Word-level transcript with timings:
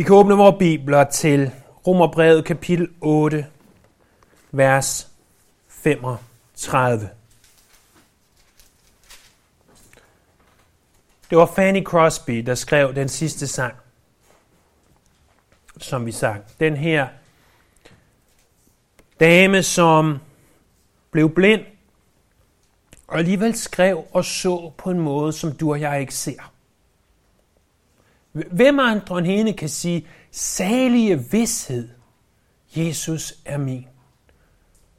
Vi 0.00 0.04
kan 0.04 0.14
åbne 0.14 0.34
vores 0.34 0.56
bibler 0.58 1.04
til 1.04 1.50
Romerbrevet 1.86 2.44
kapitel 2.44 2.88
8, 3.00 3.46
vers 4.50 5.08
35. 5.68 7.10
Det 11.30 11.38
var 11.38 11.46
Fanny 11.46 11.84
Crosby, 11.84 12.32
der 12.32 12.54
skrev 12.54 12.94
den 12.94 13.08
sidste 13.08 13.46
sang, 13.46 13.74
som 15.78 16.06
vi 16.06 16.12
sang. 16.12 16.44
Den 16.60 16.76
her 16.76 17.08
dame, 19.20 19.62
som 19.62 20.18
blev 21.10 21.34
blind, 21.34 21.62
og 23.08 23.18
alligevel 23.18 23.58
skrev 23.58 24.04
og 24.12 24.24
så 24.24 24.72
på 24.78 24.90
en 24.90 25.00
måde, 25.00 25.32
som 25.32 25.52
du 25.52 25.70
og 25.70 25.80
jeg 25.80 26.00
ikke 26.00 26.14
ser. 26.14 26.49
Hvem 28.32 28.78
andre 28.78 29.18
end 29.18 29.26
hende 29.26 29.52
kan 29.52 29.68
sige, 29.68 30.06
salige 30.30 31.24
vidshed, 31.30 31.88
Jesus 32.76 33.34
er 33.44 33.58
min. 33.58 33.88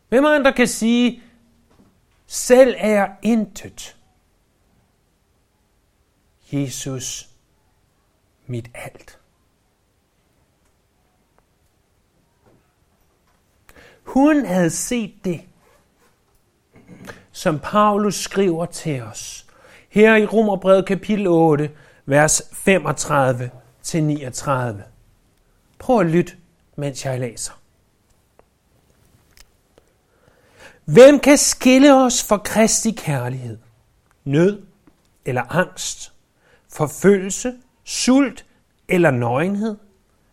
Hvem 0.10 0.26
andre 0.26 0.54
kan 0.54 0.68
sige, 0.68 1.24
selv 2.28 2.76
er 2.78 2.90
jeg 2.90 3.16
intet. 3.22 3.98
Jesus 6.52 7.30
mit 8.48 8.70
alt. 8.74 9.20
Hun 14.04 14.46
havde 14.46 14.70
set 14.70 15.14
det, 15.26 15.42
som 17.32 17.60
Paulus 17.60 18.16
skriver 18.16 18.66
til 18.66 19.02
os. 19.02 19.46
Her 19.90 20.16
i 20.16 20.26
Romerbrevet 20.26 20.86
kapitel 20.86 21.28
8, 21.28 21.72
vers 22.06 22.42
35 22.54 23.50
til 23.84 24.04
39. 24.04 24.84
Prøv 25.80 26.00
at 26.00 26.06
lytte, 26.06 26.34
mens 26.76 27.06
jeg 27.06 27.20
læser. 27.20 27.52
Hvem 30.86 31.20
kan 31.20 31.38
skille 31.38 31.96
os 31.96 32.24
fra 32.24 32.38
Kristi 32.38 32.92
kærlighed? 32.92 33.58
Nød 34.26 34.62
eller 35.26 35.56
angst? 35.56 36.14
Forfølgelse, 36.74 37.54
sult 37.84 38.46
eller 38.90 39.12
nøgenhed? 39.12 39.78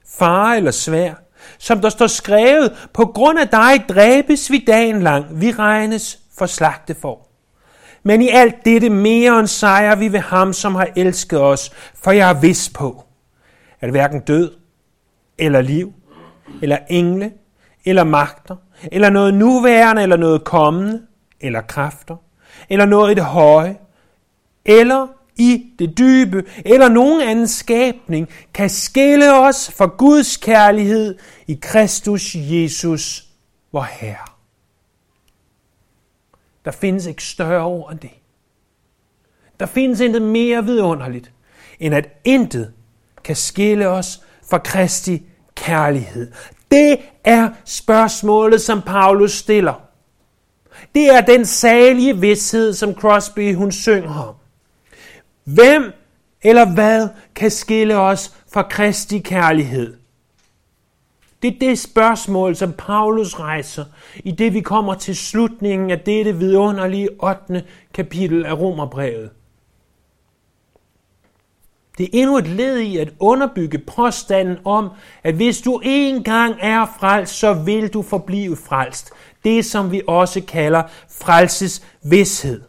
Fare 0.06 0.56
eller 0.56 0.70
svær? 0.70 1.14
Som 1.58 1.80
der 1.80 1.88
står 1.88 2.06
skrevet, 2.06 2.88
på 2.94 3.04
grund 3.04 3.38
af 3.38 3.48
dig 3.48 3.84
dræbes 3.88 4.50
vi 4.50 4.64
dagen 4.66 5.02
lang, 5.02 5.40
vi 5.40 5.52
regnes 5.52 6.18
for 6.38 6.46
slagte 6.46 6.94
for. 6.94 7.27
Men 8.08 8.22
i 8.22 8.28
alt 8.28 8.64
dette 8.64 8.90
mere 8.90 9.38
end 9.40 9.46
sejrer 9.46 9.96
vi 9.96 10.12
ved 10.12 10.20
ham, 10.20 10.52
som 10.52 10.74
har 10.74 10.88
elsket 10.96 11.40
os, 11.40 11.70
for 11.94 12.10
jeg 12.10 12.30
er 12.30 12.40
vis 12.40 12.70
på, 12.74 13.04
at 13.80 13.90
hverken 13.90 14.20
død, 14.20 14.52
eller 15.38 15.60
liv, 15.60 15.92
eller 16.62 16.78
engle, 16.88 17.32
eller 17.84 18.04
magter, 18.04 18.56
eller 18.92 19.10
noget 19.10 19.34
nuværende, 19.34 20.02
eller 20.02 20.16
noget 20.16 20.44
kommende, 20.44 21.02
eller 21.40 21.60
kræfter, 21.60 22.16
eller 22.68 22.84
noget 22.84 23.12
i 23.12 23.14
det 23.14 23.24
høje, 23.24 23.76
eller 24.64 25.06
i 25.36 25.64
det 25.78 25.98
dybe, 25.98 26.44
eller 26.64 26.88
nogen 26.88 27.20
anden 27.20 27.48
skabning, 27.48 28.28
kan 28.54 28.70
skille 28.70 29.34
os 29.34 29.70
fra 29.76 29.86
Guds 29.86 30.36
kærlighed 30.36 31.18
i 31.46 31.58
Kristus 31.62 32.34
Jesus, 32.34 33.24
vor 33.72 33.88
Herre. 33.90 34.37
Der 36.68 36.72
findes 36.72 37.06
ikke 37.06 37.24
større 37.24 37.64
ord 37.64 37.92
end 37.92 38.00
det. 38.00 38.10
Der 39.60 39.66
findes 39.66 40.00
intet 40.00 40.22
mere 40.22 40.64
vidunderligt, 40.64 41.32
end 41.80 41.94
at 41.94 42.08
intet 42.24 42.72
kan 43.24 43.36
skille 43.36 43.88
os 43.88 44.22
fra 44.50 44.58
Kristi 44.58 45.22
kærlighed. 45.54 46.32
Det 46.70 46.98
er 47.24 47.50
spørgsmålet, 47.64 48.60
som 48.60 48.82
Paulus 48.82 49.32
stiller. 49.32 49.82
Det 50.94 51.14
er 51.14 51.20
den 51.20 51.46
salige 51.46 52.16
vidshed, 52.16 52.72
som 52.72 52.94
Crosby 52.94 53.54
hun 53.54 53.72
synger 53.72 54.28
om. 54.28 54.34
Hvem 55.44 55.92
eller 56.42 56.74
hvad 56.74 57.08
kan 57.34 57.50
skille 57.50 57.96
os 57.96 58.34
fra 58.52 58.62
Kristi 58.62 59.18
kærlighed? 59.18 59.96
Det 61.42 61.54
er 61.54 61.58
det 61.58 61.78
spørgsmål, 61.78 62.56
som 62.56 62.72
Paulus 62.72 63.34
rejser, 63.34 63.84
i 64.24 64.30
det 64.30 64.54
vi 64.54 64.60
kommer 64.60 64.94
til 64.94 65.16
slutningen 65.16 65.90
af 65.90 66.00
dette 66.00 66.36
vidunderlige 66.36 67.08
8. 67.22 67.64
kapitel 67.94 68.46
af 68.46 68.58
Romerbrevet. 68.58 69.30
Det 71.98 72.04
er 72.04 72.08
endnu 72.12 72.38
et 72.38 72.46
led 72.46 72.78
i 72.78 72.96
at 72.96 73.12
underbygge 73.20 73.78
påstanden 73.78 74.58
om, 74.64 74.88
at 75.22 75.34
hvis 75.34 75.60
du 75.60 75.80
engang 75.84 76.56
er 76.60 76.86
frelst, 77.00 77.34
så 77.34 77.52
vil 77.52 77.88
du 77.88 78.02
forblive 78.02 78.56
frelst. 78.56 79.10
Det 79.44 79.64
som 79.64 79.92
vi 79.92 80.02
også 80.06 80.40
kalder 80.40 80.82
frelses 81.10 81.86
vidshed. 82.02 82.67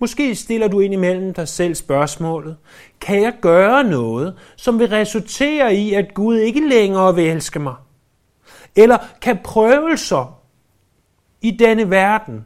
Måske 0.00 0.34
stiller 0.34 0.68
du 0.68 0.80
ind 0.80 0.94
imellem 0.94 1.34
dig 1.34 1.48
selv 1.48 1.74
spørgsmålet, 1.74 2.56
kan 3.00 3.22
jeg 3.22 3.32
gøre 3.40 3.84
noget, 3.84 4.34
som 4.56 4.78
vil 4.78 4.88
resultere 4.88 5.74
i, 5.74 5.94
at 5.94 6.14
Gud 6.14 6.36
ikke 6.36 6.68
længere 6.68 7.14
vil 7.14 7.30
elske 7.30 7.58
mig? 7.58 7.74
Eller 8.76 8.98
kan 9.22 9.38
prøvelser 9.44 10.40
i 11.42 11.50
denne 11.50 11.90
verden 11.90 12.44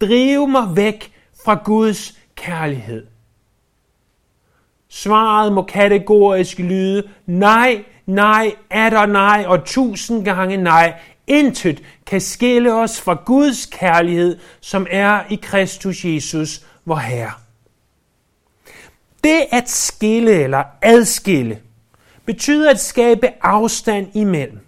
drive 0.00 0.48
mig 0.48 0.76
væk 0.76 1.12
fra 1.44 1.60
Guds 1.64 2.18
kærlighed? 2.34 3.06
Svaret 4.88 5.52
må 5.52 5.62
kategorisk 5.62 6.58
lyde, 6.58 7.08
nej, 7.26 7.84
nej, 8.06 8.54
er 8.70 8.90
der 8.90 9.06
nej 9.06 9.44
og 9.48 9.64
tusind 9.64 10.24
gange 10.24 10.56
nej. 10.56 10.94
Intet 11.26 11.82
kan 12.06 12.20
skille 12.20 12.74
os 12.74 13.00
fra 13.00 13.22
Guds 13.26 13.66
kærlighed, 13.66 14.38
som 14.60 14.86
er 14.90 15.20
i 15.30 15.34
Kristus 15.42 16.04
Jesus, 16.04 16.66
vor 16.84 16.96
Herre. 16.96 17.32
Det 19.24 19.46
at 19.50 19.70
skille 19.70 20.30
eller 20.42 20.64
adskille 20.82 21.60
betyder 22.24 22.70
at 22.70 22.80
skabe 22.80 23.44
afstand 23.44 24.16
imellem. 24.16 24.58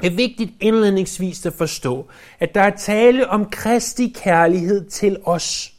Det 0.00 0.12
er 0.12 0.16
vigtigt 0.16 0.50
indledningsvis 0.60 1.46
at 1.46 1.52
forstå, 1.52 2.06
at 2.40 2.54
der 2.54 2.60
er 2.60 2.76
tale 2.76 3.28
om 3.28 3.50
Kristi 3.50 4.08
kærlighed 4.08 4.90
til 4.90 5.16
os. 5.24 5.72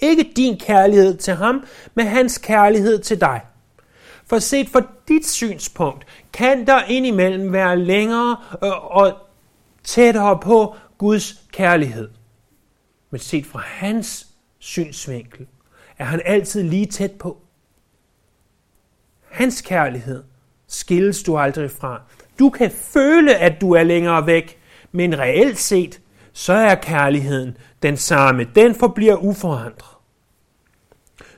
Ikke 0.00 0.32
din 0.36 0.58
kærlighed 0.58 1.16
til 1.16 1.34
ham, 1.34 1.64
men 1.94 2.06
hans 2.06 2.38
kærlighed 2.38 2.98
til 2.98 3.20
dig. 3.20 3.40
For 4.26 4.38
set 4.38 4.68
fra 4.68 4.82
dit 5.08 5.26
synspunkt, 5.28 6.06
kan 6.32 6.66
der 6.66 6.82
indimellem 6.82 7.52
være 7.52 7.78
længere 7.78 8.36
øh, 8.64 8.96
og 8.96 9.12
tættere 9.84 10.38
på 10.38 10.76
Guds 10.98 11.42
kærlighed. 11.52 12.08
Men 13.10 13.20
set 13.20 13.46
fra 13.46 13.58
hans 13.58 14.26
synsvinkel, 14.58 15.46
er 15.98 16.04
han 16.04 16.20
altid 16.24 16.62
lige 16.62 16.86
tæt 16.86 17.12
på. 17.12 17.38
Hans 19.30 19.60
kærlighed 19.60 20.24
skilles 20.66 21.22
du 21.22 21.38
aldrig 21.38 21.70
fra. 21.70 22.02
Du 22.38 22.50
kan 22.50 22.70
føle, 22.70 23.36
at 23.36 23.60
du 23.60 23.72
er 23.72 23.82
længere 23.82 24.26
væk, 24.26 24.58
men 24.92 25.18
reelt 25.18 25.58
set, 25.58 26.00
så 26.32 26.52
er 26.52 26.74
kærligheden 26.74 27.56
den 27.82 27.96
samme. 27.96 28.44
Den 28.54 28.74
forbliver 28.74 29.16
uforandret. 29.16 29.96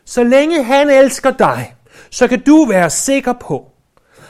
Så 0.04 0.24
længe 0.24 0.64
han 0.64 0.90
elsker 0.90 1.30
dig, 1.30 1.74
så 2.10 2.28
kan 2.28 2.40
du 2.40 2.64
være 2.64 2.90
sikker 2.90 3.32
på, 3.32 3.72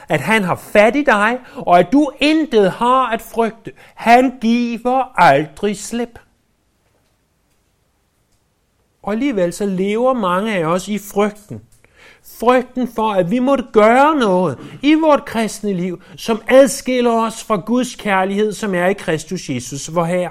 at 0.09 0.21
han 0.21 0.45
har 0.45 0.55
fat 0.55 0.97
i 0.97 1.05
dig, 1.05 1.39
og 1.57 1.79
at 1.79 1.93
du 1.93 2.11
intet 2.21 2.71
har 2.71 3.13
at 3.13 3.23
frygte. 3.23 3.73
Han 3.95 4.39
giver 4.41 5.21
aldrig 5.21 5.77
slip. 5.77 6.19
Og 9.03 9.13
alligevel 9.13 9.53
så 9.53 9.67
lever 9.67 10.13
mange 10.13 10.55
af 10.55 10.65
os 10.65 10.89
i 10.89 10.99
frygten. 10.99 11.61
Frygten 12.23 12.89
for, 12.89 13.13
at 13.13 13.31
vi 13.31 13.39
måtte 13.39 13.65
gøre 13.73 14.17
noget 14.17 14.79
i 14.83 14.95
vort 14.95 15.25
kristne 15.25 15.73
liv, 15.73 16.03
som 16.17 16.43
adskiller 16.49 17.13
os 17.13 17.45
fra 17.45 17.57
Guds 17.57 17.95
kærlighed, 17.95 18.53
som 18.53 18.75
er 18.75 18.87
i 18.87 18.93
Kristus 18.93 19.51
Jesus, 19.51 19.87
hvor 19.87 20.05
her. 20.05 20.31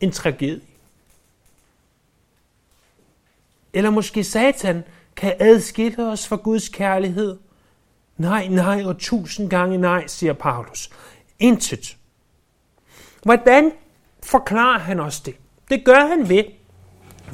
En 0.00 0.12
tragedie. 0.12 0.60
Eller 3.72 3.90
måske 3.90 4.24
Satan 4.24 4.84
kan 5.16 5.34
adskille 5.40 6.06
os 6.06 6.28
fra 6.28 6.36
Guds 6.36 6.68
kærlighed. 6.68 7.38
Nej, 8.16 8.46
nej 8.46 8.84
og 8.84 8.98
tusind 8.98 9.50
gange 9.50 9.78
nej, 9.78 10.06
siger 10.06 10.32
Paulus. 10.32 10.90
Intet. 11.38 11.96
Hvordan 13.22 13.72
forklarer 14.28 14.78
han 14.78 15.00
os 15.00 15.20
det? 15.20 15.34
Det 15.70 15.84
gør 15.84 16.06
han 16.06 16.28
ved 16.28 16.44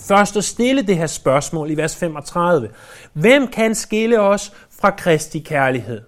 først 0.00 0.36
at 0.36 0.44
stille 0.44 0.82
det 0.82 0.96
her 0.96 1.06
spørgsmål 1.06 1.70
i 1.70 1.76
vers 1.76 1.96
35. 1.96 2.68
Hvem 3.12 3.48
kan 3.48 3.74
skille 3.74 4.20
os 4.20 4.52
fra 4.80 4.90
Kristi 4.90 5.38
kærlighed? 5.38 6.00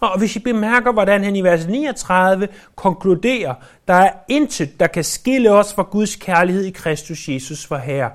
Og 0.00 0.18
hvis 0.18 0.36
I 0.36 0.38
bemærker, 0.38 0.92
hvordan 0.92 1.24
han 1.24 1.36
i 1.36 1.42
vers 1.42 1.66
39 1.66 2.48
konkluderer, 2.74 3.54
der 3.88 3.94
er 3.94 4.12
intet, 4.28 4.80
der 4.80 4.86
kan 4.86 5.04
skille 5.04 5.50
os 5.50 5.74
fra 5.74 5.82
Guds 5.82 6.16
kærlighed 6.16 6.64
i 6.64 6.70
Kristus 6.70 7.28
Jesus 7.28 7.66
for 7.66 7.76
Herre. 7.76 8.10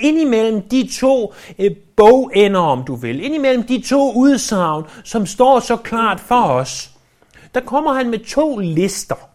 Indimellem 0.00 0.62
de 0.62 0.88
to 1.00 1.34
eh, 1.58 1.76
bogender, 1.96 2.60
om 2.60 2.84
du 2.84 2.94
vil, 2.94 3.24
indimellem 3.24 3.62
de 3.62 3.82
to 3.82 4.12
udsagn, 4.12 4.84
som 5.04 5.26
står 5.26 5.60
så 5.60 5.76
klart 5.76 6.20
for 6.20 6.42
os, 6.42 6.90
der 7.54 7.60
kommer 7.60 7.92
han 7.92 8.10
med 8.10 8.18
to 8.18 8.58
lister. 8.58 9.29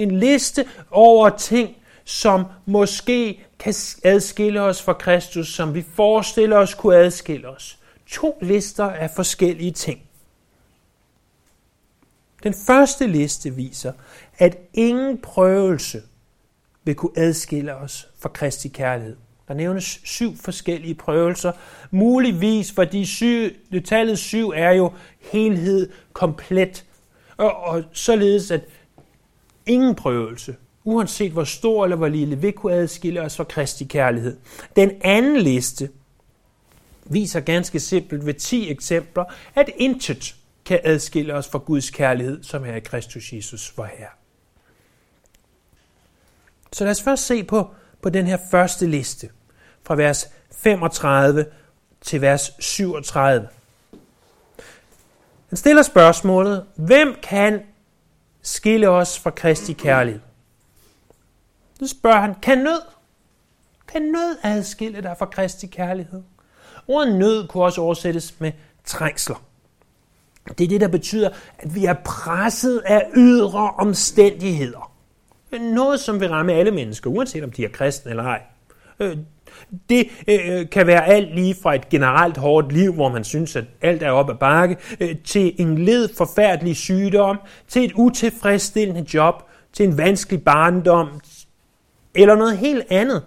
En 0.00 0.18
liste 0.18 0.68
over 0.90 1.28
ting, 1.28 1.76
som 2.04 2.44
måske 2.66 3.44
kan 3.58 3.74
adskille 4.04 4.62
os 4.62 4.82
fra 4.82 4.92
Kristus, 4.92 5.54
som 5.54 5.74
vi 5.74 5.82
forestiller 5.82 6.56
os 6.56 6.74
kunne 6.74 6.96
adskille 6.96 7.48
os. 7.48 7.78
To 8.06 8.38
lister 8.42 8.84
af 8.84 9.10
forskellige 9.10 9.72
ting. 9.72 10.00
Den 12.42 12.54
første 12.66 13.06
liste 13.06 13.54
viser, 13.54 13.92
at 14.38 14.58
ingen 14.74 15.18
prøvelse 15.18 16.02
vil 16.84 16.94
kunne 16.94 17.18
adskille 17.18 17.74
os 17.74 18.08
fra 18.18 18.28
Kristi 18.28 18.68
kærlighed. 18.68 19.16
Der 19.48 19.54
nævnes 19.54 20.00
syv 20.04 20.36
forskellige 20.36 20.94
prøvelser, 20.94 21.52
muligvis 21.90 22.72
fordi 22.72 23.04
syv, 23.04 23.50
det 23.72 23.84
tallet 23.84 24.18
syv 24.18 24.48
er 24.48 24.70
jo 24.70 24.92
helhed, 25.20 25.90
komplet, 26.12 26.84
og, 27.36 27.56
og 27.56 27.84
således 27.92 28.50
at 28.50 28.60
ingen 29.70 29.94
prøvelse, 29.94 30.56
uanset 30.84 31.32
hvor 31.32 31.44
stor 31.44 31.84
eller 31.84 31.96
hvor 31.96 32.08
lille, 32.08 32.38
vil 32.38 32.52
kunne 32.52 32.72
adskille 32.72 33.22
os 33.22 33.36
fra 33.36 33.44
Kristi 33.44 33.84
kærlighed. 33.84 34.36
Den 34.76 34.90
anden 35.00 35.36
liste 35.36 35.90
viser 37.04 37.40
ganske 37.40 37.80
simpelt 37.80 38.26
ved 38.26 38.34
10 38.34 38.70
eksempler, 38.70 39.24
at 39.54 39.70
intet 39.76 40.34
kan 40.64 40.80
adskille 40.84 41.34
os 41.34 41.48
fra 41.48 41.58
Guds 41.58 41.90
kærlighed, 41.90 42.42
som 42.42 42.64
er 42.64 42.74
i 42.74 42.80
Kristus 42.80 43.32
Jesus, 43.32 43.72
vor 43.76 43.84
Herre. 43.84 44.10
Så 46.72 46.84
lad 46.84 46.90
os 46.90 47.02
først 47.02 47.26
se 47.26 47.44
på, 47.44 47.70
på 48.02 48.08
den 48.08 48.26
her 48.26 48.38
første 48.50 48.86
liste, 48.86 49.28
fra 49.82 49.94
vers 49.94 50.28
35 50.50 51.46
til 52.00 52.20
vers 52.20 52.50
37. 52.58 53.48
Han 55.48 55.56
stiller 55.56 55.82
spørgsmålet, 55.82 56.66
hvem 56.76 57.16
kan 57.22 57.62
skille 58.42 58.88
os 58.88 59.18
fra 59.18 59.30
Kristi 59.30 59.72
kærlighed? 59.72 60.20
Nu 61.80 61.86
spørger 61.86 62.20
han, 62.20 62.34
kan 62.42 62.58
nød? 62.58 62.80
Kan 63.88 64.02
nød 64.02 64.38
adskille 64.42 65.02
dig 65.02 65.16
fra 65.18 65.26
Kristi 65.26 65.66
kærlighed? 65.66 66.22
Ordet 66.88 67.14
nød 67.14 67.48
kunne 67.48 67.64
også 67.64 67.80
oversættes 67.80 68.40
med 68.40 68.52
trængsler. 68.84 69.42
Det 70.58 70.64
er 70.64 70.68
det, 70.68 70.80
der 70.80 70.88
betyder, 70.88 71.30
at 71.58 71.74
vi 71.74 71.84
er 71.84 71.94
presset 72.04 72.78
af 72.78 73.10
ydre 73.16 73.70
omstændigheder. 73.70 74.92
Noget, 75.60 76.00
som 76.00 76.20
vil 76.20 76.28
ramme 76.28 76.52
alle 76.52 76.70
mennesker, 76.70 77.10
uanset 77.10 77.44
om 77.44 77.52
de 77.52 77.64
er 77.64 77.68
kristne 77.68 78.10
eller 78.10 78.24
ej. 78.24 78.42
Øh, 79.00 79.18
det 79.90 80.08
øh, 80.28 80.38
øh, 80.48 80.70
kan 80.70 80.86
være 80.86 81.06
alt 81.06 81.34
lige 81.34 81.56
fra 81.62 81.74
et 81.74 81.88
generelt 81.88 82.36
hårdt 82.36 82.72
liv, 82.72 82.94
hvor 82.94 83.08
man 83.08 83.24
synes, 83.24 83.56
at 83.56 83.64
alt 83.82 84.02
er 84.02 84.10
op 84.10 84.30
ad 84.30 84.34
bakke, 84.34 84.76
øh, 85.00 85.16
til 85.24 85.54
en 85.58 85.78
led 85.78 86.08
forfærdelig 86.16 86.76
sygdom, 86.76 87.40
til 87.68 87.84
et 87.84 87.92
utilfredsstillende 87.94 89.06
job, 89.14 89.34
til 89.72 89.86
en 89.86 89.98
vanskelig 89.98 90.42
barndom, 90.42 91.08
eller 92.14 92.34
noget 92.34 92.58
helt 92.58 92.86
andet, 92.90 93.22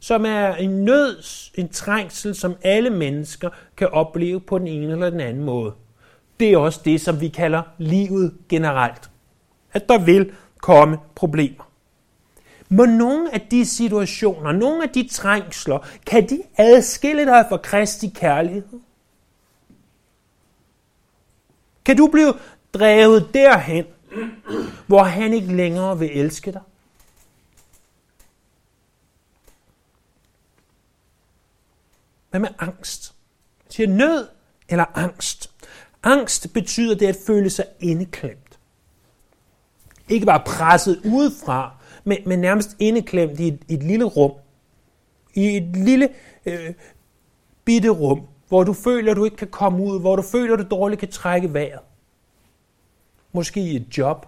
som 0.00 0.26
er 0.26 0.54
en 0.54 0.84
nød, 0.84 1.16
en 1.54 1.68
trængsel, 1.68 2.34
som 2.34 2.54
alle 2.62 2.90
mennesker 2.90 3.50
kan 3.76 3.88
opleve 3.88 4.40
på 4.40 4.58
den 4.58 4.66
ene 4.66 4.92
eller 4.92 5.10
den 5.10 5.20
anden 5.20 5.44
måde 5.44 5.72
det 6.40 6.52
er 6.52 6.58
også 6.58 6.80
det, 6.84 7.00
som 7.00 7.20
vi 7.20 7.28
kalder 7.28 7.62
livet 7.78 8.34
generelt. 8.48 9.10
At 9.72 9.88
der 9.88 10.04
vil 10.04 10.32
komme 10.62 10.98
problemer. 11.14 11.64
Må 12.74 12.84
nogle 12.84 13.34
af 13.34 13.40
de 13.40 13.66
situationer, 13.66 14.52
nogle 14.52 14.82
af 14.82 14.88
de 14.88 15.08
trængsler, 15.08 15.88
kan 16.06 16.28
de 16.28 16.42
adskille 16.56 17.26
dig 17.26 17.46
fra 17.48 17.56
Kristi 17.56 18.08
kærlighed? 18.08 18.80
Kan 21.84 21.96
du 21.96 22.06
blive 22.06 22.34
drevet 22.74 23.30
derhen, 23.34 23.84
hvor 24.86 25.02
han 25.02 25.32
ikke 25.32 25.56
længere 25.56 25.98
vil 25.98 26.18
elske 26.20 26.52
dig? 26.52 26.60
Hvad 32.30 32.40
med 32.40 32.48
angst? 32.58 33.14
Til 33.68 33.90
nød 33.90 34.28
eller 34.68 34.84
angst? 34.94 35.50
Angst 36.02 36.52
betyder 36.52 36.94
det 36.94 37.06
at 37.06 37.16
føle 37.26 37.50
sig 37.50 37.66
indeklemt. 37.80 38.58
Ikke 40.08 40.26
bare 40.26 40.42
presset 40.46 41.00
udefra, 41.04 41.76
men, 42.04 42.18
men 42.26 42.38
nærmest 42.38 42.76
indeklemt 42.78 43.40
i 43.40 43.48
et, 43.48 43.58
et 43.68 43.82
lille 43.82 44.04
rum. 44.04 44.32
I 45.34 45.56
et 45.56 45.76
lille 45.76 46.08
øh, 46.46 46.74
bitte 47.64 47.88
rum, 47.88 48.20
hvor 48.48 48.64
du 48.64 48.72
føler, 48.72 49.14
du 49.14 49.24
ikke 49.24 49.36
kan 49.36 49.48
komme 49.48 49.82
ud, 49.82 50.00
hvor 50.00 50.16
du 50.16 50.22
føler, 50.22 50.56
du 50.56 50.64
dårligt 50.70 50.98
kan 50.98 51.10
trække 51.10 51.54
vejret. 51.54 51.80
Måske 53.32 53.60
i 53.60 53.76
et 53.76 53.98
job, 53.98 54.26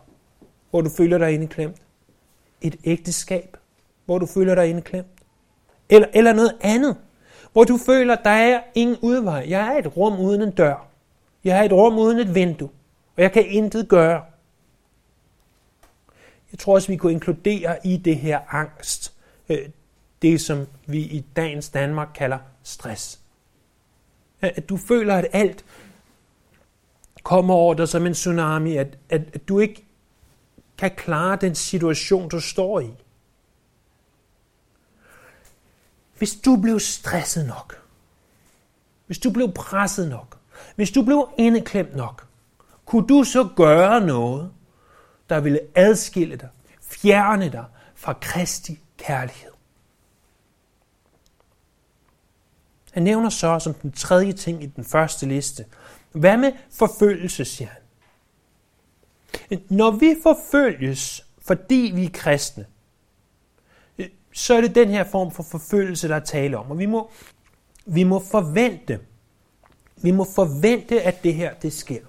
hvor 0.70 0.80
du 0.80 0.90
føler 0.96 1.18
dig 1.18 1.32
indeklemt. 1.32 1.76
Et 2.60 2.76
ægteskab, 2.84 3.56
hvor 4.04 4.18
du 4.18 4.26
føler 4.26 4.54
dig 4.54 4.68
indeklemt. 4.68 5.06
Eller, 5.88 6.08
eller 6.14 6.32
noget 6.32 6.56
andet, 6.60 6.96
hvor 7.52 7.64
du 7.64 7.76
føler, 7.76 8.14
der 8.14 8.30
er 8.30 8.60
ingen 8.74 8.96
udvej. 9.02 9.46
Jeg 9.48 9.74
er 9.74 9.78
et 9.78 9.96
rum 9.96 10.20
uden 10.20 10.42
en 10.42 10.50
dør. 10.50 10.86
Jeg 11.44 11.56
har 11.56 11.64
et 11.64 11.72
rum 11.72 11.98
uden 11.98 12.18
et 12.18 12.34
vindue, 12.34 12.68
og 13.16 13.22
jeg 13.22 13.32
kan 13.32 13.46
intet 13.46 13.88
gøre. 13.88 14.22
Jeg 16.56 16.60
tror 16.60 16.74
også, 16.74 16.88
vi 16.88 16.96
kunne 16.96 17.12
inkludere 17.12 17.86
i 17.86 17.96
det 17.96 18.16
her 18.16 18.40
angst, 18.48 19.14
øh, 19.48 19.68
det 20.22 20.40
som 20.40 20.66
vi 20.86 20.98
i 20.98 21.24
dagens 21.36 21.68
Danmark 21.68 22.08
kalder 22.14 22.38
stress. 22.62 23.20
At 24.40 24.68
du 24.68 24.76
føler, 24.76 25.14
at 25.14 25.26
alt 25.32 25.64
kommer 27.22 27.54
over 27.54 27.74
dig 27.74 27.88
som 27.88 28.06
en 28.06 28.12
tsunami, 28.12 28.76
at, 28.76 28.98
at, 29.10 29.22
at 29.32 29.48
du 29.48 29.58
ikke 29.58 29.86
kan 30.78 30.90
klare 30.96 31.38
den 31.40 31.54
situation, 31.54 32.28
du 32.28 32.40
står 32.40 32.80
i. 32.80 32.90
Hvis 36.18 36.34
du 36.34 36.56
blev 36.56 36.80
stresset 36.80 37.46
nok, 37.46 37.82
hvis 39.06 39.18
du 39.18 39.30
blev 39.30 39.52
presset 39.52 40.08
nok, 40.08 40.38
hvis 40.76 40.90
du 40.90 41.02
blev 41.02 41.28
indeklemt 41.38 41.96
nok, 41.96 42.26
kunne 42.84 43.06
du 43.06 43.24
så 43.24 43.48
gøre 43.56 44.00
noget, 44.00 44.50
der 45.30 45.40
ville 45.40 45.60
adskille 45.74 46.36
dig, 46.36 46.48
fjerne 46.80 47.52
dig 47.52 47.64
fra 47.94 48.12
Kristi 48.12 48.80
kærlighed? 48.96 49.50
Han 52.92 53.02
nævner 53.02 53.30
så 53.30 53.58
som 53.58 53.74
den 53.74 53.92
tredje 53.92 54.32
ting 54.32 54.62
i 54.62 54.66
den 54.66 54.84
første 54.84 55.26
liste. 55.26 55.64
Hvad 56.12 56.36
med 56.36 56.52
forfølgelse, 56.70 57.44
siger 57.44 57.68
han? 57.68 57.82
Når 59.68 59.90
vi 59.90 60.14
forfølges, 60.22 61.26
fordi 61.38 61.92
vi 61.94 62.04
er 62.04 62.10
kristne, 62.12 62.66
så 64.32 64.54
er 64.54 64.60
det 64.60 64.74
den 64.74 64.88
her 64.88 65.04
form 65.04 65.30
for 65.30 65.42
forfølgelse, 65.42 66.08
der 66.08 66.16
er 66.16 66.20
tale 66.20 66.58
om. 66.58 66.70
Og 66.70 66.78
vi 66.78 66.86
må, 66.86 67.10
vi 67.86 68.04
må 68.04 68.22
forvente, 68.30 69.00
vi 70.02 70.10
må 70.10 70.26
forvente, 70.34 71.02
at 71.02 71.22
det 71.22 71.34
her 71.34 71.54
det 71.54 71.72
sker. 71.72 72.00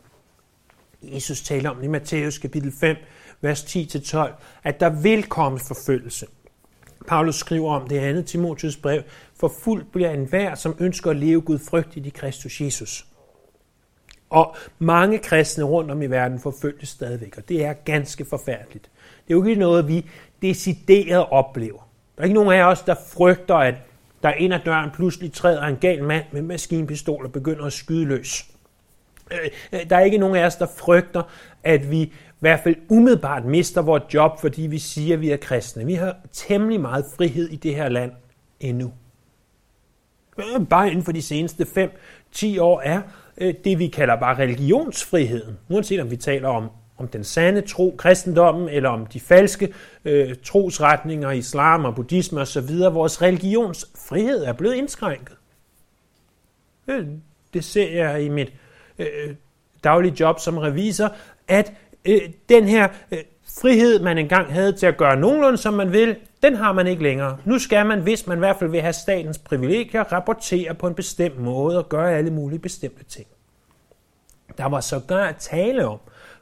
Jesus 1.01 1.41
taler 1.41 1.69
om 1.69 1.75
det 1.75 1.83
i 1.83 1.87
Matthæus 1.87 2.37
kapitel 2.37 2.73
5, 2.79 2.97
vers 3.41 3.63
10-12, 3.63 4.17
at 4.63 4.79
der 4.79 4.89
vil 4.89 5.23
komme 5.23 5.59
forfølgelse. 5.59 6.25
Paulus 7.07 7.35
skriver 7.35 7.75
om 7.75 7.87
det 7.87 7.97
andet 7.97 8.25
Timotius 8.25 8.77
brev, 8.77 9.01
for 9.39 9.53
fuldt 9.63 9.91
bliver 9.91 10.11
enhver, 10.11 10.55
som 10.55 10.75
ønsker 10.79 11.11
at 11.11 11.17
leve 11.17 11.41
Gud 11.41 11.59
frygtigt 11.59 12.05
i 12.05 12.09
Kristus 12.09 12.61
Jesus. 12.61 13.05
Og 14.29 14.55
mange 14.79 15.17
kristne 15.17 15.63
rundt 15.63 15.91
om 15.91 16.01
i 16.01 16.05
verden 16.05 16.39
forfølges 16.39 16.89
stadigvæk, 16.89 17.37
og 17.37 17.49
det 17.49 17.65
er 17.65 17.73
ganske 17.73 18.25
forfærdeligt. 18.25 18.89
Det 19.27 19.33
er 19.33 19.37
jo 19.37 19.43
ikke 19.43 19.59
noget, 19.59 19.87
vi 19.87 20.05
decideret 20.41 21.25
oplever. 21.25 21.89
Der 22.15 22.21
er 22.21 22.23
ikke 22.23 22.35
nogen 22.35 22.53
af 22.53 22.63
os, 22.63 22.81
der 22.81 22.95
frygter, 23.11 23.55
at 23.55 23.75
der 24.23 24.31
ind 24.31 24.53
ad 24.53 24.59
døren 24.65 24.91
pludselig 24.91 25.33
træder 25.33 25.63
en 25.63 25.77
gal 25.77 26.03
mand 26.03 26.25
med 26.31 26.41
maskinpistol 26.41 27.25
og 27.25 27.31
begynder 27.31 27.65
at 27.65 27.73
skyde 27.73 28.05
løs. 28.05 28.45
Øh, 29.31 29.39
øh, 29.73 29.89
der 29.89 29.95
er 29.95 30.01
ikke 30.01 30.17
nogen 30.17 30.35
af 30.35 30.45
os, 30.45 30.55
der 30.55 30.67
frygter, 30.77 31.23
at 31.63 31.91
vi 31.91 32.01
i 32.01 32.13
hvert 32.39 32.59
fald 32.59 32.75
umiddelbart 32.89 33.45
mister 33.45 33.81
vores 33.81 34.03
job, 34.13 34.41
fordi 34.41 34.61
vi 34.61 34.79
siger, 34.79 35.15
at 35.15 35.21
vi 35.21 35.31
er 35.31 35.37
kristne. 35.37 35.85
Vi 35.85 35.93
har 35.93 36.15
temmelig 36.31 36.81
meget 36.81 37.05
frihed 37.15 37.49
i 37.49 37.55
det 37.55 37.75
her 37.75 37.89
land 37.89 38.11
endnu. 38.59 38.93
Øh, 40.37 40.67
bare 40.69 40.87
inden 40.87 41.03
for 41.03 41.11
de 41.11 41.21
seneste 41.21 41.89
5-10 42.35 42.61
år 42.61 42.81
er 42.81 43.01
det, 43.63 43.79
vi 43.79 43.87
kalder 43.87 44.15
bare 44.15 44.37
religionsfriheden, 44.37 45.57
uanset 45.69 46.01
om 46.01 46.11
vi 46.11 46.17
taler 46.17 46.49
om 46.49 46.69
om 46.97 47.07
den 47.07 47.23
sande 47.23 47.61
tro, 47.61 47.95
kristendommen, 47.97 48.69
eller 48.69 48.89
om 48.89 49.05
de 49.05 49.19
falske 49.19 49.73
øh, 50.05 50.35
trosretninger, 50.43 51.31
islam 51.31 51.85
og 51.85 51.95
buddhisme 51.95 52.41
osv., 52.41 52.69
vores 52.79 53.21
religionsfrihed 53.21 54.43
er 54.43 54.53
blevet 54.53 54.75
indskrænket. 54.75 55.35
Det 57.53 57.63
ser 57.63 57.91
jeg 57.91 58.23
i 58.23 58.29
mit, 58.29 58.53
øh, 58.99 59.35
daglige 59.83 60.15
job 60.19 60.39
som 60.39 60.57
revisor, 60.57 61.15
at 61.47 61.73
øh, 62.05 62.21
den 62.49 62.67
her 62.67 62.87
øh, 63.11 63.19
frihed, 63.61 63.99
man 63.99 64.17
engang 64.17 64.53
havde 64.53 64.73
til 64.73 64.85
at 64.85 64.97
gøre 64.97 65.15
nogenlunde, 65.15 65.57
som 65.57 65.73
man 65.73 65.91
vil, 65.91 66.15
den 66.43 66.55
har 66.55 66.73
man 66.73 66.87
ikke 66.87 67.03
længere. 67.03 67.37
Nu 67.45 67.59
skal 67.59 67.85
man, 67.85 68.01
hvis 68.01 68.27
man 68.27 68.37
i 68.37 68.39
hvert 68.39 68.55
fald 68.59 68.69
vil 68.69 68.81
have 68.81 68.93
statens 68.93 69.37
privilegier, 69.37 70.03
rapportere 70.03 70.75
på 70.75 70.87
en 70.87 70.93
bestemt 70.93 71.39
måde 71.39 71.77
og 71.77 71.89
gøre 71.89 72.13
alle 72.13 72.31
mulige 72.31 72.59
bestemte 72.59 73.03
ting. 73.03 73.27
Der 74.57 74.65
var 74.65 74.81
sågar 74.81 75.31
tale 75.31 75.87
om 75.87 75.99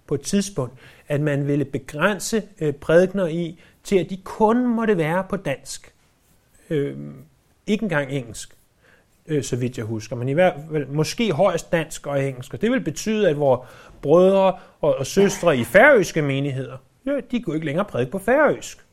på 0.07 0.15
et 0.15 0.21
tidspunkt, 0.21 0.73
at 1.07 1.21
man 1.21 1.47
ville 1.47 1.65
begrænse 1.65 2.43
øh, 2.61 2.73
prædikner 2.73 3.27
i, 3.27 3.61
til 3.83 3.97
at 3.97 4.09
de 4.09 4.17
kun 4.17 4.67
måtte 4.67 4.97
være 4.97 5.23
på 5.29 5.37
dansk. 5.37 5.93
Øh, 6.69 6.97
ikke 7.67 7.83
engang 7.83 8.11
engelsk, 8.11 8.55
øh, 9.27 9.43
så 9.43 9.55
vidt 9.55 9.77
jeg 9.77 9.85
husker, 9.85 10.15
men 10.15 10.29
i 10.29 10.33
hvert 10.33 10.53
fald 10.71 10.87
måske 10.87 11.31
højst 11.31 11.71
dansk 11.71 12.07
og 12.07 12.23
engelsk. 12.23 12.53
Og 12.53 12.61
det 12.61 12.71
vil 12.71 12.83
betyde, 12.83 13.29
at 13.29 13.39
vores 13.39 13.69
brødre 14.01 14.53
og, 14.81 14.95
og 14.95 15.05
søstre 15.05 15.57
i 15.57 15.63
færøske 15.63 16.21
menigheder, 16.21 16.77
ja, 17.05 17.11
de 17.31 17.41
kunne 17.41 17.55
ikke 17.55 17.65
længere 17.65 17.85
prædike 17.85 18.11
på 18.11 18.19
færøsk. 18.19 18.85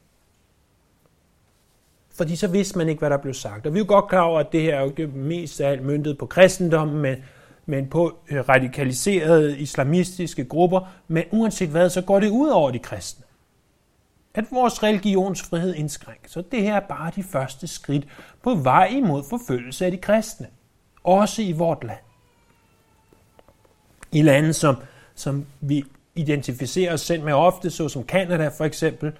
Fordi 2.15 2.37
så 2.37 2.49
vidste 2.49 2.79
man 2.79 2.89
ikke, 2.89 2.99
hvad 2.99 3.11
der 3.11 3.17
blev 3.17 3.35
sagt. 3.35 3.67
Og 3.67 3.75
vi 3.75 3.79
er 3.79 3.83
jo 3.85 3.89
godt 3.89 4.09
klar 4.09 4.23
over, 4.23 4.41
at 4.41 4.53
det 4.53 4.63
her 4.63 4.77
er 4.77 4.91
jo 4.99 5.09
mest 5.15 5.61
af 5.61 5.71
alt 5.71 5.83
myndet 5.83 6.19
på 6.19 6.27
kristendommen, 6.27 7.03
men, 7.03 7.17
men 7.67 7.87
på 7.87 8.19
øh, 8.31 8.49
radikaliserede 8.49 9.59
islamistiske 9.59 10.45
grupper. 10.45 10.81
Men 11.09 11.25
uanset 11.31 11.69
hvad, 11.69 11.91
så 11.91 12.03
går 12.03 12.21
det 12.21 12.29
ud 12.29 12.49
over 12.49 12.71
de 12.71 12.79
kristne 12.79 13.25
at 14.35 14.45
vores 14.51 14.83
religionsfrihed 14.83 15.75
indskrænkes. 15.75 16.31
Så 16.31 16.43
det 16.53 16.63
her 16.63 16.75
er 16.75 16.81
bare 16.81 17.13
de 17.17 17.23
første 17.23 17.67
skridt 17.67 18.09
på 18.43 18.55
vej 18.55 18.87
imod 18.87 19.23
forfølgelse 19.31 19.85
af 19.85 19.91
de 19.91 19.97
kristne. 19.99 20.47
Også 21.05 21.43
i 21.43 21.53
vort 21.53 21.85
land. 21.85 21.99
I 24.13 24.23
lande, 24.23 24.53
som, 24.53 24.77
som 25.15 25.47
vi 25.61 25.85
identificerer 26.15 26.93
os 26.93 27.01
selv 27.01 27.23
med 27.25 27.33
ofte, 27.33 27.71
såsom 27.71 28.05
Kanada 28.05 28.49
for 28.49 28.65
eksempel, 28.65 29.13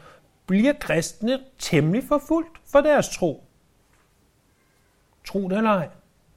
bliver 0.47 0.73
kristne 0.73 1.39
temmelig 1.59 2.05
forfulgt 2.09 2.51
for 2.65 2.81
deres 2.81 3.09
tro. 3.09 3.45
Tro 5.25 5.49
det 5.49 5.57
eller 5.57 5.71
ej. 5.71 5.89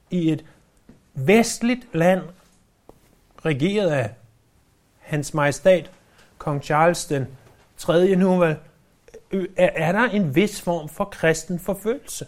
I 0.09 0.31
et 0.31 0.45
vestligt 1.13 1.87
land, 1.93 2.21
regeret 3.45 3.89
af 3.89 4.09
hans 4.99 5.33
majestat, 5.33 5.91
kong 6.37 6.63
Charles 6.63 7.05
den 7.05 7.27
tredje 7.77 8.15
nu 8.15 8.37
vel, 8.37 8.57
øh, 9.31 9.47
er 9.55 9.91
der 9.91 10.03
en 10.03 10.35
vis 10.35 10.61
form 10.61 10.89
for 10.89 11.05
kristen 11.05 11.59
forfølgelse. 11.59 12.27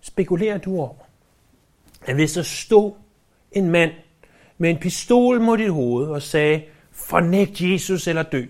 Spekulerer 0.00 0.58
du 0.58 0.76
over, 0.76 0.94
at 2.06 2.14
hvis 2.14 2.32
der 2.32 2.42
stod 2.42 2.94
en 3.52 3.70
mand 3.70 3.92
med 4.58 4.70
en 4.70 4.78
pistol 4.78 5.40
mod 5.40 5.58
dit 5.58 5.72
hoved 5.72 6.08
og 6.08 6.22
sagde, 6.22 6.64
fornægt 6.90 7.60
Jesus 7.60 8.06
eller 8.06 8.22
dø, 8.22 8.46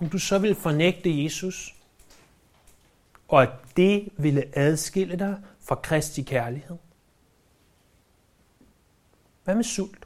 om 0.00 0.08
du 0.08 0.18
så 0.18 0.38
ville 0.38 0.56
fornægte 0.56 1.24
Jesus, 1.24 1.74
og 3.28 3.42
at 3.42 3.50
det 3.76 4.08
ville 4.18 4.58
adskille 4.58 5.16
dig 5.16 5.36
fra 5.60 5.74
Kristi 5.74 6.22
kærlighed? 6.22 6.76
Hvad 9.44 9.54
med 9.54 9.64
sult? 9.64 10.05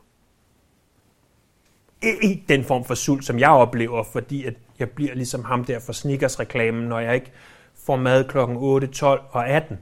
Ikke 2.02 2.45
den 2.49 2.64
form 2.64 2.85
for 2.85 2.95
sult, 2.95 3.25
som 3.25 3.38
jeg 3.38 3.50
oplever, 3.50 4.02
fordi 4.02 4.45
at 4.45 4.54
jeg 4.78 4.90
bliver 4.90 5.14
ligesom 5.14 5.45
ham 5.45 5.64
der 5.64 5.78
for 5.78 5.92
Snickers-reklamen, 5.92 6.85
når 6.85 7.00
jeg 7.00 7.14
ikke 7.14 7.33
får 7.75 7.97
mad 7.97 8.25
klokken 8.25 8.57
8, 8.57 8.87
12 8.87 9.21
og 9.30 9.49
18. 9.49 9.78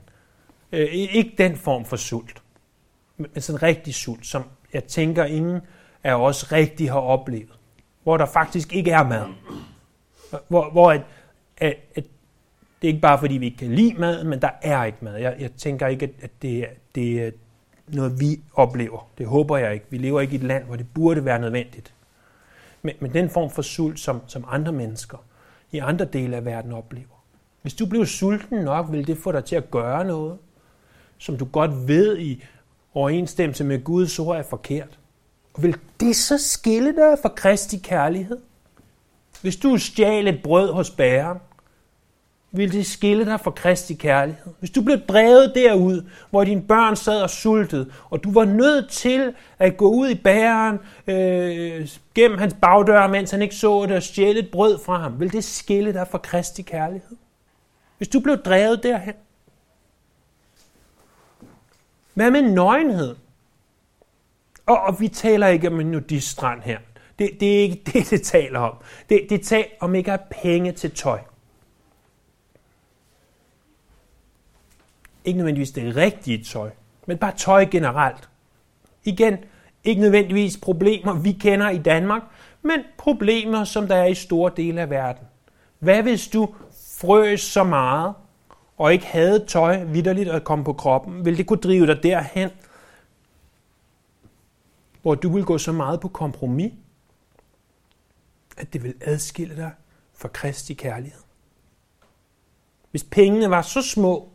Øh, 0.71 0.87
ikke 0.91 1.33
den 1.37 1.55
form 1.57 1.85
for 1.85 1.95
sult, 1.95 2.41
men 3.17 3.41
sådan 3.41 3.57
en 3.57 3.63
rigtig 3.63 3.93
sult, 3.93 4.25
som 4.25 4.43
jeg 4.73 4.83
tænker, 4.83 5.25
ingen 5.25 5.61
af 6.03 6.13
os 6.13 6.51
rigtig 6.51 6.91
har 6.91 6.99
oplevet. 6.99 7.49
Hvor 8.03 8.17
der 8.17 8.25
faktisk 8.25 8.73
ikke 8.73 8.91
er 8.91 9.03
mad. 9.03 9.25
Hvor, 10.47 10.69
hvor 10.69 10.91
at, 10.91 11.01
at, 11.57 11.75
at 11.95 12.03
det 12.81 12.87
er 12.87 12.91
ikke 12.91 13.01
bare 13.01 13.19
fordi, 13.19 13.37
vi 13.37 13.45
ikke 13.45 13.57
kan 13.57 13.75
lide 13.75 13.93
mad, 13.99 14.23
men 14.23 14.41
der 14.41 14.49
er 14.61 14.83
ikke 14.83 14.97
mad. 15.01 15.17
Jeg, 15.17 15.35
jeg 15.39 15.51
tænker 15.51 15.87
ikke, 15.87 16.13
at 16.21 16.31
det, 16.41 16.65
det 16.95 17.23
er 17.23 17.31
noget, 17.87 18.19
vi 18.19 18.39
oplever. 18.53 19.09
Det 19.17 19.25
håber 19.25 19.57
jeg 19.57 19.73
ikke. 19.73 19.85
Vi 19.89 19.97
lever 19.97 20.21
ikke 20.21 20.33
i 20.33 20.35
et 20.35 20.43
land, 20.43 20.63
hvor 20.63 20.75
det 20.75 20.85
burde 20.93 21.25
være 21.25 21.39
nødvendigt 21.39 21.93
med, 22.81 22.93
med 22.99 23.09
den 23.09 23.29
form 23.29 23.49
for 23.49 23.61
sult, 23.61 23.99
som, 23.99 24.21
som 24.27 24.45
andre 24.47 24.71
mennesker 24.71 25.17
i 25.71 25.77
andre 25.77 26.05
dele 26.05 26.35
af 26.35 26.45
verden 26.45 26.71
oplever. 26.71 27.23
Hvis 27.61 27.73
du 27.73 27.85
bliver 27.85 28.05
sulten 28.05 28.57
nok, 28.57 28.91
vil 28.91 29.07
det 29.07 29.17
få 29.17 29.31
dig 29.31 29.45
til 29.45 29.55
at 29.55 29.71
gøre 29.71 30.05
noget, 30.05 30.37
som 31.17 31.37
du 31.37 31.45
godt 31.45 31.87
ved 31.87 32.17
i 32.17 32.43
overensstemmelse 32.93 33.63
med 33.63 33.83
Guds 33.83 34.19
ord 34.19 34.37
er 34.37 34.43
forkert. 34.43 34.99
Og 35.53 35.63
vil 35.63 35.75
det 35.99 36.15
så 36.15 36.37
skille 36.37 36.95
dig 36.95 37.17
fra 37.21 37.29
Kristi 37.29 37.77
kærlighed? 37.77 38.37
Hvis 39.41 39.55
du 39.55 39.77
stjal 39.77 40.27
et 40.27 40.43
brød 40.43 40.73
hos 40.73 40.91
bæren, 40.91 41.37
vil 42.51 42.71
det 42.71 42.85
skille 42.85 43.25
dig 43.25 43.39
fra 43.39 43.51
Kristi 43.51 43.93
kærlighed. 43.93 44.53
Hvis 44.59 44.69
du 44.69 44.81
blev 44.81 44.97
drevet 44.97 45.51
derud, 45.55 46.09
hvor 46.29 46.43
dine 46.43 46.61
børn 46.61 46.95
sad 46.95 47.21
og 47.21 47.29
sultede, 47.29 47.91
og 48.09 48.23
du 48.23 48.31
var 48.31 48.45
nødt 48.45 48.89
til 48.89 49.33
at 49.59 49.77
gå 49.77 49.89
ud 49.89 50.09
i 50.09 50.15
bæren 50.15 50.79
øh, 51.07 51.89
gennem 52.15 52.37
hans 52.37 52.55
bagdør, 52.61 53.07
mens 53.07 53.31
han 53.31 53.41
ikke 53.41 53.55
så 53.55 53.85
det, 53.85 53.95
og 53.95 54.03
stjæle 54.03 54.39
et 54.39 54.51
brød 54.51 54.79
fra 54.85 54.99
ham, 54.99 55.19
vil 55.19 55.31
det 55.31 55.43
skille 55.43 55.93
dig 55.93 56.07
fra 56.11 56.17
Kristi 56.17 56.61
kærlighed? 56.61 57.17
Hvis 57.97 58.07
du 58.07 58.19
blev 58.19 58.37
drevet 58.37 58.83
derhen? 58.83 59.13
Hvad 62.13 62.31
med 62.31 62.41
nøgenhed? 62.41 63.15
Og, 64.65 64.79
og 64.79 64.99
vi 64.99 65.07
taler 65.07 65.47
ikke 65.47 65.67
om 65.67 65.79
en 65.79 65.91
nudiststrand 65.91 66.61
her. 66.61 66.79
Det, 67.19 67.29
det 67.39 67.57
er 67.57 67.61
ikke 67.61 67.81
det, 67.85 68.09
det 68.09 68.21
taler 68.21 68.59
om. 68.59 68.75
Det, 69.09 69.27
det 69.29 69.41
taler 69.41 69.69
om 69.79 69.95
ikke 69.95 70.11
at 70.11 70.19
have 70.19 70.41
penge 70.41 70.71
til 70.71 70.91
tøj. 70.91 71.19
Ikke 75.29 75.37
nødvendigvis 75.37 75.71
det 75.71 75.95
rigtige 75.95 76.43
tøj, 76.43 76.71
men 77.05 77.17
bare 77.17 77.35
tøj 77.37 77.65
generelt. 77.65 78.29
Igen, 79.03 79.37
ikke 79.83 80.01
nødvendigvis 80.01 80.57
problemer, 80.57 81.13
vi 81.13 81.31
kender 81.31 81.69
i 81.69 81.77
Danmark, 81.77 82.21
men 82.61 82.79
problemer, 82.97 83.63
som 83.63 83.87
der 83.87 83.95
er 83.95 84.05
i 84.05 84.15
store 84.15 84.51
dele 84.57 84.81
af 84.81 84.89
verden. 84.89 85.27
Hvad 85.79 86.03
hvis 86.03 86.27
du 86.27 86.55
frøs 86.99 87.41
så 87.41 87.63
meget, 87.63 88.13
og 88.77 88.93
ikke 88.93 89.05
havde 89.05 89.45
tøj 89.45 89.83
vidderligt 89.83 90.29
at 90.29 90.43
komme 90.43 90.65
på 90.65 90.73
kroppen? 90.73 91.25
Vil 91.25 91.37
det 91.37 91.47
kunne 91.47 91.59
drive 91.59 91.87
dig 91.87 92.03
derhen, 92.03 92.49
hvor 95.01 95.15
du 95.15 95.33
vil 95.33 95.45
gå 95.45 95.57
så 95.57 95.71
meget 95.71 95.99
på 95.99 96.07
kompromis, 96.07 96.73
at 98.57 98.73
det 98.73 98.83
vil 98.83 98.93
adskille 99.01 99.55
dig 99.55 99.71
fra 100.13 100.27
Kristi 100.27 100.73
kærlighed? 100.73 101.21
Hvis 102.91 103.03
pengene 103.03 103.49
var 103.49 103.61
så 103.61 103.81
små, 103.81 104.29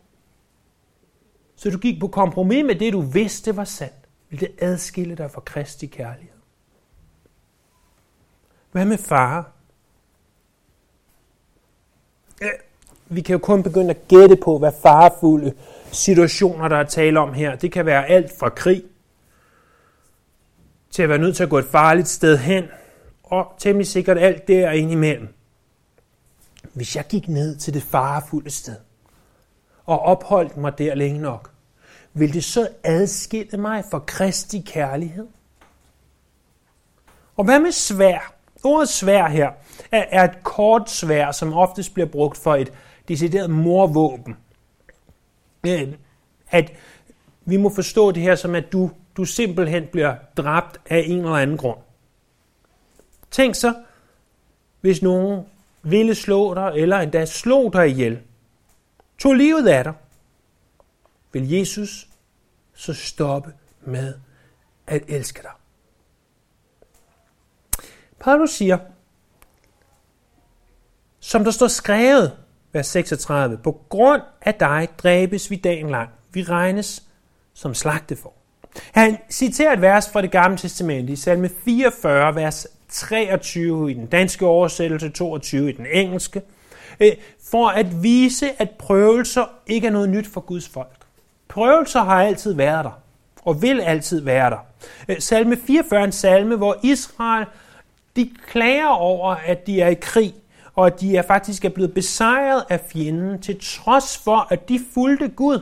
så 1.55 1.69
du 1.69 1.77
gik 1.77 1.99
på 1.99 2.07
kompromis 2.07 2.65
med 2.65 2.75
det, 2.75 2.93
du 2.93 3.01
vidste 3.01 3.55
var 3.55 3.63
sandt, 3.63 3.95
vil 4.29 4.39
det 4.39 4.51
adskille 4.59 5.15
dig 5.15 5.31
fra 5.31 5.41
Kristi 5.41 5.85
kærlighed. 5.85 6.35
Hvad 8.71 8.85
med 8.85 8.97
far? 8.97 9.51
Ja, 12.41 12.49
vi 13.07 13.21
kan 13.21 13.33
jo 13.33 13.39
kun 13.39 13.63
begynde 13.63 13.89
at 13.89 14.07
gætte 14.07 14.35
på, 14.35 14.57
hvad 14.57 14.71
farefulde 14.81 15.53
situationer, 15.91 16.67
der 16.67 16.77
er 16.77 16.83
tale 16.83 17.19
om 17.19 17.33
her. 17.33 17.55
Det 17.55 17.71
kan 17.71 17.85
være 17.85 18.05
alt 18.05 18.31
fra 18.39 18.49
krig, 18.49 18.83
til 20.91 21.03
at 21.03 21.09
være 21.09 21.17
nødt 21.17 21.35
til 21.35 21.43
at 21.43 21.49
gå 21.49 21.57
et 21.57 21.65
farligt 21.65 22.07
sted 22.07 22.37
hen, 22.37 22.65
og 23.23 23.53
temmelig 23.57 23.87
sikkert 23.87 24.17
alt 24.17 24.47
der 24.47 24.71
indimellem. 24.71 25.27
Hvis 26.73 26.95
jeg 26.95 27.05
gik 27.09 27.27
ned 27.27 27.55
til 27.55 27.73
det 27.73 27.83
farefulde 27.83 28.49
sted, 28.49 28.77
og 29.85 29.99
opholdt 29.99 30.57
mig 30.57 30.77
der 30.77 30.95
længe 30.95 31.21
nok, 31.21 31.51
vil 32.13 32.33
det 32.33 32.43
så 32.43 32.69
adskille 32.83 33.57
mig 33.57 33.83
fra 33.91 33.99
Kristi 33.99 34.59
kærlighed? 34.59 35.27
Og 37.37 37.45
hvad 37.45 37.59
med 37.59 37.71
svær? 37.71 38.33
Ordet 38.63 38.89
svær 38.89 39.27
her 39.27 39.51
er 39.91 40.23
et 40.23 40.43
kort 40.43 40.89
svær, 40.89 41.31
som 41.31 41.53
oftest 41.53 41.93
bliver 41.93 42.07
brugt 42.07 42.37
for 42.37 42.55
et 42.55 42.73
decideret 43.07 43.49
morvåben. 43.49 44.37
Øh, 45.67 45.93
at 46.49 46.71
vi 47.45 47.57
må 47.57 47.69
forstå 47.69 48.11
det 48.11 48.23
her 48.23 48.35
som, 48.35 48.55
at 48.55 48.71
du, 48.71 48.91
du 49.17 49.25
simpelthen 49.25 49.87
bliver 49.91 50.15
dræbt 50.37 50.79
af 50.89 51.03
en 51.05 51.19
eller 51.19 51.31
anden 51.31 51.57
grund. 51.57 51.77
Tænk 53.31 53.55
så, 53.55 53.73
hvis 54.81 55.01
nogen 55.01 55.45
ville 55.83 56.15
slå 56.15 56.53
dig, 56.53 56.71
eller 56.75 56.97
endda 56.97 57.25
slå 57.25 57.69
dig 57.69 57.89
ihjel, 57.89 58.19
tog 59.17 59.33
livet 59.33 59.67
af 59.67 59.83
dig, 59.83 59.93
vil 61.33 61.51
Jesus 61.51 62.07
så 62.73 62.93
stoppe 62.93 63.53
med 63.81 64.13
at 64.87 65.03
elske 65.07 65.41
dig. 65.41 65.51
Paulus 68.19 68.51
siger, 68.51 68.77
som 71.19 71.43
der 71.43 71.51
står 71.51 71.67
skrevet, 71.67 72.37
vers 72.71 72.87
36, 72.87 73.57
på 73.57 73.81
grund 73.89 74.21
af 74.41 74.53
dig 74.53 74.89
dræbes 74.97 75.51
vi 75.51 75.55
dagen 75.55 75.89
lang. 75.89 76.09
Vi 76.33 76.43
regnes 76.43 77.03
som 77.53 77.73
slagtefor. 77.73 78.33
Han 78.91 79.17
citerer 79.29 79.73
et 79.73 79.81
vers 79.81 80.09
fra 80.09 80.21
det 80.21 80.31
gamle 80.31 80.57
testamente 80.57 81.13
i 81.13 81.15
salme 81.15 81.49
44, 81.65 82.35
vers 82.35 82.67
23 82.89 83.91
i 83.91 83.93
den 83.93 84.05
danske 84.05 84.45
oversættelse, 84.45 85.09
22 85.09 85.69
i 85.69 85.71
den 85.71 85.85
engelske, 85.85 86.41
Øh, 86.99 87.11
for 87.49 87.67
at 87.67 88.03
vise, 88.03 88.61
at 88.61 88.69
prøvelser 88.69 89.45
ikke 89.67 89.87
er 89.87 89.91
noget 89.91 90.09
nyt 90.09 90.27
for 90.27 90.41
Guds 90.41 90.69
folk. 90.69 90.97
Prøvelser 91.47 92.03
har 92.03 92.23
altid 92.23 92.53
været 92.53 92.85
der, 92.85 93.01
og 93.45 93.61
vil 93.61 93.81
altid 93.81 94.21
være 94.21 94.49
der. 94.49 94.65
Øh, 95.07 95.15
salme 95.19 95.57
44 95.57 95.99
er 95.99 96.03
en 96.03 96.11
salme, 96.11 96.55
hvor 96.55 96.77
Israel 96.83 97.45
de 98.15 98.29
klager 98.47 98.87
over, 98.87 99.35
at 99.45 99.67
de 99.67 99.81
er 99.81 99.87
i 99.87 99.97
krig, 100.01 100.33
og 100.75 100.87
at 100.87 101.01
de 101.01 101.17
er 101.17 101.21
faktisk 101.21 101.65
er 101.65 101.69
blevet 101.69 101.93
besejret 101.93 102.63
af 102.69 102.79
fjenden, 102.79 103.41
til 103.41 103.59
trods 103.61 104.17
for, 104.17 104.47
at 104.49 104.69
de 104.69 104.79
fulgte 104.93 105.27
Gud 105.27 105.59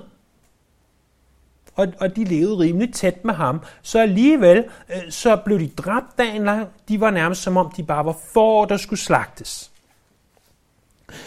og, 1.75 1.87
og 1.99 2.15
de 2.15 2.23
levede 2.23 2.59
rimelig 2.59 2.93
tæt 2.93 3.25
med 3.25 3.33
ham. 3.33 3.61
Så 3.81 3.99
alligevel, 3.99 4.65
øh, 4.89 5.11
så 5.11 5.35
blev 5.35 5.59
de 5.59 5.67
dræbt 5.67 6.17
dagen 6.17 6.43
lang. 6.43 6.67
De 6.87 6.99
var 6.99 7.11
nærmest 7.11 7.41
som 7.41 7.57
om, 7.57 7.71
de 7.77 7.83
bare 7.83 8.05
var 8.05 8.17
for, 8.33 8.65
der 8.65 8.77
skulle 8.77 8.99
slagtes. 8.99 9.71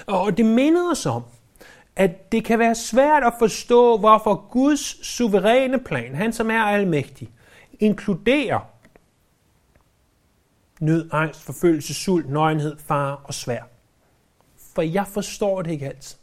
Og 0.07 0.37
det 0.37 0.47
minder 0.47 0.91
os 0.91 1.07
om, 1.07 1.23
at 1.97 2.33
det 2.33 2.45
kan 2.45 2.59
være 2.59 2.75
svært 2.75 3.25
at 3.25 3.33
forstå, 3.39 3.99
hvorfor 3.99 4.49
Guds 4.51 5.07
suveræne 5.07 5.79
plan, 5.79 6.15
han 6.15 6.33
som 6.33 6.51
er 6.51 6.63
almægtig, 6.63 7.31
inkluderer 7.81 8.61
nød, 10.81 11.09
angst, 11.13 11.43
forfølgelse, 11.43 11.95
sult, 11.95 12.31
nøgenhed, 12.31 12.77
fare 12.79 13.17
og 13.17 13.35
svær. 13.35 13.63
For 14.75 14.83
jeg 14.83 15.07
forstår 15.07 15.63
det 15.63 15.71
ikke 15.71 15.87
altid. 15.87 16.17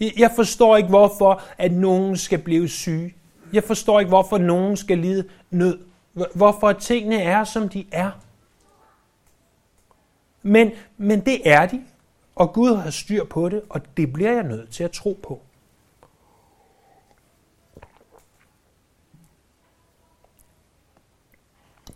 Jeg 0.00 0.32
forstår 0.36 0.76
ikke, 0.76 0.88
hvorfor 0.88 1.42
at 1.58 1.72
nogen 1.72 2.16
skal 2.16 2.38
blive 2.38 2.68
syge. 2.68 3.14
Jeg 3.52 3.64
forstår 3.64 4.00
ikke, 4.00 4.08
hvorfor 4.08 4.38
nogen 4.38 4.76
skal 4.76 4.98
lide 4.98 5.28
nød. 5.50 5.78
Hvorfor 6.34 6.72
tingene 6.72 7.22
er, 7.22 7.44
som 7.44 7.68
de 7.68 7.86
er. 7.92 8.10
Men, 10.42 10.70
men 10.96 11.20
det 11.20 11.50
er 11.50 11.66
de, 11.66 11.84
og 12.40 12.52
Gud 12.52 12.76
har 12.76 12.90
styr 12.90 13.24
på 13.24 13.48
det, 13.48 13.62
og 13.68 13.96
det 13.96 14.12
bliver 14.12 14.32
jeg 14.32 14.42
nødt 14.42 14.70
til 14.70 14.84
at 14.84 14.90
tro 14.90 15.18
på. 15.22 15.40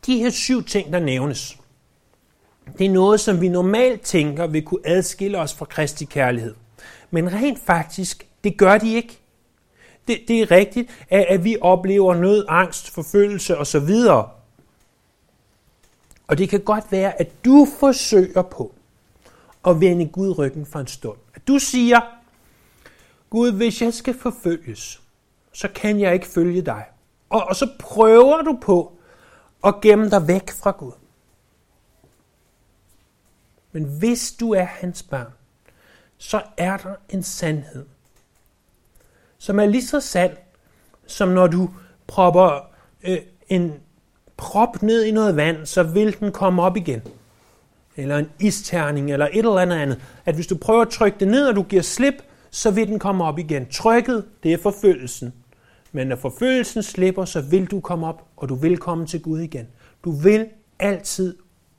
De 0.07 0.19
her 0.19 0.31
syv 0.31 0.65
ting, 0.65 0.93
der 0.93 1.01
nævnes, 1.01 1.59
det 2.79 2.87
er 2.87 2.91
noget, 2.91 3.21
som 3.21 3.41
vi 3.41 3.49
normalt 3.49 4.01
tænker 4.01 4.47
vil 4.47 4.63
kunne 4.65 4.87
adskille 4.87 5.39
os 5.39 5.55
fra 5.55 5.65
Kristi 5.65 6.05
kærlighed. 6.05 6.55
Men 7.11 7.33
rent 7.33 7.59
faktisk, 7.59 8.27
det 8.45 8.57
gør 8.59 8.79
de 8.79 8.95
ikke. 8.95 9.21
Det, 10.09 10.21
det 10.29 10.41
er 10.41 10.51
rigtigt, 10.51 11.05
at, 11.11 11.27
at 11.29 11.45
vi 11.45 11.57
oplever 11.61 12.15
nød, 12.15 12.47
angst, 12.49 12.91
forfølgelse 12.91 13.59
osv. 13.59 13.91
Og 16.27 16.39
det 16.39 16.49
kan 16.49 16.61
godt 16.61 16.93
være, 16.93 17.21
at 17.21 17.45
du 17.45 17.67
forsøger 17.81 18.43
på 18.43 18.75
at 19.67 19.81
vende 19.81 20.09
Gud 20.09 20.39
ryggen 20.39 20.67
for 20.67 20.79
en 20.79 20.87
stund. 20.87 21.19
At 21.35 21.49
du 21.49 21.59
siger, 21.59 22.01
Gud, 23.31 23.53
hvis 23.53 23.83
jeg 23.83 23.95
skal 23.95 24.19
forfølges, 24.19 25.03
så 25.53 25.69
kan 25.75 26.01
jeg 26.01 26.15
ikke 26.15 26.27
følge 26.27 26.63
dig. 26.63 26.85
Og, 27.31 27.45
og 27.45 27.57
så 27.57 27.69
prøver 27.79 28.43
du 28.43 28.59
på 28.63 28.99
at 29.65 29.81
gemme 29.81 30.11
dig 30.11 30.29
væk 30.29 30.51
fra 30.51 30.71
Gud. 30.71 30.93
Men 33.73 33.85
hvis 33.85 34.33
du 34.33 34.53
er 34.53 34.65
hans 34.65 35.03
barn, 35.03 35.33
så 36.19 36.43
er 36.57 36.77
der 36.77 36.95
en 37.09 37.23
sandhed, 37.23 37.87
som 39.39 39.59
er 39.59 39.67
lige 39.67 39.87
så 39.87 40.01
sand, 40.01 40.37
som 41.07 41.29
når 41.29 41.47
du 41.47 41.71
propper 42.07 42.71
øh, 43.03 43.19
en 43.49 43.73
prop 44.37 44.83
ned 44.83 45.05
i 45.05 45.11
noget 45.11 45.37
vand, 45.37 45.67
så 45.67 45.83
vil 45.83 46.21
den 46.21 46.33
komme 46.33 46.63
op 46.63 46.77
igen. 46.77 47.03
Eller 47.97 48.19
en 48.19 48.29
isterning, 48.41 49.13
eller 49.13 49.27
et 49.33 49.39
eller 49.39 49.59
andet 49.59 49.77
andet. 49.77 50.01
At 50.25 50.35
hvis 50.35 50.47
du 50.47 50.57
prøver 50.57 50.83
at 50.83 50.89
trykke 50.89 51.19
det 51.21 51.29
ned, 51.29 51.47
og 51.47 51.57
du 51.57 51.63
giver 51.63 51.83
slip, 51.83 52.15
så 52.51 52.71
vil 52.71 52.89
den 52.89 52.99
komme 52.99 53.25
op 53.25 53.39
igen. 53.39 53.67
Trykket, 53.67 54.25
det 54.43 54.53
er 54.53 54.59
forfølgelsen. 54.59 55.33
Men 55.93 56.07
når 56.07 56.17
forfølgelsen 56.17 56.83
slipper, 56.83 57.25
så 57.25 57.41
vil 57.41 57.67
du 57.67 57.81
komme 57.81 58.07
op, 58.07 58.25
og 58.37 58.49
du 58.49 58.55
vil 58.55 58.79
komme 58.79 59.07
til 59.07 59.23
Gud 59.23 59.41
igen. 59.41 59.67
Du 60.05 60.11
vil 60.11 60.47
altid 60.79 61.37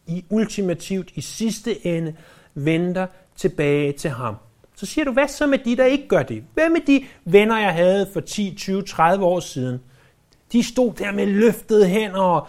i 0.08 0.26
ultimativt, 0.30 1.12
i 1.16 1.22
sidste 1.22 1.88
ende, 1.88 2.16
vende 2.54 2.94
dig 2.94 3.08
tilbage 3.36 3.92
til 3.92 4.10
ham. 4.10 4.36
Så 4.76 4.86
siger 4.86 5.06
du, 5.06 5.12
hvad 5.12 5.28
så 5.28 5.48
med 5.48 5.58
de, 5.58 5.78
der 5.78 5.86
ikke 5.86 6.08
gør 6.08 6.24
det? 6.24 6.44
Hvad 6.54 6.70
med 6.70 6.82
de 6.88 7.06
venner, 7.26 7.60
jeg 7.60 7.74
havde 7.74 8.10
for 8.13 8.20
10, 8.20 8.56
20, 8.58 8.84
30 8.84 9.26
år 9.26 9.39
siden? 9.39 9.80
De 10.52 10.63
stod 10.63 10.94
der 10.94 11.12
med 11.12 11.26
løftede 11.26 11.88
hænder 11.88 12.22
og 12.22 12.48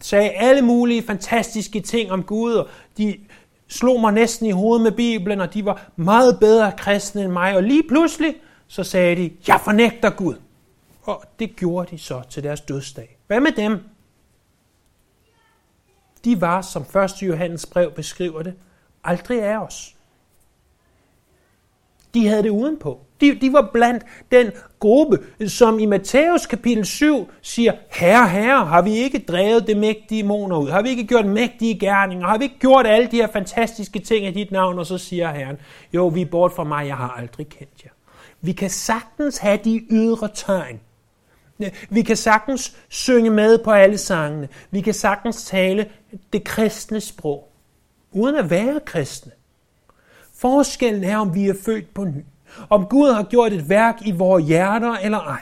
sagde 0.00 0.30
alle 0.30 0.62
mulige 0.62 1.02
fantastiske 1.02 1.80
ting 1.80 2.12
om 2.12 2.22
Gud, 2.22 2.52
og 2.52 2.68
de 2.98 3.18
slog 3.68 4.00
mig 4.00 4.12
næsten 4.12 4.46
i 4.46 4.50
hovedet 4.50 4.82
med 4.82 4.92
Bibelen, 4.92 5.40
og 5.40 5.54
de 5.54 5.64
var 5.64 5.90
meget 5.96 6.38
bedre 6.40 6.72
kristne 6.78 7.22
end 7.22 7.32
mig, 7.32 7.56
og 7.56 7.62
lige 7.62 7.82
pludselig 7.88 8.34
så 8.66 8.84
sagde 8.84 9.16
de, 9.16 9.30
jeg 9.48 9.60
fornægter 9.64 10.10
Gud. 10.10 10.34
Og 11.02 11.24
det 11.38 11.56
gjorde 11.56 11.90
de 11.90 11.98
så 11.98 12.22
til 12.30 12.42
deres 12.42 12.60
dødsdag. 12.60 13.18
Hvad 13.26 13.40
med 13.40 13.52
dem? 13.52 13.78
De 16.24 16.40
var, 16.40 16.62
som 16.62 16.82
1. 16.82 17.22
Johannes 17.22 17.66
brev 17.66 17.92
beskriver 17.92 18.42
det, 18.42 18.54
aldrig 19.04 19.42
af 19.42 19.58
os. 19.58 19.96
De 22.14 22.28
havde 22.28 22.42
det 22.42 22.50
udenpå. 22.50 23.00
De, 23.20 23.38
de 23.40 23.52
var 23.52 23.70
blandt 23.72 24.04
den 24.32 24.50
gruppe, 24.78 25.18
som 25.46 25.78
i 25.78 25.86
Matthæus 25.86 26.46
kapitel 26.46 26.86
7 26.86 27.30
siger, 27.42 27.72
Herre, 27.90 28.28
herre, 28.28 28.66
har 28.66 28.82
vi 28.82 28.94
ikke 28.94 29.18
drevet 29.18 29.66
det 29.66 29.76
mægtige 29.76 30.22
moner 30.22 30.56
ud? 30.56 30.68
Har 30.68 30.82
vi 30.82 30.88
ikke 30.88 31.06
gjort 31.06 31.26
mægtige 31.26 31.78
gerninger? 31.78 32.26
Har 32.26 32.38
vi 32.38 32.44
ikke 32.44 32.58
gjort 32.58 32.86
alle 32.86 33.08
de 33.10 33.16
her 33.16 33.28
fantastiske 33.32 33.98
ting 33.98 34.26
i 34.26 34.30
dit 34.30 34.50
navn? 34.50 34.78
Og 34.78 34.86
så 34.86 34.98
siger 34.98 35.32
Herren, 35.32 35.56
jo, 35.92 36.06
vi 36.06 36.20
er 36.20 36.26
bort 36.26 36.52
fra 36.52 36.64
mig, 36.64 36.86
jeg 36.86 36.96
har 36.96 37.08
aldrig 37.08 37.48
kendt 37.48 37.84
jer. 37.84 37.90
Vi 38.40 38.52
kan 38.52 38.70
sagtens 38.70 39.38
have 39.38 39.58
de 39.64 39.84
ydre 39.90 40.28
tegn. 40.34 40.80
Vi 41.90 42.02
kan 42.02 42.16
sagtens 42.16 42.76
synge 42.88 43.30
med 43.30 43.58
på 43.64 43.70
alle 43.70 43.98
sangene. 43.98 44.48
Vi 44.70 44.80
kan 44.80 44.94
sagtens 44.94 45.44
tale 45.44 45.86
det 46.32 46.44
kristne 46.44 47.00
sprog, 47.00 47.52
uden 48.12 48.36
at 48.36 48.50
være 48.50 48.80
kristne. 48.86 49.32
Forskellen 50.34 51.04
er, 51.04 51.16
om 51.16 51.34
vi 51.34 51.48
er 51.48 51.54
født 51.64 51.94
på 51.94 52.04
ny. 52.04 52.24
Om 52.70 52.86
Gud 52.86 53.12
har 53.12 53.22
gjort 53.22 53.52
et 53.52 53.68
værk 53.68 53.96
i 54.04 54.10
vores 54.10 54.44
hjerter 54.44 54.92
eller 54.92 55.18
ej. 55.18 55.40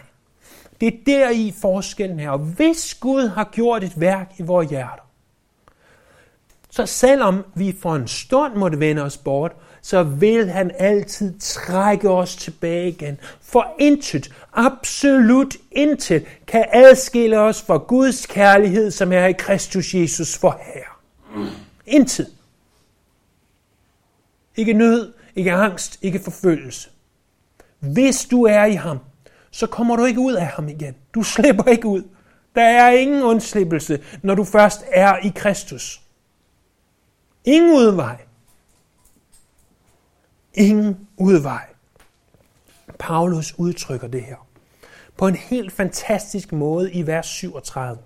Det 0.81 0.89
er 0.89 0.99
der 1.07 1.31
i 1.31 1.55
forskellen 1.61 2.21
her. 2.21 2.31
Og 2.31 2.39
hvis 2.39 2.95
Gud 2.95 3.29
har 3.29 3.45
gjort 3.53 3.85
et 3.85 4.01
værk 4.01 4.33
i 4.39 4.43
vores 4.43 4.71
hjerter, 4.71 5.03
så 6.71 6.87
selvom 6.87 7.45
vi 7.55 7.77
for 7.83 7.95
en 7.95 8.09
stund 8.09 8.55
måtte 8.55 8.81
vende 8.81 9.03
os 9.03 9.17
bort, 9.17 9.53
så 9.83 10.03
vil 10.03 10.49
han 10.51 10.71
altid 10.79 11.39
trække 11.39 12.11
os 12.11 12.37
tilbage 12.37 12.89
igen. 12.89 13.19
For 13.41 13.75
intet, 13.79 14.35
absolut 14.53 15.57
intet, 15.73 16.25
kan 16.47 16.65
adskille 16.73 17.39
os 17.39 17.63
fra 17.63 17.77
Guds 17.77 18.27
kærlighed, 18.27 18.91
som 18.91 19.13
er 19.13 19.27
i 19.27 19.33
Kristus 19.33 19.95
Jesus 19.95 20.39
for 20.39 20.61
her. 20.75 21.01
Intet. 21.87 22.27
Ikke 24.57 24.73
nød, 24.73 25.13
ikke 25.37 25.53
angst, 25.53 25.99
ikke 26.03 26.19
forfølgelse. 26.19 26.91
Hvis 27.81 28.25
du 28.25 28.43
er 28.43 28.65
i 28.65 28.75
ham, 28.75 28.99
så 29.51 29.67
kommer 29.67 29.97
du 29.97 30.05
ikke 30.05 30.21
ud 30.21 30.33
af 30.33 30.47
ham 30.47 30.69
igen. 30.69 30.95
Du 31.15 31.23
slipper 31.23 31.65
ikke 31.65 31.87
ud. 31.87 32.03
Der 32.55 32.63
er 32.63 32.91
ingen 32.91 33.23
undslippelse, 33.23 34.03
når 34.23 34.35
du 34.35 34.45
først 34.45 34.85
er 34.93 35.17
i 35.17 35.33
Kristus. 35.37 36.01
Ingen 37.45 37.77
udvej. 37.77 38.17
Ingen 40.55 41.09
udvej. 41.17 41.67
Paulus 42.99 43.55
udtrykker 43.59 44.09
det 44.09 44.23
her 44.23 44.47
på 45.17 45.29
en 45.29 45.37
helt 45.37 45.73
fantastisk 45.73 46.53
måde 46.53 46.93
i 46.93 47.07
vers 47.07 47.27
37. 47.27 47.99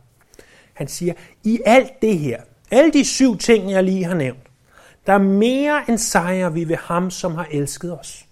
Han 0.72 0.88
siger, 0.88 1.14
i 1.44 1.60
alt 1.66 2.02
det 2.02 2.18
her, 2.18 2.40
alle 2.70 2.92
de 2.92 3.04
syv 3.04 3.38
ting, 3.38 3.70
jeg 3.70 3.84
lige 3.84 4.04
har 4.04 4.14
nævnt, 4.14 4.40
der 5.06 5.12
er 5.12 5.18
mere 5.18 5.84
end 5.88 5.98
sejr 5.98 6.48
vi 6.48 6.68
ved 6.68 6.76
ham, 6.76 7.10
som 7.10 7.34
har 7.34 7.46
elsket 7.50 7.98
os. 7.98 8.26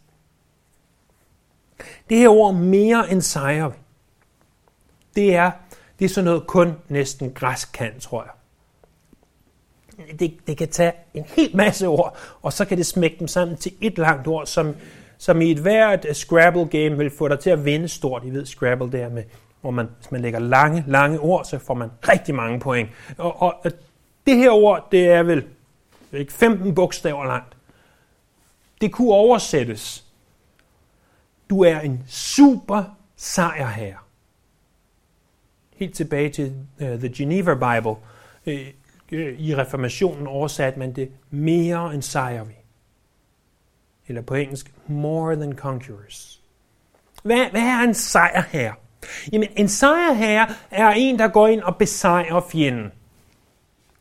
Det 2.08 2.18
her 2.18 2.28
ord, 2.28 2.54
mere 2.54 3.12
end 3.12 3.20
sejre, 3.20 3.72
det 5.16 5.34
er, 5.34 5.50
det 5.98 6.04
er 6.04 6.08
sådan 6.08 6.24
noget 6.24 6.46
kun 6.46 6.74
næsten 6.88 7.32
græsk 7.32 7.72
kan, 7.72 8.00
tror 8.00 8.22
jeg. 8.22 8.32
Det, 10.20 10.34
det 10.46 10.56
kan 10.56 10.68
tage 10.68 10.92
en 11.14 11.24
hel 11.36 11.56
masse 11.56 11.86
ord, 11.86 12.16
og 12.42 12.52
så 12.52 12.64
kan 12.64 12.78
det 12.78 12.86
smække 12.86 13.16
dem 13.18 13.28
sammen 13.28 13.56
til 13.56 13.72
et 13.80 13.98
langt 13.98 14.28
ord, 14.28 14.46
som, 14.46 14.76
som 15.18 15.40
i 15.40 15.50
et 15.50 15.58
hvert 15.58 16.06
Scrabble-game 16.12 16.96
vil 16.96 17.10
få 17.10 17.28
dig 17.28 17.38
til 17.38 17.50
at 17.50 17.64
vinde 17.64 17.88
stort. 17.88 18.24
I 18.24 18.30
ved, 18.30 18.46
Scrabble 18.46 18.92
der 18.92 19.08
med, 19.08 19.24
hvor 19.60 19.70
man, 19.70 19.88
hvis 19.98 20.10
man 20.10 20.20
lægger 20.20 20.38
lange, 20.38 20.84
lange 20.86 21.20
ord, 21.20 21.44
så 21.44 21.58
får 21.58 21.74
man 21.74 21.90
rigtig 22.08 22.34
mange 22.34 22.60
point. 22.60 22.88
Og, 23.18 23.42
og 23.42 23.72
det 24.26 24.36
her 24.36 24.50
ord, 24.50 24.88
det 24.92 25.08
er 25.08 25.22
vel 25.22 25.44
ikke 26.12 26.32
15 26.32 26.74
bogstaver 26.74 27.24
langt. 27.24 27.56
Det 28.80 28.92
kunne 28.92 29.12
oversættes. 29.12 30.07
Du 31.50 31.62
er 31.62 31.80
en 31.80 32.04
super 32.06 32.84
sejrherre. 33.16 33.98
helt 35.76 35.94
tilbage 35.94 36.30
til 36.30 36.54
uh, 36.80 36.86
The 36.86 37.12
Geneva 37.14 37.54
Bible, 37.54 37.96
uh, 38.46 38.52
i 39.38 39.54
reformationen 39.56 40.26
oversat 40.26 40.76
man 40.76 40.92
det 40.92 41.10
mere 41.30 41.94
end 41.94 42.02
sejrer 42.02 42.44
vi. 42.44 42.54
Eller 44.08 44.22
på 44.22 44.34
engelsk, 44.34 44.72
more 44.86 45.36
than 45.36 45.56
conquerors. 45.56 46.40
Hvad, 47.22 47.50
hvad 47.50 47.62
er 47.62 47.80
en 47.80 47.94
sejr 47.94 48.42
her? 48.42 48.72
Jamen, 49.32 49.48
en 49.56 49.68
sejr 49.68 50.12
her 50.12 50.46
er 50.70 50.90
en, 50.90 51.18
der 51.18 51.28
går 51.28 51.48
ind 51.48 51.62
og 51.62 51.76
besejrer 51.76 52.40
fjenden. 52.52 52.92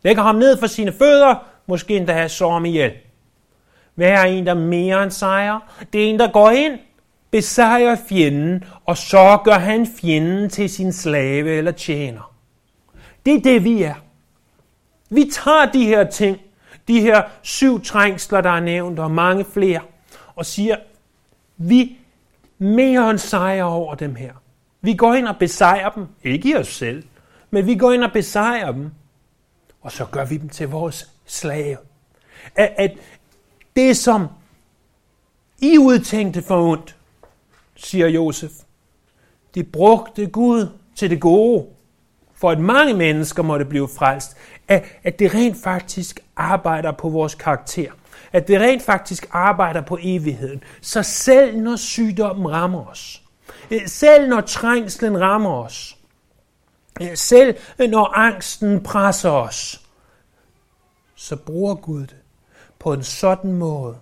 Lægger 0.03 0.23
ham 0.23 0.36
ned 0.36 0.60
for 0.60 0.67
sine 0.67 0.93
fødder, 0.93 1.47
måske 1.65 1.97
endda 1.97 2.27
sår 2.27 2.51
ham 2.51 2.65
ihjel. 2.65 2.93
Hvad 3.95 4.10
er 4.10 4.23
en, 4.23 4.45
der 4.45 4.51
er 4.51 4.60
mere 4.60 5.03
end 5.03 5.12
sejr? 5.12 5.86
Det 5.93 6.05
er 6.05 6.10
en, 6.10 6.19
der 6.19 6.31
går 6.31 6.49
ind, 6.49 6.79
besejrer 7.38 7.95
fjenden, 8.10 8.63
og 8.86 8.97
så 8.97 9.39
gør 9.43 9.60
han 9.60 9.88
fjenden 10.02 10.50
til 10.50 10.69
sin 10.69 10.93
slave 10.93 11.50
eller 11.50 11.71
tjener. 11.71 12.34
Det 13.26 13.34
er 13.34 13.39
det, 13.41 13.63
vi 13.63 13.84
er. 13.84 13.95
Vi 15.10 15.32
tager 15.34 15.71
de 15.73 15.86
her 15.86 16.10
ting, 16.10 16.38
de 16.88 17.02
her 17.02 17.23
syv 17.41 17.82
trængsler, 17.82 18.41
der 18.41 18.50
er 18.50 18.60
nævnt, 18.60 19.00
og 19.00 19.12
mange 19.12 19.45
flere, 19.45 19.82
og 20.36 20.45
siger, 20.45 20.76
vi 21.58 21.97
mere 22.58 23.10
end 23.10 23.17
sejrer 23.17 23.63
over 23.63 23.95
dem 23.95 24.15
her. 24.15 24.34
Vi 24.82 24.93
går 24.93 25.13
ind 25.13 25.28
og 25.28 25.38
besejrer 25.38 25.89
dem, 25.89 26.08
ikke 26.23 26.50
i 26.50 26.56
os 26.56 26.67
selv, 26.67 27.04
men 27.52 27.65
vi 27.65 27.76
går 27.76 27.91
ind 27.91 28.04
og 28.04 28.12
besejrer 28.12 28.71
dem, 28.71 28.91
og 29.82 29.91
så 29.91 30.06
gør 30.06 30.26
vi 30.26 30.38
dem 30.38 30.50
til 30.50 30.67
vores 30.67 31.12
slave. 31.26 31.78
At, 32.56 32.73
at 32.78 32.91
det, 33.76 33.97
som 33.97 34.28
I 35.62 35.78
udtænkte 35.78 36.41
for 36.41 36.71
ondt, 36.71 36.96
siger 37.78 38.08
Josef, 38.08 38.52
de 39.56 39.63
brugte 39.63 40.28
Gud 40.28 40.68
til 40.96 41.10
det 41.10 41.22
gode, 41.22 41.66
for 42.34 42.52
at 42.52 42.60
mange 42.60 42.94
mennesker 42.94 43.44
måtte 43.44 43.66
blive 43.66 43.88
frelst, 43.88 44.38
at, 44.68 44.86
at 45.04 45.20
det 45.20 45.34
rent 45.34 45.58
faktisk 45.63 46.20
arbejder 46.36 46.92
på 46.92 47.10
vores 47.10 47.36
karakter. 47.36 47.92
At 48.32 48.48
det 48.48 48.62
rent 48.62 48.84
faktisk 48.84 49.28
arbejder 49.32 49.82
på 49.82 49.98
evigheden. 50.02 50.63
Så 50.82 51.04
selv 51.04 51.58
når 51.58 51.76
sygdommen 51.76 52.52
rammer 52.52 52.86
os, 52.86 53.24
øh, 53.72 53.88
selv 53.88 54.30
når 54.30 54.42
trængslen 54.42 55.20
rammer 55.20 55.54
os, 55.54 55.98
øh, 57.02 57.18
selv 57.18 57.58
øh, 57.80 57.90
når 57.90 58.18
angsten 58.18 58.84
presser 58.84 59.30
os, 59.30 59.82
så 61.16 61.36
bruger 61.36 61.76
Gud 61.76 62.02
det 62.02 62.18
på 62.80 62.94
en 62.94 63.04
sådan 63.04 63.54
måde, 63.54 63.98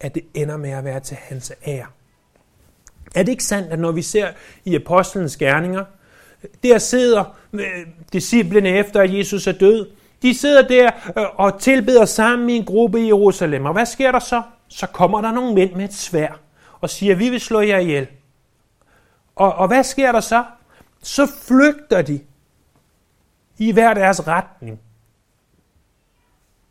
at 0.00 0.14
det 0.14 0.24
ender 0.34 0.56
med 0.56 0.70
at 0.70 0.84
være 0.84 1.00
til 1.00 1.16
hans 1.16 1.52
ære. 1.66 1.86
Er 3.14 3.22
det 3.22 3.32
ikke 3.32 3.44
sandt, 3.44 3.72
at 3.72 3.78
når 3.78 3.92
vi 3.92 4.02
ser 4.02 4.28
i 4.64 4.74
apostlenes 4.74 5.36
gerninger, 5.36 5.84
der 6.62 6.78
sidder 6.78 7.36
øh, 7.52 7.86
disciplene 8.12 8.68
efter, 8.68 9.00
at 9.00 9.18
Jesus 9.18 9.46
er 9.46 9.52
død, 9.52 9.90
de 10.22 10.34
sidder 10.34 10.68
der 10.68 10.90
øh, 11.18 11.24
og 11.34 11.60
tilbeder 11.60 12.04
sammen 12.04 12.50
i 12.50 12.56
en 12.56 12.64
gruppe 12.64 13.00
i 13.00 13.06
Jerusalem. 13.06 13.64
Og 13.64 13.72
hvad 13.72 13.86
sker 13.86 14.12
der 14.12 14.18
så? 14.18 14.42
Så 14.68 14.86
kommer 14.86 15.20
der 15.20 15.32
nogle 15.32 15.54
mænd 15.54 15.72
med 15.72 15.84
et 15.84 15.94
svær 15.94 16.40
og 16.80 16.90
siger, 16.90 17.14
vi 17.14 17.28
vil 17.28 17.40
slå 17.40 17.60
jer 17.60 17.78
ihjel. 17.78 18.06
Og, 19.36 19.54
og 19.54 19.68
hvad 19.68 19.84
sker 19.84 20.12
der 20.12 20.20
så? 20.20 20.44
Så 21.02 21.26
flygter 21.26 22.02
de 22.02 22.20
i 23.58 23.72
hver 23.72 23.94
deres 23.94 24.26
retning 24.26 24.80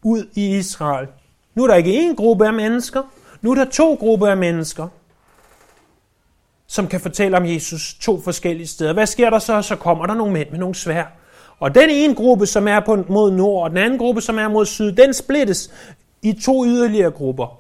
ud 0.04 0.26
i 0.36 0.58
Israel. 0.58 1.08
Nu 1.56 1.64
er 1.64 1.68
der 1.68 1.76
ikke 1.76 2.10
én 2.10 2.16
gruppe 2.16 2.48
af 2.48 2.54
mennesker, 2.54 3.04
nu 3.42 3.52
er 3.52 3.56
der 3.56 3.66
to 3.66 3.94
grupper 3.94 4.28
af 4.28 4.38
mennesker, 4.38 4.88
som 6.74 6.88
kan 6.88 7.00
fortælle 7.00 7.38
om 7.38 7.46
Jesus 7.46 7.94
to 8.02 8.22
forskellige 8.22 8.68
steder. 8.68 8.94
Hvad 8.94 9.06
sker 9.06 9.30
der 9.30 9.40
så? 9.40 9.62
Så 9.62 9.76
kommer 9.76 10.06
der 10.06 10.14
nogle 10.14 10.34
mænd 10.34 10.50
med 10.50 10.60
nogle 10.60 10.76
svær. 10.76 11.06
Og 11.60 11.76
den 11.76 11.90
ene 11.90 12.16
gruppe, 12.16 12.46
som 12.46 12.68
er 12.68 12.80
på, 12.80 13.06
mod 13.10 13.32
nord, 13.32 13.64
og 13.64 13.70
den 13.70 13.78
anden 13.78 14.00
gruppe, 14.00 14.22
som 14.22 14.38
er 14.38 14.48
mod 14.48 14.66
syd, 14.66 14.92
den 14.92 15.14
splittes 15.14 15.74
i 16.22 16.34
to 16.34 16.66
yderligere 16.66 17.12
grupper. 17.12 17.60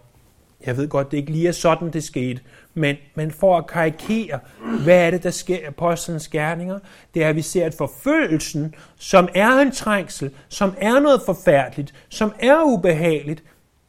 Jeg 0.65 0.77
ved 0.77 0.87
godt, 0.87 1.11
det 1.11 1.17
ikke 1.17 1.31
lige 1.31 1.47
er 1.47 1.51
sådan, 1.51 1.93
det 1.93 2.03
skete. 2.03 2.41
Men, 2.73 2.95
men 3.15 3.31
for 3.31 3.57
at 3.57 3.67
karikere, 3.67 4.39
hvad 4.83 5.07
er 5.07 5.11
det, 5.11 5.23
der 5.23 5.31
sker 5.31 5.57
i 5.57 5.63
apostlenes 5.63 6.27
gerninger? 6.27 6.79
Det 7.13 7.23
er, 7.23 7.29
at 7.29 7.35
vi 7.35 7.41
ser, 7.41 7.65
at 7.65 7.73
forfølgelsen, 7.73 8.75
som 8.97 9.29
er 9.35 9.49
en 9.49 9.71
trængsel, 9.71 10.31
som 10.49 10.73
er 10.77 10.99
noget 10.99 11.21
forfærdeligt, 11.25 11.93
som 12.09 12.33
er 12.39 12.63
ubehageligt, 12.63 13.43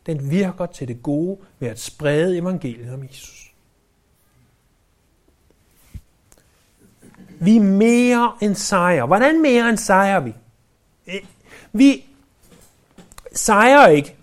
den 0.07 0.31
virker 0.31 0.67
til 0.67 0.89
det 0.89 1.03
gode 1.03 1.39
ved 1.59 1.69
at 1.69 1.81
sprede 1.81 2.39
evangeliet 2.39 2.95
om 2.95 3.05
Jesus. 3.05 3.44
Vi 7.41 7.57
er 7.57 7.61
mere 7.61 8.33
end 8.41 8.55
sejre. 8.55 9.07
Hvordan 9.07 9.43
mere 9.43 9.69
end 9.69 9.79
sejrer 9.79 10.21
vi? 10.21 10.35
Eh, 11.07 11.21
vi 11.73 12.05
sejrer 13.33 13.89
ikke 13.89 14.17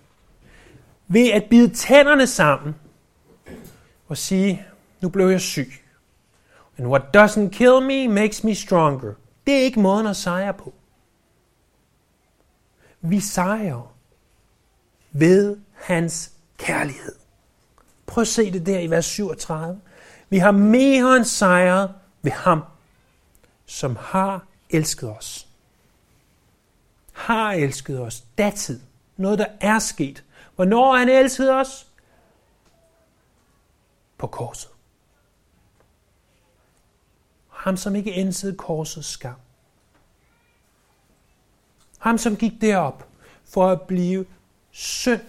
ved 1.08 1.30
at 1.30 1.44
bide 1.44 1.74
tænderne 1.74 2.26
sammen 2.26 2.74
og 4.08 4.16
sige, 4.16 4.66
nu 5.00 5.08
blev 5.08 5.28
jeg 5.28 5.40
syg. 5.40 5.72
And 6.78 6.86
what 6.86 7.02
doesn't 7.16 7.48
kill 7.48 7.80
me 7.80 8.08
makes 8.08 8.44
me 8.44 8.54
stronger. 8.54 9.14
Det 9.46 9.54
er 9.54 9.58
ikke 9.58 9.80
måden 9.80 10.06
at 10.06 10.16
sejre 10.16 10.54
på. 10.54 10.74
Vi 13.00 13.20
sejrer 13.20 13.94
ved 15.12 15.56
hans 15.74 16.32
kærlighed. 16.58 17.14
Prøv 18.06 18.22
at 18.22 18.28
se 18.28 18.52
det 18.52 18.66
der 18.66 18.78
i 18.78 18.90
vers 18.90 19.04
37. 19.04 19.80
Vi 20.28 20.38
har 20.38 20.50
mere 20.50 21.16
end 21.16 21.24
sejret 21.24 21.94
ved 22.22 22.32
ham, 22.32 22.62
som 23.72 23.96
har 23.96 24.46
elsket 24.70 25.16
os. 25.16 25.48
Har 27.12 27.52
elsket 27.52 28.00
os. 28.00 28.20
Datid. 28.38 28.80
Noget, 29.16 29.38
der 29.38 29.46
er 29.60 29.78
sket. 29.78 30.24
Hvornår 30.54 30.96
han 30.96 31.08
elskede 31.08 31.52
os? 31.52 31.86
På 34.18 34.26
korset. 34.26 34.70
Ham, 37.48 37.76
som 37.76 37.96
ikke 37.96 38.12
ensede 38.12 38.56
korsets 38.56 39.08
skam. 39.08 39.36
Ham, 41.98 42.18
som 42.18 42.36
gik 42.36 42.52
derop 42.60 43.08
for 43.44 43.68
at 43.68 43.82
blive 43.82 44.26
synd. 44.70 45.20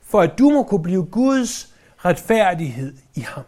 For 0.00 0.20
at 0.20 0.38
du 0.38 0.50
må 0.50 0.62
kunne 0.62 0.82
blive 0.82 1.06
Guds 1.06 1.74
retfærdighed 1.98 2.96
i 3.14 3.20
ham. 3.20 3.44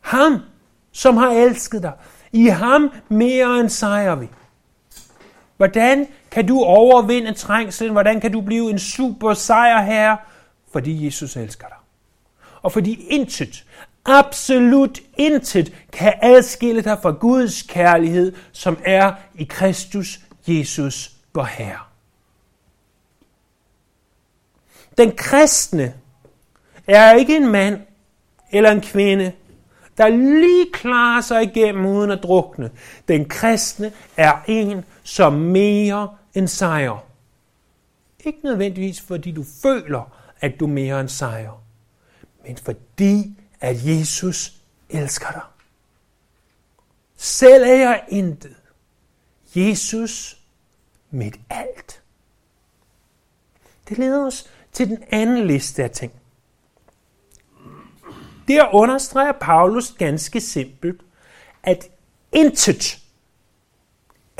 Ham, 0.00 0.51
som 0.92 1.16
har 1.16 1.30
elsket 1.30 1.82
dig. 1.82 1.92
I 2.32 2.46
ham 2.46 2.90
mere 3.08 3.60
end 3.60 3.68
sejrer 3.68 4.14
vi. 4.14 4.28
Hvordan 5.56 6.06
kan 6.30 6.46
du 6.46 6.62
overvinde 6.62 7.32
trængslen? 7.32 7.92
Hvordan 7.92 8.20
kan 8.20 8.32
du 8.32 8.40
blive 8.40 8.70
en 8.70 8.78
super 8.78 9.34
sejrherre? 9.34 10.16
Fordi 10.72 11.06
Jesus 11.06 11.36
elsker 11.36 11.66
dig. 11.66 11.76
Og 12.62 12.72
fordi 12.72 13.06
intet, 13.10 13.64
absolut 14.04 15.00
intet, 15.16 15.72
kan 15.92 16.12
adskille 16.22 16.82
dig 16.82 16.98
fra 17.02 17.10
Guds 17.10 17.62
kærlighed, 17.62 18.32
som 18.52 18.78
er 18.84 19.12
i 19.34 19.44
Kristus 19.44 20.20
Jesus, 20.46 21.10
vor 21.34 21.44
Herre. 21.44 21.78
Den 24.98 25.12
kristne 25.16 25.94
er 26.86 27.12
ikke 27.12 27.36
en 27.36 27.48
mand 27.48 27.80
eller 28.50 28.70
en 28.70 28.80
kvinde, 28.80 29.32
der 29.98 30.08
lige 30.08 30.72
klarer 30.72 31.20
sig 31.20 31.42
igennem 31.42 31.86
uden 31.86 32.10
at 32.10 32.22
drukne. 32.22 32.70
Den 33.08 33.28
kristne 33.28 33.92
er 34.16 34.32
en, 34.48 34.84
som 35.02 35.32
mere 35.32 36.16
end 36.34 36.48
sejrer. 36.48 37.06
Ikke 38.24 38.38
nødvendigvis 38.44 39.00
fordi 39.00 39.32
du 39.32 39.44
føler, 39.62 40.12
at 40.40 40.60
du 40.60 40.66
mere 40.66 41.00
end 41.00 41.08
sejrer, 41.08 41.64
men 42.46 42.56
fordi 42.56 43.36
at 43.60 43.76
Jesus 43.86 44.52
elsker 44.90 45.30
dig. 45.32 45.42
Selv 47.16 47.62
er 47.62 47.74
jeg 47.74 48.04
intet. 48.08 48.56
Jesus 49.54 50.38
mit 51.10 51.40
alt. 51.50 52.02
Det 53.88 53.98
leder 53.98 54.26
os 54.26 54.50
til 54.72 54.88
den 54.88 55.04
anden 55.10 55.46
liste 55.46 55.84
af 55.84 55.90
ting. 55.90 56.12
Der 58.48 58.74
understreger 58.74 59.32
Paulus 59.32 59.94
ganske 59.98 60.40
simpelt, 60.40 61.00
at 61.62 61.88
intet, 62.32 62.98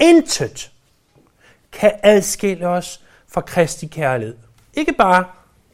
intet 0.00 0.72
kan 1.72 1.92
adskille 2.02 2.68
os 2.68 3.00
fra 3.28 3.40
Kristi 3.40 3.86
kærlighed. 3.86 4.36
Ikke 4.74 4.92
bare 4.92 5.24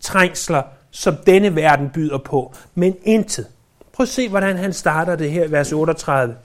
trængsler, 0.01 0.63
som 0.91 1.17
denne 1.27 1.57
verden 1.57 1.91
byder 1.91 2.19
på, 2.19 2.55
men 2.75 2.97
intet. 3.03 3.47
Prøv 3.93 4.05
at 4.05 4.09
se, 4.09 4.29
hvordan 4.29 4.57
han 4.57 4.73
starter 4.73 5.17
det 5.17 5.31
her 5.31 5.45
i 5.45 5.51
vers 5.51 5.73
38. 5.73 6.37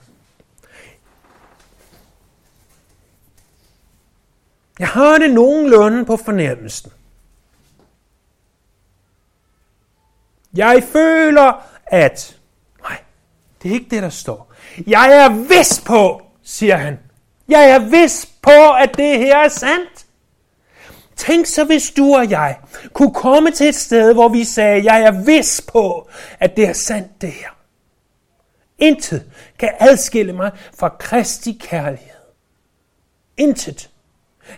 Jeg 4.78 4.88
har 4.88 5.18
det 5.18 5.30
nogenlunde 5.30 6.04
på 6.04 6.16
fornemmelsen. 6.16 6.92
Jeg 10.56 10.82
føler, 10.92 11.66
at 11.86 12.36
nej, 12.82 12.98
Det 13.62 13.70
er 13.70 13.74
ikke 13.74 13.90
det, 13.90 14.02
der 14.02 14.08
står. 14.08 14.52
Jeg 14.86 15.24
er 15.24 15.28
vis 15.28 15.82
på, 15.86 16.22
siger 16.42 16.76
han. 16.76 16.98
Jeg 17.48 17.70
er 17.70 17.78
vis 17.78 18.28
på, 18.42 18.72
at 18.80 18.96
det 18.96 19.18
her 19.18 19.38
er 19.38 19.48
sandt. 19.48 20.06
Tænk 21.16 21.46
så, 21.46 21.64
hvis 21.64 21.90
du 21.90 22.14
og 22.14 22.30
jeg 22.30 22.58
kunne 22.92 23.14
komme 23.14 23.50
til 23.50 23.68
et 23.68 23.74
sted, 23.74 24.14
hvor 24.14 24.28
vi 24.28 24.44
sagde, 24.44 24.92
jeg 24.92 25.02
er 25.02 25.24
vis 25.24 25.64
på, 25.72 26.08
at 26.40 26.56
det 26.56 26.68
er 26.68 26.72
sandt 26.72 27.20
det 27.20 27.32
her. 27.32 27.48
Intet 28.78 29.22
kan 29.58 29.70
adskille 29.80 30.32
mig 30.32 30.50
fra 30.78 30.88
Kristi 30.88 31.58
kærlighed. 31.60 32.20
Intet. 33.36 33.90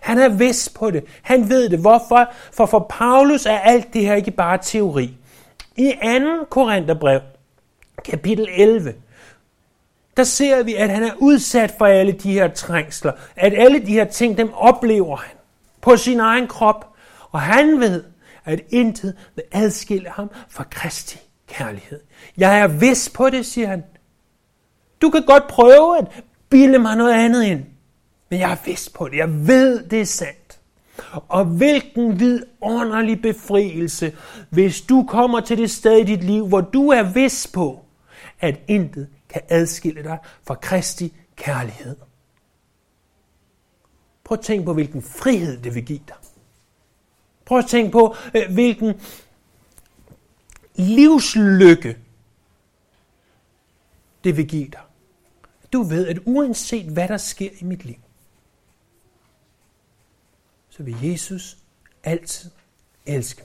Han 0.00 0.18
er 0.18 0.28
vis 0.28 0.68
på 0.68 0.90
det. 0.90 1.04
Han 1.22 1.48
ved 1.48 1.68
det. 1.68 1.78
Hvorfor? 1.78 2.32
For 2.52 2.66
for 2.66 2.86
Paulus 2.90 3.46
er 3.46 3.58
alt 3.58 3.92
det 3.92 4.02
her 4.02 4.14
ikke 4.14 4.30
bare 4.30 4.58
teori. 4.62 5.16
I 5.76 5.92
2. 6.02 6.44
Korintherbrev, 6.50 7.20
kapitel 8.04 8.48
11, 8.50 8.94
der 10.16 10.24
ser 10.24 10.62
vi, 10.62 10.74
at 10.74 10.90
han 10.90 11.02
er 11.02 11.12
udsat 11.18 11.74
for 11.78 11.86
alle 11.86 12.12
de 12.12 12.32
her 12.32 12.48
trængsler. 12.48 13.12
At 13.36 13.54
alle 13.56 13.86
de 13.86 13.92
her 13.92 14.04
ting, 14.04 14.38
dem 14.38 14.52
oplever 14.52 15.16
han 15.16 15.36
på 15.80 15.96
sin 15.96 16.20
egen 16.20 16.48
krop. 16.48 16.94
Og 17.30 17.40
han 17.40 17.80
ved, 17.80 18.04
at 18.44 18.60
intet 18.68 19.16
vil 19.34 19.44
adskille 19.52 20.10
ham 20.10 20.30
fra 20.48 20.64
Kristi 20.70 21.18
kærlighed. 21.46 22.00
Jeg 22.36 22.58
er 22.58 22.66
vis 22.66 23.10
på 23.14 23.30
det, 23.30 23.46
siger 23.46 23.68
han. 23.68 23.84
Du 25.02 25.10
kan 25.10 25.22
godt 25.22 25.48
prøve 25.48 25.98
at 25.98 26.22
bilde 26.48 26.78
mig 26.78 26.96
noget 26.96 27.12
andet 27.12 27.44
ind. 27.44 27.64
Men 28.30 28.40
jeg 28.40 28.52
er 28.52 28.56
vis 28.64 28.88
på 28.88 29.08
det. 29.08 29.16
Jeg 29.16 29.46
ved, 29.46 29.82
det 29.82 30.00
er 30.00 30.06
sandt. 30.06 30.45
Og 31.28 31.44
hvilken 31.44 32.20
vidunderlig 32.20 33.22
befrielse, 33.22 34.16
hvis 34.50 34.80
du 34.80 35.04
kommer 35.08 35.40
til 35.40 35.58
det 35.58 35.70
sted 35.70 35.98
i 35.98 36.04
dit 36.04 36.24
liv, 36.24 36.48
hvor 36.48 36.60
du 36.60 36.88
er 36.88 37.12
vis 37.12 37.50
på, 37.54 37.84
at 38.40 38.60
intet 38.68 39.08
kan 39.28 39.42
adskille 39.48 40.02
dig 40.02 40.18
fra 40.46 40.54
Kristi 40.54 41.12
kærlighed. 41.36 41.96
Prøv 44.24 44.38
at 44.38 44.44
tænke 44.44 44.64
på, 44.64 44.74
hvilken 44.74 45.02
frihed 45.02 45.62
det 45.62 45.74
vil 45.74 45.84
give 45.84 46.00
dig. 46.08 46.16
Prøv 47.44 47.58
at 47.58 47.66
tænke 47.66 47.92
på, 47.92 48.16
øh, 48.34 48.52
hvilken 48.52 49.00
livslykke 50.74 51.96
det 54.24 54.36
vil 54.36 54.48
give 54.48 54.68
dig. 54.68 54.80
Du 55.72 55.82
ved, 55.82 56.06
at 56.06 56.18
uanset 56.24 56.86
hvad 56.86 57.08
der 57.08 57.16
sker 57.16 57.50
i 57.60 57.64
mit 57.64 57.84
liv, 57.84 57.96
så 60.76 60.82
vil 60.82 61.10
Jesus 61.10 61.56
altid 62.04 62.50
elske. 63.06 63.42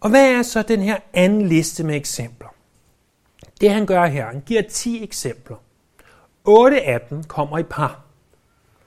Og 0.00 0.10
hvad 0.10 0.32
er 0.32 0.42
så 0.42 0.62
den 0.62 0.80
her 0.80 0.98
anden 1.12 1.48
liste 1.48 1.84
med 1.84 1.96
eksempler? 1.96 2.48
Det 3.60 3.70
han 3.70 3.86
gør 3.86 4.06
her, 4.06 4.26
han 4.26 4.40
giver 4.46 4.62
10 4.62 5.04
eksempler. 5.04 5.56
8 6.44 6.82
af 6.82 7.00
dem 7.00 7.24
kommer 7.24 7.58
i 7.58 7.62
par, 7.62 8.04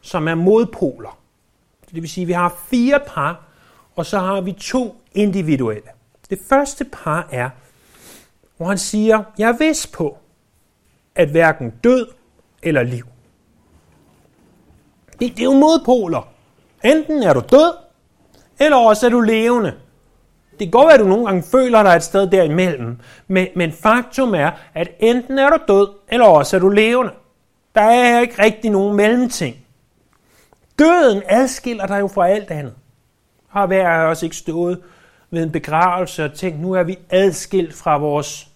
som 0.01 0.27
er 0.27 0.35
modpoler. 0.35 1.19
Det 1.91 2.01
vil 2.01 2.09
sige, 2.09 2.23
at 2.23 2.27
vi 2.27 2.33
har 2.33 2.61
fire 2.69 2.99
par, 3.07 3.47
og 3.95 4.05
så 4.05 4.19
har 4.19 4.41
vi 4.41 4.53
to 4.53 5.01
individuelle. 5.11 5.89
Det 6.29 6.39
første 6.49 6.85
par 6.85 7.27
er, 7.31 7.49
hvor 8.57 8.67
han 8.67 8.77
siger, 8.77 9.23
jeg 9.37 9.49
er 9.49 9.57
vist 9.57 9.91
på, 9.91 10.17
at 11.15 11.29
hverken 11.29 11.69
død 11.83 12.07
eller 12.63 12.83
liv. 12.83 13.10
Det, 15.21 15.31
det 15.31 15.39
er 15.39 15.43
jo 15.43 15.53
modpoler. 15.53 16.27
Enten 16.83 17.23
er 17.23 17.33
du 17.33 17.41
død, 17.51 17.73
eller 18.59 18.77
også 18.77 19.05
er 19.05 19.09
du 19.09 19.19
levende. 19.19 19.73
Det 20.51 20.59
kan 20.59 20.71
godt 20.71 20.85
være, 20.85 20.93
at 20.93 20.99
du 20.99 21.07
nogle 21.07 21.25
gange 21.25 21.43
føler 21.43 21.83
dig 21.83 21.95
et 21.95 22.03
sted 22.03 22.27
derimellem, 22.27 22.97
men, 23.27 23.47
men 23.55 23.71
faktum 23.71 24.35
er, 24.35 24.51
at 24.73 24.87
enten 24.99 25.39
er 25.39 25.49
du 25.49 25.57
død, 25.67 25.87
eller 26.09 26.25
også 26.25 26.55
er 26.55 26.59
du 26.59 26.69
levende. 26.69 27.11
Der 27.75 27.81
er 27.81 28.21
ikke 28.21 28.43
rigtig 28.43 28.71
nogen 28.71 28.97
mellemting. 28.97 29.55
Døden 30.79 31.23
adskiller 31.25 31.87
dig 31.87 31.99
jo 31.99 32.07
fra 32.07 32.27
alt 32.27 32.51
andet. 32.51 32.73
Har 33.47 33.65
hver 33.67 33.89
af 33.89 34.05
os 34.05 34.23
ikke 34.23 34.35
stået 34.35 34.81
ved 35.29 35.43
en 35.43 35.51
begravelse 35.51 36.25
og 36.25 36.33
tænkt, 36.33 36.59
nu 36.59 36.73
er 36.73 36.83
vi 36.83 36.99
adskilt 37.09 37.73
fra 37.73 37.97
vores 37.97 38.47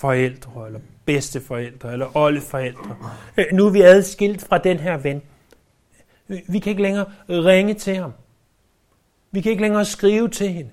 forældre, 0.00 0.66
eller 0.66 0.80
bedsteforældre, 1.04 1.92
eller 1.92 2.16
oldeforældre. 2.16 2.96
Øh, 3.36 3.44
nu 3.52 3.66
er 3.66 3.70
vi 3.70 3.82
adskilt 3.82 4.48
fra 4.48 4.58
den 4.58 4.76
her 4.76 4.96
ven. 4.96 5.22
Vi 6.28 6.58
kan 6.58 6.70
ikke 6.70 6.82
længere 6.82 7.12
ringe 7.28 7.74
til 7.74 7.96
ham. 7.96 8.12
Vi 9.30 9.40
kan 9.40 9.50
ikke 9.50 9.62
længere 9.62 9.84
skrive 9.84 10.28
til 10.28 10.52
hende. 10.52 10.72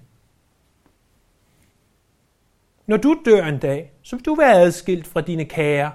Når 2.88 2.98
du 2.98 3.22
dør 3.26 3.46
en 3.46 3.60
dag, 3.60 3.92
så 4.02 4.16
vil 4.16 4.26
du 4.26 4.36
være 4.36 4.54
adskilt 4.54 5.08
fra 5.08 5.22
dine 5.22 5.46
kære 5.46 5.92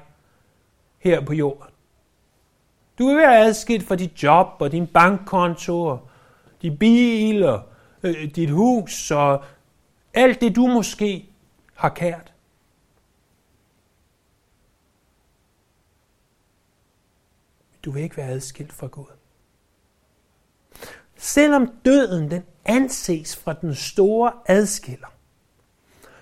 her 0.98 1.24
på 1.24 1.32
jorden. 1.32 1.74
Du 2.98 3.06
vil 3.06 3.16
være 3.16 3.38
adskilt 3.38 3.86
fra 3.86 3.96
dit 3.96 4.22
job 4.22 4.46
og 4.58 4.72
din 4.72 4.86
bankkonto 4.86 5.82
og 5.82 6.10
din 6.62 6.78
bil 6.78 7.42
og 7.44 7.62
øh, 8.02 8.34
dit 8.34 8.50
hus 8.50 9.10
og 9.10 9.44
alt 10.14 10.40
det, 10.40 10.56
du 10.56 10.66
måske 10.66 11.30
har 11.74 11.88
kært. 11.88 12.32
Du 17.84 17.90
vil 17.90 18.02
ikke 18.02 18.16
være 18.16 18.28
adskilt 18.28 18.72
fra 18.72 18.86
Gud. 18.86 19.19
Selvom 21.22 21.72
døden 21.84 22.30
den 22.30 22.42
anses 22.64 23.36
fra 23.36 23.52
den 23.52 23.74
store 23.74 24.32
adskiller, 24.46 25.06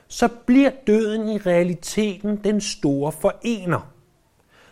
så 0.09 0.29
bliver 0.29 0.71
døden 0.87 1.29
i 1.29 1.39
realiteten 1.39 2.45
den 2.45 2.61
store 2.61 3.13
forener. 3.13 3.93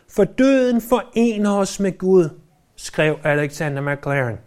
For 0.08 0.24
døden 0.24 0.80
forener 0.80 1.50
os 1.50 1.80
med 1.80 1.98
Gud, 1.98 2.28
skrev 2.76 3.18
Alexander 3.24 3.94
McLaren. 3.94 4.38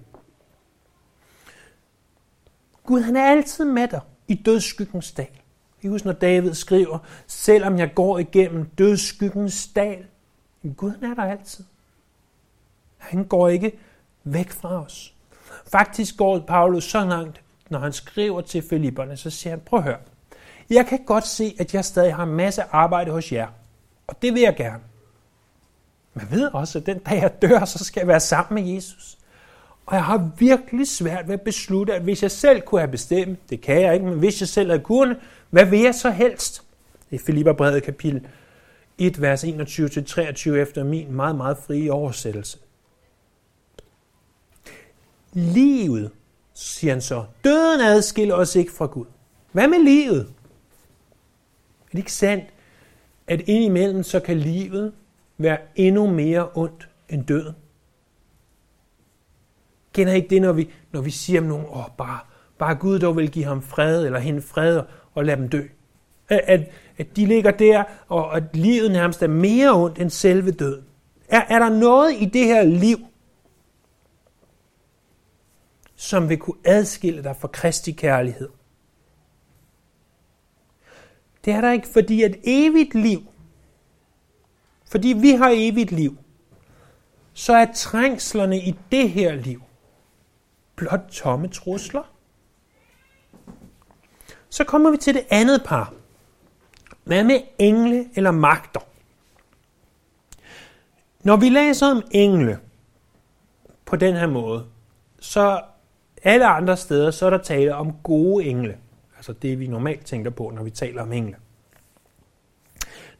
Gud 2.83 3.01
han 3.01 3.15
er 3.15 3.25
altid 3.25 3.65
med 3.65 3.87
dig 3.87 4.01
i 4.27 4.35
dødsskyggens 4.35 5.11
dal. 5.11 5.39
Jeg 5.83 5.91
husker, 5.91 6.09
når 6.09 6.19
David 6.19 6.53
skriver, 6.53 6.99
selvom 7.27 7.77
jeg 7.77 7.91
går 7.95 8.19
igennem 8.19 8.65
dødsskyggens 8.65 9.67
dal, 9.67 10.05
Gud 10.77 10.91
han 10.91 11.11
er 11.11 11.13
der 11.13 11.23
altid. 11.23 11.63
Han 12.97 13.25
går 13.25 13.47
ikke 13.47 13.79
væk 14.23 14.49
fra 14.49 14.83
os. 14.83 15.13
Faktisk 15.71 16.17
går 16.17 16.39
Paulus 16.39 16.83
så 16.83 17.05
langt, 17.05 17.41
når 17.69 17.79
han 17.79 17.93
skriver 17.93 18.41
til 18.41 18.63
Filipperne, 18.69 19.17
så 19.17 19.29
siger 19.29 19.51
han, 19.51 19.59
prøv 19.65 19.79
at 19.79 19.83
høre, 19.83 19.97
jeg 20.69 20.85
kan 20.85 20.99
godt 21.05 21.27
se, 21.27 21.55
at 21.59 21.73
jeg 21.73 21.85
stadig 21.85 22.15
har 22.15 22.23
en 22.23 22.33
masse 22.33 22.63
arbejde 22.71 23.11
hos 23.11 23.31
jer, 23.31 23.47
og 24.07 24.21
det 24.21 24.33
vil 24.33 24.41
jeg 24.41 24.55
gerne. 24.55 24.83
Men 26.13 26.27
jeg 26.29 26.39
ved 26.39 26.47
også, 26.53 26.79
at 26.79 26.85
den 26.85 26.99
dag 26.99 27.21
jeg 27.21 27.41
dør, 27.41 27.65
så 27.65 27.83
skal 27.85 28.01
jeg 28.01 28.07
være 28.07 28.19
sammen 28.19 28.63
med 28.63 28.73
Jesus. 28.73 29.17
Og 29.85 29.95
jeg 29.95 30.03
har 30.03 30.29
virkelig 30.37 30.87
svært 30.87 31.27
ved 31.27 31.33
at 31.33 31.41
beslutte, 31.41 31.95
at 31.95 32.01
hvis 32.01 32.23
jeg 32.23 32.31
selv 32.31 32.61
kunne 32.61 32.81
have 32.81 32.91
bestemt, 32.91 33.49
det 33.49 33.61
kan 33.61 33.81
jeg 33.81 33.93
ikke, 33.93 34.05
men 34.05 34.19
hvis 34.19 34.41
jeg 34.41 34.47
selv 34.47 34.69
havde 34.69 34.83
kunnet, 34.83 35.17
hvad 35.49 35.65
vil 35.65 35.79
jeg 35.79 35.95
så 35.95 36.09
helst? 36.09 36.63
I 37.11 37.17
Filipperbrevet 37.17 37.83
kapitel 37.83 38.27
1, 38.97 39.21
vers 39.21 39.43
21-23 39.43 40.49
efter 40.49 40.83
min 40.83 41.13
meget, 41.13 41.35
meget 41.35 41.57
frie 41.57 41.91
oversættelse. 41.91 42.57
Livet, 45.33 46.11
siger 46.53 46.93
han 46.93 47.01
så. 47.01 47.23
Døden 47.43 47.81
adskiller 47.81 48.35
os 48.35 48.55
ikke 48.55 48.71
fra 48.71 48.85
Gud. 48.85 49.05
Hvad 49.51 49.67
med 49.67 49.83
livet? 49.83 50.19
Er 51.81 51.91
det 51.91 51.97
ikke 51.97 52.13
sandt, 52.13 52.45
at 53.27 53.41
indimellem 53.41 54.03
så 54.03 54.19
kan 54.19 54.37
livet 54.37 54.93
være 55.37 55.57
endnu 55.75 56.07
mere 56.07 56.49
ondt 56.53 56.89
end 57.09 57.25
døden? 57.25 57.53
Kender 59.93 60.13
I 60.13 60.15
ikke 60.15 60.29
det, 60.29 60.41
når 60.41 60.51
vi, 60.51 60.69
når 60.91 61.01
vi 61.01 61.11
siger 61.11 61.41
om 61.41 61.47
nogen, 61.47 61.65
åh, 61.65 61.77
oh, 61.77 61.91
bare, 61.97 62.19
bare 62.57 62.75
Gud 62.75 62.99
dog 62.99 63.17
vil 63.17 63.31
give 63.31 63.45
ham 63.45 63.61
fred, 63.61 64.05
eller 64.05 64.19
hende 64.19 64.41
fred, 64.41 64.81
og 65.13 65.25
lade 65.25 65.37
dem 65.37 65.49
dø? 65.49 65.61
At, 66.29 66.41
at, 66.43 66.71
at 66.97 67.15
de 67.15 67.25
ligger 67.25 67.51
der, 67.51 67.83
og 68.07 68.37
at 68.37 68.43
livet 68.53 68.91
nærmest 68.91 69.23
er 69.23 69.27
mere 69.27 69.73
ondt 69.73 69.99
end 69.99 70.09
selve 70.09 70.51
døden. 70.51 70.83
Er, 71.27 71.41
er 71.49 71.59
der 71.59 71.69
noget 71.69 72.13
i 72.19 72.25
det 72.25 72.45
her 72.45 72.63
liv, 72.63 72.97
som 75.99 76.29
vil 76.29 76.37
kunne 76.37 76.57
adskille 76.65 77.23
dig 77.23 77.35
fra 77.35 77.47
Kristi 77.47 77.91
kærlighed? 77.91 78.49
Det 81.45 81.53
er 81.53 81.61
der 81.61 81.71
ikke, 81.71 81.87
fordi 81.87 82.23
at 82.23 82.35
evigt 82.43 82.95
liv, 82.95 83.21
fordi 84.89 85.07
vi 85.07 85.31
har 85.31 85.51
evigt 85.53 85.91
liv, 85.91 86.17
så 87.33 87.53
er 87.53 87.67
trængslerne 87.75 88.57
i 88.57 88.75
det 88.91 89.09
her 89.09 89.35
liv 89.35 89.61
blot 90.75 91.07
tomme 91.11 91.47
trusler. 91.47 92.03
Så 94.49 94.63
kommer 94.63 94.91
vi 94.91 94.97
til 94.97 95.13
det 95.13 95.25
andet 95.29 95.63
par. 95.65 95.93
Hvad 97.03 97.23
med 97.23 97.41
engle 97.57 98.09
eller 98.15 98.31
magter? 98.31 98.79
Når 101.23 101.37
vi 101.37 101.49
læser 101.49 101.87
om 101.87 102.03
engle 102.11 102.59
på 103.85 103.95
den 103.95 104.15
her 104.15 104.27
måde, 104.27 104.65
så 105.19 105.61
alle 106.23 106.45
andre 106.45 106.77
steder, 106.77 107.11
så 107.11 107.25
er 107.25 107.29
der 107.29 107.37
tale 107.37 107.75
om 107.75 107.93
gode 108.03 108.45
engle. 108.45 108.75
Altså 109.17 109.33
det, 109.33 109.59
vi 109.59 109.67
normalt 109.67 110.05
tænker 110.05 110.31
på, 110.31 110.51
når 110.55 110.63
vi 110.63 110.69
taler 110.69 111.01
om 111.01 111.13
engle. 111.13 111.35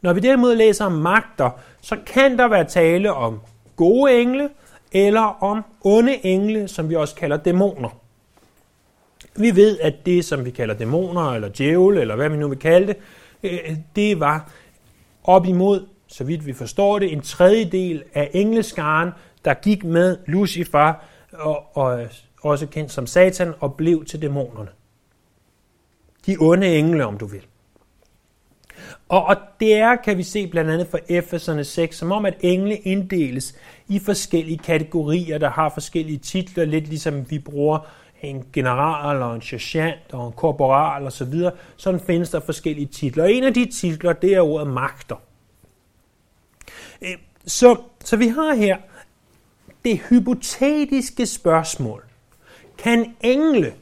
Når 0.02 0.14
vi 0.14 0.20
derimod 0.20 0.56
læser 0.56 0.86
om 0.86 0.92
magter, 0.92 1.50
så 1.82 1.98
kan 2.06 2.38
der 2.38 2.48
være 2.48 2.66
tale 2.66 3.14
om 3.14 3.40
gode 3.76 4.22
engle, 4.22 4.50
eller 4.92 5.44
om 5.44 5.64
onde 5.84 6.26
engle, 6.26 6.68
som 6.68 6.90
vi 6.90 6.96
også 6.96 7.16
kalder 7.16 7.38
dæmoner. 7.38 7.90
Vi 9.36 9.56
ved, 9.56 9.80
at 9.80 10.06
det, 10.06 10.26
som 10.26 10.46
vi 10.46 10.52
kalder 10.52 10.76
dæmoner, 10.76 11.32
eller 11.32 11.50
djævel, 11.50 11.98
eller 11.98 12.16
hvad 12.16 12.30
vi 12.30 12.38
nu 12.38 12.48
vil 12.48 12.60
kalde 12.60 12.88
det, 12.88 12.98
øh, 13.44 13.76
det 13.96 14.20
var 14.20 14.52
op 15.24 15.46
imod, 15.46 15.86
så 16.08 16.24
vidt 16.24 16.46
vi 16.46 16.54
forstår 16.54 17.00
det, 17.00 17.12
en 17.12 17.22
tredjedel 17.22 18.04
af 18.14 18.30
engleskaren, 18.34 19.10
der 19.46 19.54
gik 19.54 19.84
med 19.84 20.18
Lucifer, 20.26 20.94
og, 21.34 21.78
og 21.78 22.08
også 22.42 22.68
kendt 22.68 22.92
som 22.92 23.08
Satan, 23.08 23.54
og 23.60 23.76
blev 23.76 24.06
til 24.06 24.22
dæmonerne. 24.22 24.70
De 26.26 26.38
onde 26.40 26.78
engle, 26.78 27.06
om 27.06 27.18
du 27.18 27.26
vil. 27.26 27.46
Og, 29.10 29.26
og 29.26 29.36
det 29.60 29.76
er, 29.76 29.96
kan 29.96 30.18
vi 30.18 30.24
se 30.24 30.48
blandt 30.48 30.72
andet 30.72 30.88
for 30.88 31.00
Efeserne 31.10 31.64
6, 31.64 31.98
som 31.98 32.12
om 32.12 32.26
at 32.26 32.38
engle 32.40 32.78
inddeles 32.78 33.56
i 33.88 34.00
forskellige 34.00 34.58
kategorier, 34.58 35.38
der 35.38 35.50
har 35.50 35.70
forskellige 35.70 36.18
titler, 36.18 36.66
lidt 36.66 36.88
ligesom 36.88 37.32
vi 37.32 37.40
bruger 37.40 37.80
en 38.22 38.46
general 38.54 39.22
og 39.22 39.36
en 39.36 39.42
sergeant 39.42 40.14
og 40.14 40.28
en 40.28 40.34
korporal 40.34 41.04
osv. 41.04 41.12
Så 41.12 41.26
videre. 41.26 41.52
Sådan 41.78 42.00
findes 42.00 42.30
der 42.30 42.40
forskellige 42.40 42.86
titler. 42.86 43.24
Og 43.24 43.32
en 43.32 43.44
af 43.44 43.54
de 43.54 43.66
titler, 43.66 44.14
det 44.14 44.34
er 44.34 44.42
ordet 44.42 44.68
magter. 44.68 45.16
Øh, 47.02 47.18
så, 47.46 47.76
så 48.04 48.18
vi 48.18 48.28
har 48.28 48.56
her 48.56 48.78
det 49.86 50.00
hypotetiske 50.10 51.26
spørgsmål. 51.26 52.09
Kan 52.84 53.16
engle 53.22 53.74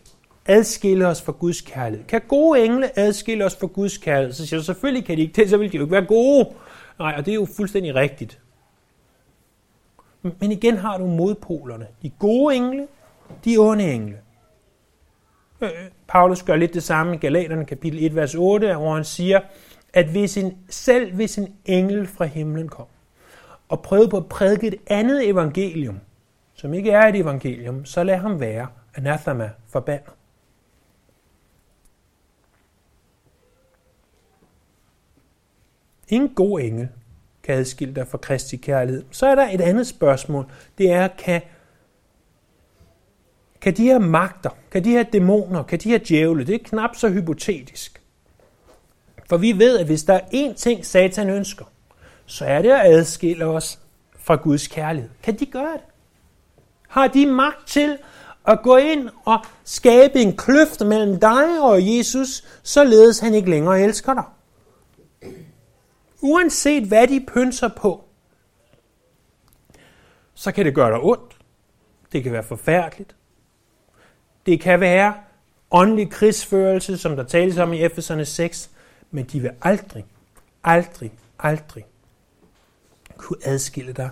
adskille 0.46 1.08
os 1.08 1.22
fra 1.22 1.32
Guds 1.32 1.62
kærlighed? 1.62 2.06
Kan 2.06 2.22
gode 2.28 2.66
engle 2.66 3.00
adskille 3.00 3.46
os 3.46 3.56
fra 3.56 3.68
Guds 3.68 3.98
kærlighed? 3.98 4.34
Så 4.34 4.48
siger 4.48 4.60
du, 4.60 4.66
selvfølgelig 4.66 5.06
kan 5.06 5.18
de 5.18 5.22
ikke 5.22 5.42
det, 5.42 5.50
så 5.50 5.58
vil 5.58 5.72
de 5.72 5.78
jo 5.78 5.84
ikke 5.84 5.92
være 5.92 6.06
gode. 6.06 6.50
Nej, 7.00 7.14
og 7.18 7.26
det 7.26 7.32
er 7.32 7.36
jo 7.36 7.48
fuldstændig 7.58 7.96
rigtigt. 7.96 8.40
Men 10.22 10.52
igen 10.52 10.78
har 10.78 10.98
du 10.98 11.06
modpolerne. 11.06 11.88
De 12.02 12.10
gode 12.20 12.56
engle, 12.56 12.88
de 13.46 13.58
onde 13.58 13.94
engle. 13.94 14.18
Øh, 15.62 15.70
Paulus 16.08 16.44
gør 16.44 16.56
lidt 16.56 16.74
det 16.74 16.84
samme 16.84 17.16
i 17.16 17.18
Galaterne 17.18 17.66
kapitel 17.66 18.06
1, 18.06 18.16
vers 18.16 18.36
8, 18.36 18.76
hvor 18.76 18.96
han 18.96 19.04
siger, 19.04 19.40
at 19.94 20.08
hvis 20.08 20.38
en, 20.38 20.58
selv 20.70 21.14
hvis 21.14 21.38
en 21.38 21.56
engel 21.66 22.08
fra 22.08 22.26
himlen 22.26 22.70
kom 22.70 22.86
og 23.70 23.82
prøvede 23.82 24.10
på 24.10 24.18
at 24.18 24.26
prædike 24.26 24.68
et 24.68 24.76
andet 24.88 25.30
evangelium, 25.30 26.00
som 26.54 26.74
ikke 26.74 26.92
er 26.92 27.08
et 27.08 27.16
evangelium, 27.16 27.86
så 27.86 28.04
lad 28.04 28.18
ham 28.18 28.40
være 28.40 28.68
anathema 28.98 29.50
forbandet. 29.68 30.14
Ingen 36.08 36.36
god 36.36 36.60
engel 36.60 36.90
kan 37.44 37.56
adskille 37.56 37.96
dig 37.96 38.08
fra 38.08 38.18
Kristi 38.18 38.58
kærlighed. 38.58 39.04
Så 39.12 39.28
er 39.28 39.36
der 39.36 39.50
et 39.50 39.62
andet 39.62 39.88
spørgsmål. 39.88 40.52
Det 40.78 40.92
er, 40.92 41.08
kan, 41.08 41.42
kan 43.62 43.74
de 43.74 43.84
her 43.84 44.00
magter, 44.00 44.50
kan 44.72 44.84
de 44.84 44.92
her 44.92 45.04
dæmoner, 45.04 45.64
kan 45.64 45.80
de 45.80 45.90
her 45.90 46.00
djævle, 46.08 46.46
det 46.46 46.56
er 46.56 46.64
knap 46.64 46.96
så 46.96 47.10
hypotetisk. 47.10 48.02
For 49.30 49.38
vi 49.38 49.52
ved, 49.52 49.80
at 49.80 49.86
hvis 49.86 50.04
der 50.04 50.14
er 50.14 50.22
én 50.34 50.54
ting, 50.54 50.86
Satan 50.86 51.30
ønsker, 51.30 51.66
så 52.26 52.46
er 52.46 52.62
det 52.62 52.72
at 52.72 52.86
adskille 52.86 53.46
os 53.46 53.80
fra 54.16 54.36
Guds 54.36 54.68
kærlighed. 54.68 55.10
Kan 55.24 55.40
de 55.40 55.46
gøre 55.46 55.74
det? 55.74 55.82
Har 56.88 57.08
de 57.08 57.26
magt 57.26 57.68
til 57.68 57.98
at 58.48 58.62
gå 58.64 58.78
ind 58.78 59.10
og 59.26 59.46
skabe 59.64 60.20
en 60.20 60.38
kløft 60.38 60.86
mellem 60.86 61.20
dig 61.20 61.62
og 61.62 61.98
Jesus, 61.98 62.44
således 62.64 63.20
han 63.20 63.34
ikke 63.34 63.50
længere 63.50 63.82
elsker 63.82 64.14
dig? 64.14 64.24
Uanset 66.22 66.84
hvad 66.84 67.08
de 67.08 67.26
pynser 67.34 67.68
på, 67.68 68.04
så 70.34 70.52
kan 70.52 70.66
det 70.66 70.76
gøre 70.76 70.92
dig 70.92 71.00
ondt. 71.00 71.38
Det 72.12 72.24
kan 72.24 72.32
være 72.32 72.44
forfærdeligt. 72.44 73.16
Det 74.46 74.62
kan 74.62 74.80
være 74.80 75.14
åndelig 75.72 76.12
krigsførelse, 76.12 76.98
som 76.98 77.16
der 77.16 77.24
tales 77.24 77.58
om 77.58 77.74
i 77.74 77.84
Efeserne 77.84 78.26
6, 78.26 78.70
men 79.12 79.26
de 79.26 79.40
vil 79.40 79.52
aldrig, 79.62 80.06
aldrig, 80.64 81.14
aldrig 81.40 81.86
kunne 83.18 83.40
adskille 83.46 83.94
dig 83.94 84.10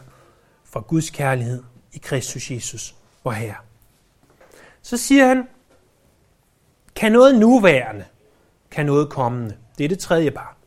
fra 0.64 0.80
Guds 0.80 1.10
kærlighed 1.10 1.64
i 1.94 1.98
Kristus 1.98 2.52
Jesus, 2.52 2.96
vor 3.24 3.32
Herre. 3.32 3.56
Så 4.86 4.98
siger 4.98 5.28
han, 5.28 5.48
kan 6.96 7.12
noget 7.12 7.40
nuværende, 7.40 8.06
kan 8.72 8.86
noget 8.86 9.10
kommende. 9.10 9.58
Det 9.78 9.84
er 9.84 9.88
det 9.88 10.00
tredje 10.00 10.32
par. 10.32 10.58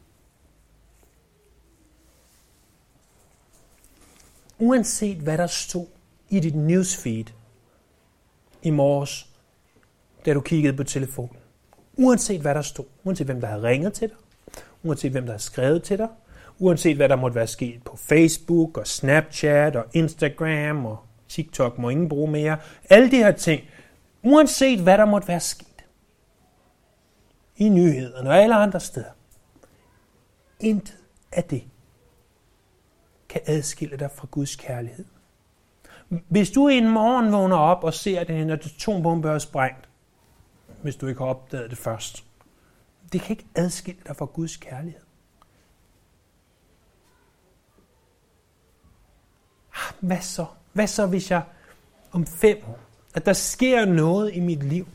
Uanset 4.58 5.16
hvad 5.16 5.38
der 5.38 5.46
stod 5.46 5.86
i 6.28 6.40
dit 6.40 6.54
newsfeed 6.54 7.24
i 8.62 8.70
morges, 8.70 9.28
da 10.26 10.34
du 10.34 10.40
kiggede 10.40 10.76
på 10.76 10.84
telefonen. 10.84 11.36
Uanset 11.96 12.40
hvad 12.40 12.54
der 12.54 12.62
stod. 12.62 12.84
Uanset 13.04 13.26
hvem 13.26 13.40
der 13.40 13.48
havde 13.48 13.62
ringet 13.62 13.92
til 13.92 14.08
dig. 14.08 14.16
Uanset 14.82 15.12
hvem 15.12 15.24
der 15.24 15.32
havde 15.32 15.42
skrevet 15.42 15.82
til 15.82 15.98
dig. 15.98 16.08
Uanset 16.58 16.96
hvad 16.96 17.08
der 17.08 17.16
måtte 17.16 17.34
være 17.34 17.46
sket 17.46 17.82
på 17.84 17.96
Facebook 17.96 18.78
og 18.78 18.86
Snapchat 18.86 19.76
og 19.76 19.84
Instagram 19.92 20.86
og 20.86 20.98
TikTok 21.28 21.78
må 21.78 21.88
ingen 21.88 22.08
bruge 22.08 22.30
mere. 22.30 22.58
Alle 22.90 23.10
de 23.10 23.16
her 23.16 23.32
ting. 23.32 23.62
Uanset 24.22 24.80
hvad 24.80 24.98
der 24.98 25.04
måtte 25.04 25.28
være 25.28 25.40
sket. 25.40 25.84
I 27.56 27.68
nyhederne 27.68 28.30
og 28.30 28.36
alle 28.36 28.54
andre 28.54 28.80
steder. 28.80 29.10
Intet 30.60 30.98
af 31.32 31.44
det 31.44 31.64
kan 33.28 33.40
adskille 33.46 33.96
dig 33.96 34.10
fra 34.10 34.28
Guds 34.30 34.56
kærlighed. 34.56 35.04
Hvis 36.08 36.50
du 36.50 36.68
en 36.68 36.88
morgen 36.88 37.32
vågner 37.32 37.56
op 37.56 37.84
og 37.84 37.94
ser, 37.94 38.20
at 38.20 38.30
en 38.30 38.50
atombombe 38.50 39.28
er 39.28 39.38
sprængt, 39.38 39.88
hvis 40.82 40.96
du 40.96 41.06
ikke 41.06 41.20
har 41.20 41.26
opdaget 41.26 41.70
det 41.70 41.78
først, 41.78 42.24
det 43.12 43.20
kan 43.20 43.30
ikke 43.30 43.46
adskille 43.54 44.00
dig 44.06 44.16
fra 44.16 44.24
Guds 44.24 44.56
kærlighed. 44.56 45.02
Ah, 49.74 49.94
hvad 50.00 50.20
så? 50.20 50.46
Hvad 50.72 50.86
så, 50.86 51.06
hvis 51.06 51.30
jeg 51.30 51.42
om 52.12 52.26
fem 52.26 52.58
år, 52.68 52.87
at 53.18 53.26
der 53.26 53.32
sker 53.32 53.84
noget 53.84 54.34
i 54.34 54.40
mit 54.40 54.62
liv, 54.62 54.86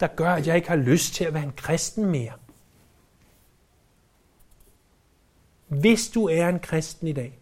der 0.00 0.06
gør, 0.06 0.32
at 0.32 0.46
jeg 0.46 0.56
ikke 0.56 0.68
har 0.68 0.76
lyst 0.76 1.14
til 1.14 1.24
at 1.24 1.34
være 1.34 1.42
en 1.42 1.52
kristen 1.56 2.04
mere? 2.04 2.32
Hvis 5.68 6.08
du 6.08 6.28
er 6.28 6.48
en 6.48 6.60
kristen 6.60 7.08
i 7.08 7.12
dag, 7.12 7.38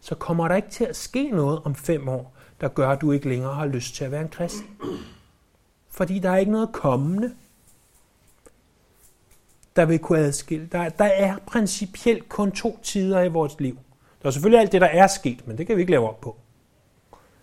så 0.00 0.14
kommer 0.14 0.48
der 0.48 0.56
ikke 0.56 0.70
til 0.70 0.84
at 0.84 0.96
ske 0.96 1.30
noget 1.30 1.60
om 1.64 1.74
fem 1.74 2.08
år, 2.08 2.34
der 2.60 2.68
gør, 2.68 2.88
at 2.88 3.00
du 3.00 3.12
ikke 3.12 3.28
længere 3.28 3.54
har 3.54 3.66
lyst 3.66 3.94
til 3.94 4.04
at 4.04 4.10
være 4.10 4.22
en 4.22 4.28
kristen. 4.28 4.76
Fordi 5.90 6.18
der 6.18 6.30
er 6.30 6.36
ikke 6.36 6.52
noget 6.52 6.72
kommende, 6.72 7.34
der 9.76 9.84
vil 9.84 9.98
kunne 9.98 10.18
adskille. 10.18 10.66
Der, 10.72 10.88
der 10.88 11.04
er 11.04 11.36
principielt 11.46 12.28
kun 12.28 12.52
to 12.52 12.78
tider 12.82 13.22
i 13.22 13.28
vores 13.28 13.60
liv. 13.60 13.78
Der 14.22 14.28
er 14.28 14.30
selvfølgelig 14.30 14.60
alt 14.60 14.72
det, 14.72 14.80
der 14.80 14.86
er 14.86 15.06
sket, 15.06 15.46
men 15.46 15.58
det 15.58 15.66
kan 15.66 15.76
vi 15.76 15.80
ikke 15.80 15.92
lave 15.92 16.08
op 16.08 16.20
på. 16.20 16.36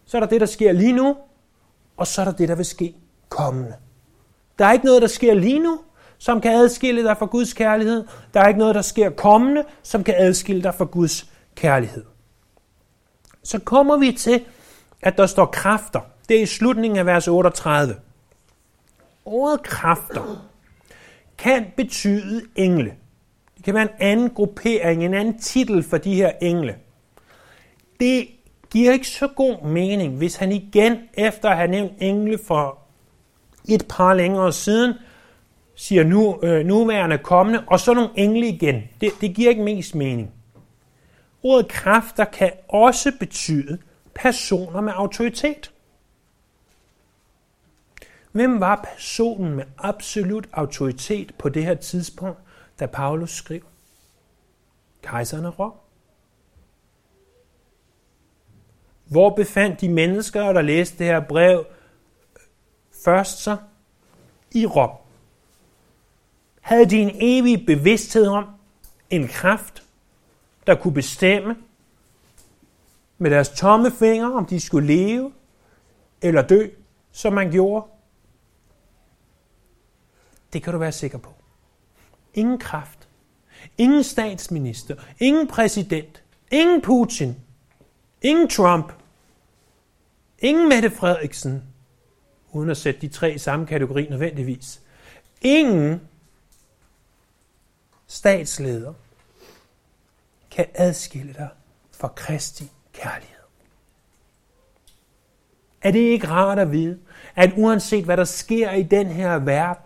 Så 0.06 0.18
er 0.18 0.22
der 0.22 0.28
det, 0.28 0.42
der 0.42 0.48
sker 0.48 0.72
lige 0.72 0.94
nu, 0.94 1.18
og 1.98 2.08
så 2.08 2.22
er 2.22 2.26
der 2.26 2.32
det, 2.32 2.50
der 2.50 2.56
vil 2.56 2.66
ske 2.66 2.96
kommende. 3.30 3.74
Der 4.60 4.66
er 4.66 4.72
ikke 4.72 4.86
noget, 4.86 5.02
der 5.02 5.08
sker 5.08 5.34
lige 5.34 5.60
nu, 5.60 5.80
som 6.18 6.42
kan 6.42 6.52
adskille 6.52 7.04
dig 7.04 7.18
fra 7.18 7.26
Guds 7.26 7.54
kærlighed. 7.54 8.06
Der 8.34 8.42
er 8.42 8.48
ikke 8.48 8.60
noget, 8.60 8.76
der 8.76 8.82
sker 8.82 9.10
kommende, 9.10 9.64
som 9.84 10.04
kan 10.04 10.16
adskille 10.18 10.64
dig 10.64 10.76
fra 10.76 10.86
Guds 10.86 11.32
kærlighed. 11.56 12.04
Så 13.44 13.60
kommer 13.60 13.98
vi 13.98 14.12
til, 14.12 14.46
at 15.02 15.18
der 15.18 15.26
står 15.26 15.46
kræfter. 15.46 16.00
Det 16.30 16.38
er 16.38 16.42
i 16.42 16.46
slutningen 16.46 17.00
af 17.00 17.06
vers 17.06 17.28
38. 17.28 17.96
Ordet 19.26 19.64
kræfter 19.64 20.48
kan 21.38 21.66
betyde 21.78 22.42
engle. 22.56 22.94
Det 23.58 23.66
kan 23.66 23.74
være 23.74 23.84
en 23.84 23.96
anden 24.00 24.30
gruppering, 24.30 25.06
en 25.06 25.14
anden 25.14 25.40
titel 25.40 25.84
for 25.84 25.98
de 25.98 26.16
her 26.16 26.32
engle. 26.42 26.76
Det 28.00 28.28
giver 28.72 28.94
ikke 28.94 29.08
så 29.08 29.28
god 29.28 29.64
mening, 29.64 30.18
hvis 30.18 30.36
han 30.36 30.52
igen, 30.52 30.98
efter 31.14 31.50
at 31.50 31.58
have 31.58 31.68
nævnt 31.68 31.94
engle 32.00 32.40
for 32.48 32.80
et 33.70 33.86
par 33.90 34.14
længere 34.14 34.54
siden, 34.54 34.94
siger 35.76 36.04
nu, 36.04 36.40
øh, 36.44 36.66
nuværende 36.66 37.18
kommende, 37.18 37.64
og 37.68 37.80
så 37.80 37.94
nogle 37.94 38.10
engle 38.16 38.48
igen. 38.48 38.84
Det, 39.02 39.12
det 39.22 39.36
giver 39.36 39.50
ikke 39.50 39.64
mest 39.64 39.96
mening. 39.96 40.32
Ordet 41.44 41.68
kræfter 41.68 42.26
kan 42.26 42.52
også 42.68 43.12
betyde 43.20 43.78
personer 44.16 44.82
med 44.82 44.94
autoritet. 44.96 45.72
Hvem 48.32 48.60
var 48.60 48.90
personen 48.94 49.56
med 49.56 49.64
absolut 49.78 50.48
autoritet 50.54 51.36
på 51.38 51.50
det 51.50 51.66
her 51.66 51.76
tidspunkt, 51.76 52.40
da 52.80 52.86
Paulus 52.86 53.32
skrev? 53.32 53.62
Kejseren 55.02 55.46
af 55.46 55.60
Rom. 55.60 55.74
Hvor 59.10 59.30
befandt 59.30 59.82
de 59.82 59.90
mennesker, 59.90 60.54
der 60.54 60.62
læste 60.62 60.98
det 60.98 61.06
her 61.06 61.20
brev 61.20 61.66
først 63.06 63.38
så? 63.38 63.58
I 64.52 64.66
Rom. 64.66 64.92
Havde 66.62 66.86
de 66.86 66.98
en 66.98 67.12
evig 67.14 67.66
bevidsthed 67.66 68.28
om 68.28 68.46
en 69.10 69.28
kraft, 69.28 69.84
der 70.68 70.76
kunne 70.76 70.94
bestemme 70.94 71.56
med 73.18 73.32
deres 73.32 73.50
tomme 73.50 73.92
fingre, 73.92 74.34
om 74.34 74.46
de 74.46 74.60
skulle 74.60 74.88
leve 74.88 75.34
eller 76.22 76.42
dø, 76.42 76.68
som 77.12 77.34
man 77.34 77.52
gjorde? 77.52 77.86
Det 80.54 80.64
kan 80.64 80.74
du 80.74 80.80
være 80.80 80.92
sikker 80.92 81.18
på. 81.18 81.34
Ingen 82.34 82.60
kraft. 82.60 83.08
Ingen 83.78 84.04
statsminister. 84.04 84.96
Ingen 85.20 85.48
præsident. 85.48 86.24
Ingen 86.52 86.82
Putin. 86.82 87.36
Ingen 88.22 88.50
Trump. 88.50 88.94
Ingen 90.40 90.70
Mette 90.70 90.92
Frederiksen. 90.92 91.64
Uden 92.52 92.70
at 92.70 92.78
sætte 92.78 93.02
de 93.02 93.08
tre 93.08 93.34
i 93.34 93.38
samme 93.38 93.68
kategori 93.68 94.08
nødvendigvis. 94.10 94.82
Ingen 95.42 96.02
statsleder 98.08 98.94
kan 100.52 100.66
adskille 100.74 101.34
dig 101.34 101.50
fra 101.92 102.08
Kristi 102.08 102.72
kærlighed. 102.94 103.38
Er 105.82 105.92
det 105.92 106.00
ikke 106.00 106.28
rart 106.28 106.60
at 106.60 106.72
vide, 106.72 107.00
at 107.36 107.54
uanset 107.58 108.06
hvad 108.06 108.18
der 108.18 108.24
sker 108.24 108.72
i 108.72 108.84
den 108.84 109.08
her 109.08 109.40
verden, 109.40 109.84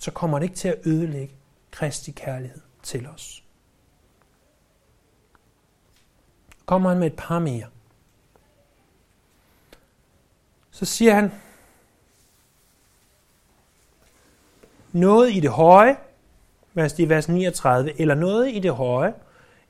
så 0.00 0.10
kommer 0.10 0.38
det 0.38 0.44
ikke 0.44 0.56
til 0.56 0.68
at 0.68 0.86
ødelægge 0.86 1.34
Kristi 1.70 2.10
kærlighed 2.10 2.60
til 2.82 3.06
os. 3.06 3.44
Kommer 6.66 6.90
han 6.90 6.98
med 6.98 7.06
et 7.06 7.16
par 7.16 7.38
mere. 7.38 7.66
Så 10.70 10.84
siger 10.84 11.14
han, 11.14 11.32
noget 14.92 15.32
i 15.32 15.40
det 15.40 15.50
høje, 15.50 15.96
vers 16.74 16.98
i 16.98 17.08
vers 17.08 17.28
39, 17.28 18.00
eller 18.00 18.14
noget 18.14 18.54
i 18.54 18.58
det 18.58 18.74
høje, 18.74 19.14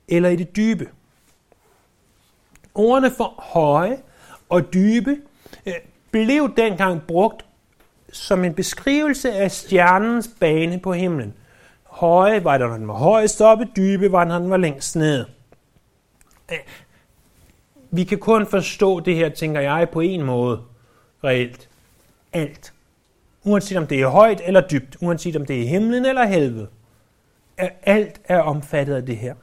eller 0.09 0.29
i 0.29 0.37
det 0.37 0.57
dybe. 0.57 0.91
Ordene 2.75 3.11
for 3.11 3.35
høje 3.39 4.03
og 4.49 4.73
dybe 4.75 5.17
øh, 5.67 5.75
blev 6.11 6.57
dengang 6.57 7.03
brugt 7.03 7.45
som 8.13 8.45
en 8.45 8.55
beskrivelse 8.55 9.33
af 9.33 9.51
stjernens 9.51 10.31
bane 10.41 10.81
på 10.81 10.93
himlen. 10.93 11.35
Høje 11.91 12.45
var 12.45 12.59
det, 12.59 12.69
når 12.69 12.77
den 12.77 12.89
var 12.89 12.95
højst 12.95 13.41
oppe, 13.41 13.69
dybe 13.77 14.13
var 14.13 14.21
det, 14.21 14.29
når 14.29 14.39
den 14.39 14.51
var 14.51 14.57
længst 14.57 14.97
nede. 14.97 15.27
Vi 17.91 18.05
kan 18.05 18.19
kun 18.19 18.47
forstå 18.47 19.01
det 19.01 19.17
her, 19.17 19.29
tænker 19.29 19.61
jeg, 19.61 19.89
på 19.93 20.01
en 20.01 20.23
måde 20.23 20.63
reelt. 21.25 21.69
Alt. 22.33 22.73
Uanset 23.45 23.79
om 23.79 23.87
det 23.87 24.01
er 24.01 24.09
højt 24.09 24.41
eller 24.45 24.61
dybt, 24.69 24.97
uanset 25.01 25.37
om 25.37 25.47
det 25.47 25.63
er 25.63 25.69
himlen 25.69 26.05
eller 26.05 26.25
helvede. 26.25 26.69
Alt 27.83 28.21
er 28.25 28.41
omfattet 28.41 28.95
af 28.95 29.07
det 29.07 29.17
her. 29.17 29.35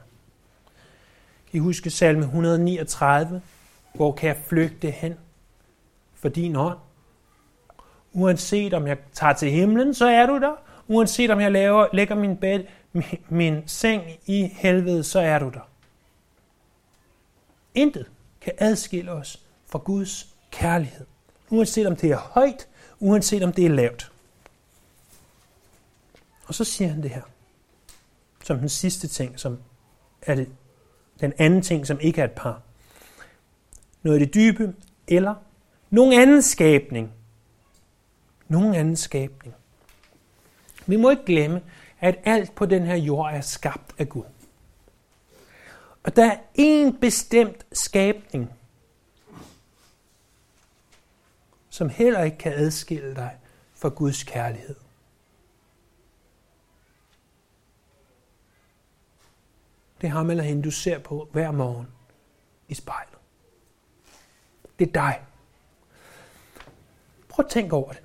Kan 1.50 1.56
I 1.56 1.58
huske 1.58 1.90
salme 1.90 2.22
139? 2.22 3.42
Hvor 3.94 4.12
kan 4.12 4.28
jeg 4.28 4.36
flygte 4.46 4.90
hen 4.90 5.14
for 6.14 6.28
din 6.28 6.56
ånd? 6.56 6.78
Uanset 8.12 8.74
om 8.74 8.86
jeg 8.86 8.98
tager 9.12 9.32
til 9.32 9.50
himlen, 9.50 9.94
så 9.94 10.06
er 10.06 10.26
du 10.26 10.38
der. 10.38 10.54
Uanset 10.88 11.30
om 11.30 11.40
jeg 11.40 11.52
laver, 11.52 11.86
lægger 11.92 12.14
min, 12.14 12.36
bed, 12.36 12.64
min, 12.92 13.04
min 13.28 13.62
seng 13.66 14.02
i 14.26 14.46
helvede, 14.46 15.04
så 15.04 15.20
er 15.20 15.38
du 15.38 15.48
der. 15.48 15.70
Intet 17.74 18.10
kan 18.40 18.52
adskille 18.58 19.12
os 19.12 19.42
fra 19.66 19.78
Guds 19.78 20.34
kærlighed. 20.50 21.06
Uanset 21.50 21.86
om 21.86 21.96
det 21.96 22.10
er 22.10 22.16
højt, 22.16 22.68
uanset 23.00 23.42
om 23.42 23.52
det 23.52 23.66
er 23.66 23.70
lavt. 23.70 24.12
Og 26.46 26.54
så 26.54 26.64
siger 26.64 26.88
han 26.88 27.02
det 27.02 27.10
her, 27.10 27.22
som 28.44 28.58
den 28.58 28.68
sidste 28.68 29.08
ting, 29.08 29.40
som 29.40 29.58
er 30.22 30.34
det, 30.34 30.48
den 31.20 31.32
anden 31.38 31.62
ting, 31.62 31.86
som 31.86 32.00
ikke 32.00 32.20
er 32.20 32.24
et 32.24 32.32
par. 32.32 32.62
Noget 34.02 34.20
af 34.20 34.26
det 34.26 34.34
dybe, 34.34 34.74
eller 35.08 35.34
nogen 35.90 36.20
anden 36.20 36.42
skabning. 36.42 37.12
Nogen 38.48 38.74
anden 38.74 38.96
skabning. 38.96 39.54
Vi 40.88 40.96
må 40.96 41.10
ikke 41.10 41.24
glemme, 41.24 41.62
at 42.00 42.18
alt 42.24 42.54
på 42.54 42.66
den 42.66 42.82
her 42.82 42.96
jord 42.96 43.34
er 43.34 43.40
skabt 43.40 43.94
af 43.98 44.08
Gud. 44.08 44.24
Og 46.02 46.16
der 46.16 46.30
er 46.30 46.38
en 46.54 46.98
bestemt 46.98 47.66
skabning, 47.72 48.52
som 51.68 51.88
heller 51.88 52.22
ikke 52.22 52.38
kan 52.38 52.52
adskille 52.52 53.14
dig 53.14 53.36
fra 53.74 53.88
Guds 53.88 54.22
kærlighed. 54.22 54.74
Det 60.00 60.06
er 60.06 60.10
ham 60.10 60.30
eller 60.30 60.44
hende, 60.44 60.62
du 60.62 60.70
ser 60.70 60.98
på 60.98 61.28
hver 61.32 61.50
morgen 61.50 61.86
i 62.68 62.74
spejlet. 62.74 63.18
Det 64.78 64.88
er 64.88 64.92
dig. 64.92 65.22
Prøv 67.28 67.44
at 67.44 67.50
tænke 67.50 67.76
over 67.76 67.92
det. 67.92 68.02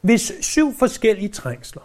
Hvis 0.00 0.32
syv 0.40 0.74
forskellige 0.78 1.28
trængsler, 1.28 1.82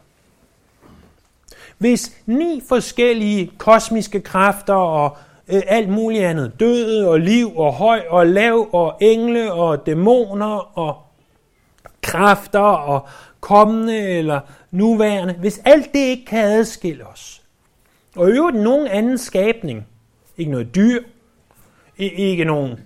hvis 1.77 2.17
ni 2.25 2.61
forskellige 2.69 3.51
kosmiske 3.57 4.21
kræfter 4.21 4.73
og 4.73 5.17
øh, 5.47 5.61
alt 5.67 5.89
muligt 5.89 6.23
andet, 6.23 6.59
død 6.59 7.03
og 7.03 7.19
liv 7.19 7.57
og 7.57 7.73
høj 7.73 8.01
og 8.09 8.27
lav 8.27 8.69
og 8.71 8.97
engle 9.01 9.53
og 9.53 9.85
dæmoner 9.85 10.77
og 10.77 10.97
kræfter 12.01 12.59
og 12.59 13.07
kommende 13.39 13.99
eller 13.99 14.39
nuværende, 14.71 15.33
hvis 15.33 15.61
alt 15.65 15.93
det 15.93 15.99
ikke 15.99 16.25
kan 16.25 16.43
adskille 16.45 17.07
os, 17.07 17.41
og 18.15 18.29
i 18.29 18.31
øvrigt 18.31 18.57
nogen 18.57 18.87
anden 18.87 19.17
skabning, 19.17 19.87
ikke 20.37 20.51
noget 20.51 20.75
dyr, 20.75 21.01
ikke 21.97 22.45
nogen 22.45 22.79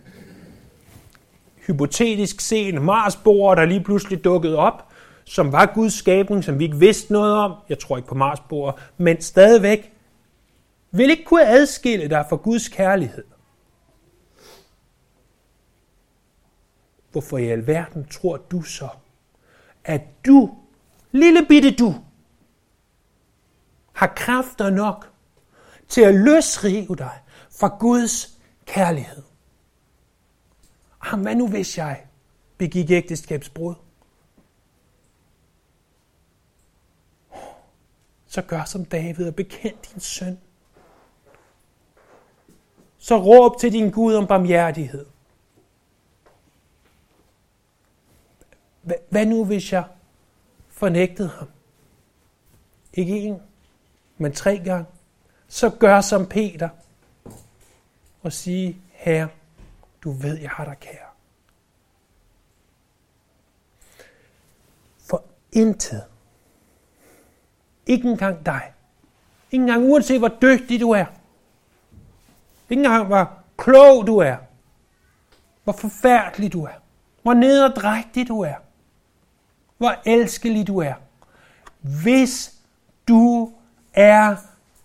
hypotetisk 1.68 2.42
set 2.42 2.82
Marsboer, 2.82 3.56
der 3.56 3.66
lige 3.66 3.84
pludselig 3.84 4.24
dukkede 4.24 4.58
op, 4.58 4.91
som 5.32 5.52
var 5.52 5.72
Guds 5.74 5.94
skabning, 5.94 6.44
som 6.44 6.60
vi 6.60 6.64
ikke 6.64 6.78
vidste 6.78 7.14
noget 7.14 7.34
om. 7.34 7.56
Jeg 7.70 7.80
tror 7.80 7.98
ikke 7.98 8.10
på 8.10 8.16
Marsboer, 8.16 8.72
men 8.98 9.22
stadigvæk 9.22 9.94
vil 10.92 11.10
ikke 11.10 11.24
kunne 11.24 11.48
adskille 11.48 12.10
dig 12.10 12.26
fra 12.30 12.36
Guds 12.36 12.68
kærlighed. 12.68 13.24
Hvorfor 17.12 17.38
i 17.38 17.48
alverden 17.48 18.08
tror 18.08 18.38
du 18.38 18.62
så, 18.62 18.88
at 19.84 20.02
du, 20.26 20.58
lille 21.12 21.46
bitte 21.50 21.72
du, 21.72 21.96
har 23.94 24.14
kræfter 24.16 24.70
nok 24.70 25.12
til 25.88 26.02
at 26.02 26.16
løsrive 26.16 26.96
dig 26.96 27.20
fra 27.60 27.78
Guds 27.80 28.40
kærlighed? 28.66 29.24
Ah, 31.02 31.22
hvad 31.22 31.36
nu 31.36 31.48
hvis 31.48 31.78
jeg 31.78 32.02
begik 32.58 32.92
ægteskabsbrud? 32.92 33.76
Så 38.32 38.42
gør 38.42 38.64
som 38.64 38.86
David 38.86 39.28
og 39.28 39.36
bekend 39.36 39.76
din 39.94 40.00
søn. 40.00 40.40
Så 42.98 43.18
råb 43.18 43.60
til 43.60 43.74
din 43.74 43.92
Gud 43.92 44.14
om 44.14 44.28
barmhjertighed. 44.28 45.06
Hvad 49.10 49.26
nu, 49.26 49.46
hvis 49.46 49.74
jeg 49.74 49.84
fornægtede 50.70 51.30
ham? 51.30 51.48
Ikke 52.94 53.20
en, 53.20 53.42
men 54.18 54.34
tre 54.34 54.62
gange. 54.66 54.86
Så 55.48 55.70
gør 55.70 56.02
som 56.02 56.26
Peter 56.26 56.70
og 58.22 58.34
sige, 58.34 58.82
Herre, 58.92 59.30
du 60.04 60.12
ved, 60.12 60.38
jeg 60.40 60.50
har 60.50 60.66
dig 60.66 60.78
kær. 60.80 61.16
For 65.00 65.24
intet, 65.52 66.06
ikke 67.86 68.08
engang 68.08 68.46
dig, 68.46 68.74
ikke 69.52 69.62
engang 69.62 69.84
uanset 69.84 70.20
hvor 70.20 70.38
dygtig 70.42 70.80
du 70.80 70.92
er, 70.92 71.06
ikke 72.70 72.84
engang 72.84 73.08
hvor 73.08 73.32
klog 73.58 74.08
du 74.08 74.18
er, 74.18 74.36
hvor 75.64 75.74
forfærdelig 75.74 76.54
du 76.54 76.64
er, 76.64 76.82
hvor 77.22 77.34
nederdrægtig 77.34 78.28
du 78.28 78.42
er, 78.42 78.56
hvor 79.78 79.96
elskelig 80.06 80.68
du 80.68 80.78
er. 80.78 80.94
Hvis 82.04 82.56
du 83.08 83.54
er 83.94 84.36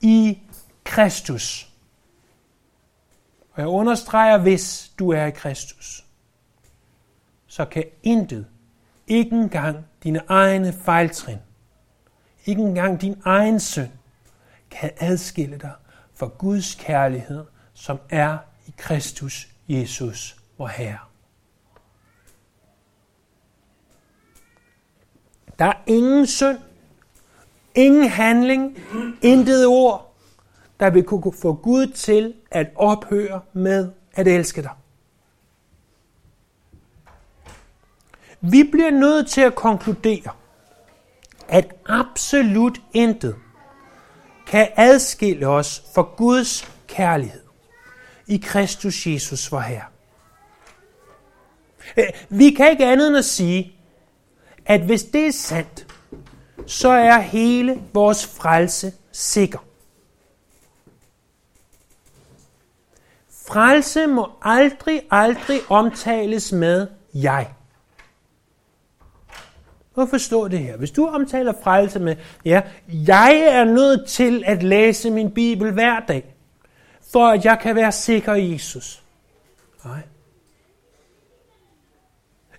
i 0.00 0.38
Kristus. 0.84 1.72
Og 3.52 3.60
jeg 3.60 3.68
understreger, 3.68 4.38
hvis 4.38 4.92
du 4.98 5.10
er 5.10 5.26
i 5.26 5.30
Kristus, 5.30 6.04
så 7.46 7.64
kan 7.64 7.84
intet, 8.02 8.46
ikke 9.06 9.36
engang 9.36 9.86
dine 10.02 10.20
egne 10.28 10.72
fejltrin, 10.72 11.38
ikke 12.46 12.62
engang 12.62 13.00
din 13.00 13.22
egen 13.24 13.60
søn, 13.60 13.90
kan 14.70 14.90
adskille 14.98 15.58
dig 15.58 15.72
fra 16.14 16.26
Guds 16.26 16.74
kærlighed, 16.74 17.44
som 17.74 17.98
er 18.10 18.38
i 18.66 18.74
Kristus 18.76 19.48
Jesus, 19.68 20.36
vor 20.58 20.66
Herre. 20.66 20.98
Der 25.58 25.64
er 25.64 25.82
ingen 25.86 26.26
synd, 26.26 26.58
ingen 27.74 28.08
handling, 28.08 28.78
intet 29.22 29.66
ord, 29.66 30.14
der 30.80 30.90
vil 30.90 31.04
kunne 31.04 31.32
få 31.42 31.54
Gud 31.54 31.86
til 31.86 32.34
at 32.50 32.66
ophøre 32.74 33.40
med 33.52 33.92
at 34.12 34.28
elske 34.28 34.62
dig. 34.62 34.70
Vi 38.40 38.68
bliver 38.72 38.90
nødt 38.90 39.28
til 39.28 39.40
at 39.40 39.54
konkludere, 39.54 40.30
at 41.48 41.74
absolut 41.86 42.80
intet 42.92 43.36
kan 44.46 44.68
adskille 44.76 45.48
os 45.48 45.82
fra 45.94 46.02
Guds 46.16 46.72
kærlighed 46.86 47.42
i 48.26 48.36
Kristus 48.36 49.06
Jesus 49.06 49.52
vor 49.52 49.60
Herre. 49.60 49.84
Øh, 51.96 52.04
vi 52.28 52.50
kan 52.50 52.70
ikke 52.70 52.86
andet 52.86 53.08
end 53.08 53.16
at 53.16 53.24
sige, 53.24 53.72
at 54.66 54.80
hvis 54.80 55.04
det 55.04 55.26
er 55.26 55.32
sandt, 55.32 55.86
så 56.66 56.88
er 56.88 57.18
hele 57.18 57.82
vores 57.94 58.26
frelse 58.26 58.92
sikker. 59.12 59.58
Frelse 63.48 64.06
må 64.06 64.30
aldrig, 64.42 65.02
aldrig 65.10 65.60
omtales 65.68 66.52
med 66.52 66.88
jeg 67.14 67.54
at 70.02 70.08
forstå 70.08 70.48
det 70.48 70.58
her. 70.58 70.76
Hvis 70.76 70.90
du 70.90 71.06
omtaler 71.06 71.52
frelse 71.62 72.00
med, 72.00 72.16
ja, 72.44 72.62
jeg 72.88 73.40
er 73.40 73.64
nødt 73.64 74.08
til 74.08 74.42
at 74.46 74.62
læse 74.62 75.10
min 75.10 75.30
Bibel 75.30 75.72
hver 75.72 76.00
dag, 76.00 76.24
for 77.12 77.28
at 77.28 77.44
jeg 77.44 77.58
kan 77.58 77.76
være 77.76 77.92
sikker 77.92 78.34
i 78.34 78.52
Jesus. 78.52 79.02
Nej. 79.84 80.00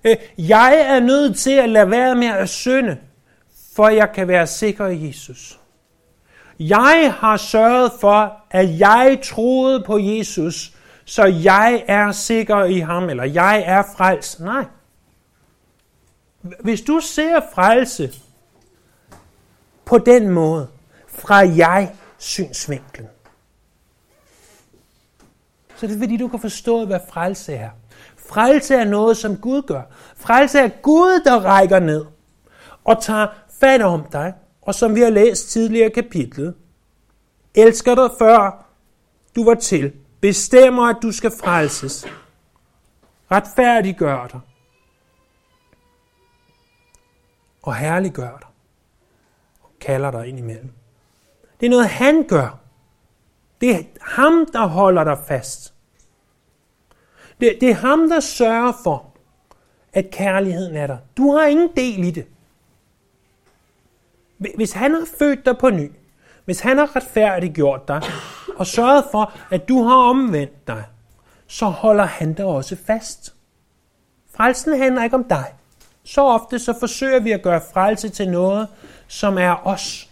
Øh, 0.04 0.16
jeg 0.38 0.86
er 0.88 1.00
nødt 1.00 1.38
til 1.38 1.52
at 1.52 1.70
lade 1.70 1.92
være 1.92 2.16
med 2.16 2.28
at 2.28 2.50
synde, 2.50 2.98
for 3.76 3.86
at 3.86 3.96
jeg 3.96 4.12
kan 4.12 4.28
være 4.28 4.48
sikker 4.48 4.88
i 4.88 5.08
Jesus. 5.08 5.60
Jeg 6.60 7.14
har 7.20 7.38
sørget 7.38 7.92
for, 8.02 8.34
at 8.52 8.80
jeg 8.80 9.20
troede 9.24 9.84
på 9.86 9.98
Jesus, 9.98 10.74
så 11.06 11.26
jeg 11.26 11.84
er 11.88 12.12
sikker 12.12 12.64
i 12.64 12.80
ham, 12.80 13.10
eller 13.10 13.24
jeg 13.24 13.64
er 13.66 13.84
frelst. 13.98 14.40
Nej. 14.40 14.66
Hvis 16.42 16.82
du 16.82 17.00
ser 17.00 17.42
frelse 17.54 18.14
på 19.86 19.98
den 19.98 20.30
måde, 20.30 20.68
fra 21.08 21.36
jeg 21.36 21.96
synsvinklen, 22.18 23.08
så 25.76 25.88
det 25.88 25.96
er 25.96 26.00
fordi, 26.00 26.18
du 26.18 26.28
kan 26.28 26.40
forstå, 26.40 26.86
hvad 26.86 27.00
frelse 27.10 27.54
er. 27.54 27.70
Frelse 28.18 28.76
er 28.76 28.84
noget, 28.84 29.18
som 29.18 29.38
Gud 29.38 29.62
gør. 29.62 29.82
Frelse 30.16 30.60
er 30.60 30.68
Gud, 30.68 31.22
der 31.26 31.40
rækker 31.46 31.80
ned 31.80 32.06
og 32.84 33.02
tager 33.02 33.28
fat 33.60 33.82
om 33.82 34.04
dig, 34.12 34.34
og 34.62 34.76
som 34.76 34.96
vi 34.96 35.02
har 35.02 35.10
læst 35.10 35.50
tidligere 35.50 35.90
i 35.90 35.94
kapitlet, 35.94 36.56
elsker 37.56 37.96
dig 37.96 38.10
før 38.20 38.66
du 39.36 39.44
var 39.44 39.54
til, 39.54 39.94
bestemmer, 40.22 40.84
at 40.84 40.98
du 41.02 41.12
skal 41.12 41.32
frelses, 41.32 42.06
retfærdiggør 43.32 44.28
dig, 44.28 44.40
og 47.64 47.76
herliggør 47.76 48.38
dig, 48.38 48.48
og 49.64 49.70
kalder 49.80 50.12
dig 50.12 50.28
ind 50.28 50.40
imellem. 50.40 50.72
Det 51.60 51.66
er 51.66 51.70
noget, 51.70 51.88
han 51.88 52.28
gør. 52.28 52.60
Det 53.62 53.76
er 53.76 53.84
ham, 54.02 54.46
der 54.54 54.66
holder 54.66 55.04
dig 55.04 55.18
fast. 55.28 55.74
Det, 57.42 57.58
det 57.62 57.70
er 57.70 57.74
ham, 57.74 58.10
der 58.10 58.20
sørger 58.20 58.74
for, 58.84 59.14
at 59.94 60.12
kærligheden 60.12 60.76
er 60.76 60.88
der. 60.88 60.98
Du 61.18 61.36
har 61.36 61.46
ingen 61.46 61.70
del 61.76 62.04
i 62.04 62.12
det. 62.12 62.28
Hvis 64.56 64.72
han 64.72 64.94
har 64.94 65.08
født 65.20 65.46
dig 65.46 65.58
på 65.58 65.70
ny, 65.70 65.92
hvis 66.46 66.60
han 66.60 66.78
har 66.78 66.96
retfærdiggjort 66.96 67.88
dig, 67.88 68.02
og 68.58 68.68
sørget 68.68 69.06
for, 69.12 69.34
at 69.50 69.70
du 69.70 69.84
har 69.84 69.96
omvendt 69.96 70.68
dig, 70.68 70.84
så 71.48 71.66
holder 71.66 72.06
han 72.06 72.34
dig 72.34 72.46
også 72.46 72.76
fast. 72.76 73.36
Frelsen 74.36 74.78
handler 74.78 75.04
ikke 75.04 75.16
om 75.16 75.24
dig. 75.24 75.54
Så 76.08 76.22
ofte 76.22 76.60
så 76.60 76.80
forsøger 76.80 77.20
vi 77.20 77.32
at 77.32 77.42
gøre 77.42 77.62
frelse 77.74 78.10
til 78.10 78.30
noget, 78.30 78.68
som 79.08 79.38
er 79.38 79.68
os. 79.68 80.10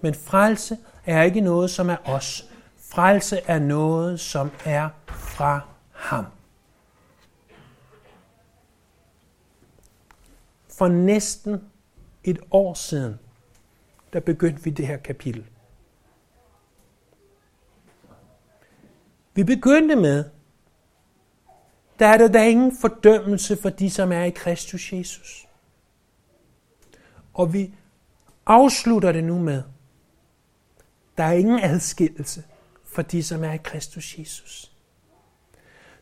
Men 0.00 0.14
frelse 0.14 0.78
er 1.04 1.22
ikke 1.22 1.40
noget, 1.40 1.70
som 1.70 1.90
er 1.90 1.96
os. 2.04 2.50
Frelse 2.76 3.40
er 3.46 3.58
noget, 3.58 4.20
som 4.20 4.50
er 4.64 4.88
fra 5.06 5.60
ham. 5.92 6.24
For 10.78 10.88
næsten 10.88 11.64
et 12.24 12.38
år 12.50 12.74
siden, 12.74 13.18
der 14.12 14.20
begyndte 14.20 14.64
vi 14.64 14.70
det 14.70 14.86
her 14.86 14.96
kapitel. 14.96 15.46
Vi 19.34 19.44
begyndte 19.44 19.96
med, 19.96 20.24
der 21.98 22.06
er 22.06 22.16
der, 22.18 22.28
da 22.28 22.48
ingen 22.48 22.76
fordømmelse 22.80 23.56
for 23.62 23.68
de, 23.68 23.90
som 23.90 24.12
er 24.12 24.22
i 24.22 24.30
Kristus 24.30 24.92
Jesus. 24.92 25.46
Og 27.34 27.52
vi 27.52 27.74
afslutter 28.46 29.12
det 29.12 29.24
nu 29.24 29.38
med, 29.38 29.62
der 31.18 31.24
er 31.24 31.32
ingen 31.32 31.60
adskillelse 31.62 32.44
for 32.84 33.02
de, 33.02 33.22
som 33.22 33.44
er 33.44 33.52
i 33.52 33.60
Kristus 33.64 34.18
Jesus. 34.18 34.72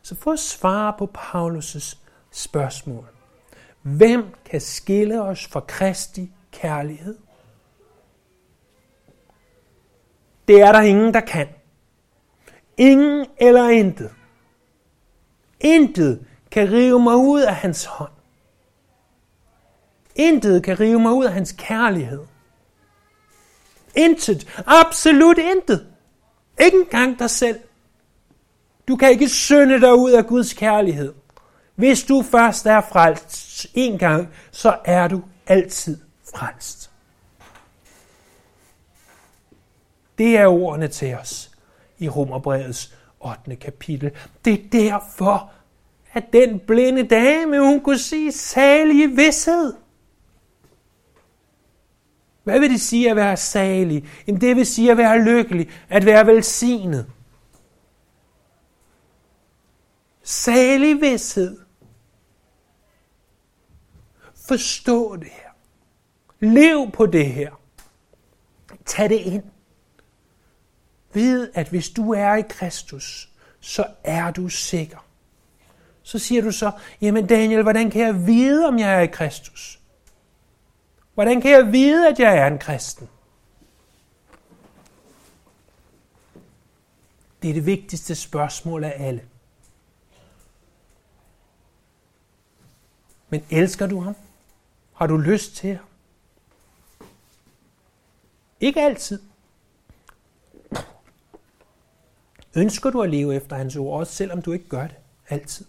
Så 0.01 0.15
for 0.15 0.31
at 0.31 0.39
svare 0.39 0.93
på 0.97 1.11
Paulus' 1.17 1.97
spørgsmål. 2.31 3.05
Hvem 3.81 4.25
kan 4.45 4.61
skille 4.61 5.21
os 5.21 5.47
fra 5.47 5.59
Kristi 5.59 6.31
kærlighed? 6.51 7.17
Det 10.47 10.61
er 10.61 10.71
der 10.71 10.81
ingen, 10.81 11.13
der 11.13 11.19
kan. 11.19 11.47
Ingen 12.77 13.25
eller 13.37 13.69
intet. 13.69 14.11
Intet 15.65 16.25
kan 16.51 16.71
rive 16.71 16.99
mig 16.99 17.15
ud 17.15 17.41
af 17.41 17.55
hans 17.55 17.85
hånd. 17.85 18.11
Intet 20.15 20.63
kan 20.63 20.79
rive 20.79 20.99
mig 20.99 21.13
ud 21.13 21.25
af 21.25 21.33
hans 21.33 21.55
kærlighed. 21.57 22.21
Intet. 23.95 24.63
Absolut 24.67 25.37
intet. 25.37 25.87
Ikke 26.59 26.77
engang 26.77 27.19
dig 27.19 27.29
selv. 27.29 27.59
Du 28.87 28.95
kan 28.95 29.09
ikke 29.11 29.29
synde 29.29 29.81
dig 29.81 29.95
ud 29.95 30.11
af 30.11 30.25
Guds 30.25 30.53
kærlighed. 30.53 31.13
Hvis 31.75 32.03
du 32.03 32.21
først 32.21 32.65
er 32.65 32.81
frelst 32.81 33.67
en 33.73 33.97
gang, 33.97 34.29
så 34.51 34.77
er 34.85 35.07
du 35.07 35.21
altid 35.47 36.01
frelst. 36.35 36.91
Det 40.17 40.37
er 40.37 40.47
ordene 40.47 40.87
til 40.87 41.15
os 41.15 41.51
i 41.97 42.09
Romerbrevets 42.09 42.95
8. 43.25 43.55
kapitel. 43.55 44.11
Det 44.45 44.53
er 44.53 44.69
derfor, 44.71 45.51
at 46.13 46.33
den 46.33 46.59
blinde 46.59 47.07
dame, 47.07 47.59
hun 47.59 47.81
kunne 47.81 47.97
sige 47.97 48.31
salig 48.31 49.17
vidshed. 49.17 49.73
Hvad 52.43 52.59
vil 52.59 52.69
det 52.69 52.81
sige 52.81 53.09
at 53.09 53.15
være 53.15 53.37
salig? 53.37 54.09
Jamen 54.27 54.41
det 54.41 54.55
vil 54.55 54.65
sige 54.65 54.91
at 54.91 54.97
være 54.97 55.21
lykkelig, 55.21 55.69
at 55.89 56.05
være 56.05 56.27
velsignet. 56.27 57.11
Salig 60.23 61.01
vidshed. 61.01 61.59
Forstå 64.47 65.15
det 65.15 65.27
her. 65.27 65.49
Lev 66.39 66.91
på 66.91 67.05
det 67.05 67.25
her. 67.25 67.61
Tag 68.85 69.09
det 69.09 69.19
ind. 69.19 69.43
Ved, 71.15 71.51
at 71.53 71.69
hvis 71.69 71.89
du 71.89 72.13
er 72.13 72.35
i 72.35 72.41
Kristus, 72.41 73.29
så 73.59 73.85
er 74.03 74.31
du 74.31 74.49
sikker. 74.49 75.05
Så 76.03 76.19
siger 76.19 76.41
du 76.41 76.51
så, 76.51 76.71
jamen 77.01 77.27
Daniel, 77.27 77.63
hvordan 77.63 77.91
kan 77.91 78.01
jeg 78.01 78.27
vide, 78.27 78.67
om 78.67 78.79
jeg 78.79 78.95
er 78.95 78.99
i 78.99 79.07
Kristus? 79.07 79.79
Hvordan 81.13 81.41
kan 81.41 81.51
jeg 81.51 81.71
vide, 81.71 82.07
at 82.09 82.19
jeg 82.19 82.37
er 82.37 82.47
en 82.47 82.59
kristen? 82.59 83.09
Det 87.41 87.49
er 87.49 87.53
det 87.53 87.65
vigtigste 87.65 88.15
spørgsmål 88.15 88.83
af 88.83 88.93
alle. 88.97 89.25
Men 93.29 93.45
elsker 93.49 93.87
du 93.87 93.99
ham? 93.99 94.15
Har 94.93 95.07
du 95.07 95.17
lyst 95.17 95.55
til 95.55 95.75
ham? 95.75 95.85
Ikke 98.59 98.81
altid. 98.81 99.21
Ønsker 102.55 102.89
du 102.89 103.01
at 103.01 103.09
leve 103.09 103.35
efter 103.35 103.55
hans 103.55 103.75
ord, 103.75 103.99
også 103.99 104.13
selvom 104.13 104.41
du 104.41 104.51
ikke 104.51 104.69
gør 104.69 104.87
det 104.87 104.95
altid? 105.29 105.65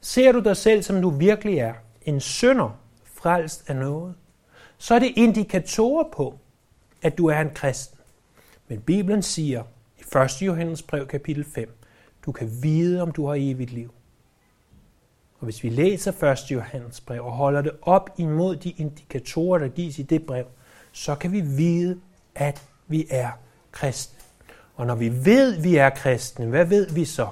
Ser 0.00 0.32
du 0.32 0.40
dig 0.40 0.56
selv, 0.56 0.82
som 0.82 1.02
du 1.02 1.10
virkelig 1.10 1.58
er, 1.58 1.74
en 2.02 2.20
sønder, 2.20 2.78
frelst 3.04 3.70
af 3.70 3.76
noget, 3.76 4.14
så 4.78 4.94
er 4.94 4.98
det 4.98 5.12
indikatorer 5.16 6.04
på, 6.12 6.38
at 7.02 7.18
du 7.18 7.26
er 7.26 7.40
en 7.40 7.50
kristen. 7.54 7.98
Men 8.68 8.80
Bibelen 8.80 9.22
siger 9.22 9.64
i 9.98 10.18
1. 10.18 10.42
Johannes 10.42 10.82
brev 10.82 11.06
kapitel 11.06 11.44
5, 11.44 11.78
du 12.26 12.32
kan 12.32 12.50
vide, 12.62 13.02
om 13.02 13.12
du 13.12 13.26
har 13.26 13.34
evigt 13.38 13.70
liv. 13.70 13.92
Og 15.38 15.44
hvis 15.44 15.62
vi 15.62 15.68
læser 15.68 16.24
1. 16.24 16.50
Johannes 16.50 17.00
brev 17.00 17.24
og 17.24 17.32
holder 17.32 17.62
det 17.62 17.72
op 17.82 18.10
imod 18.18 18.56
de 18.56 18.70
indikatorer, 18.70 19.58
der 19.58 19.68
gives 19.68 19.98
i 19.98 20.02
det 20.02 20.26
brev, 20.26 20.44
så 20.92 21.14
kan 21.14 21.32
vi 21.32 21.40
vide, 21.40 22.00
at 22.34 22.62
vi 22.86 23.06
er 23.10 23.30
kristne. 23.72 24.18
Og 24.74 24.86
når 24.86 24.94
vi 24.94 25.24
ved, 25.24 25.60
vi 25.60 25.76
er 25.76 25.90
kristne, 25.90 26.46
hvad 26.46 26.64
ved 26.64 26.90
vi 26.90 27.04
så? 27.04 27.28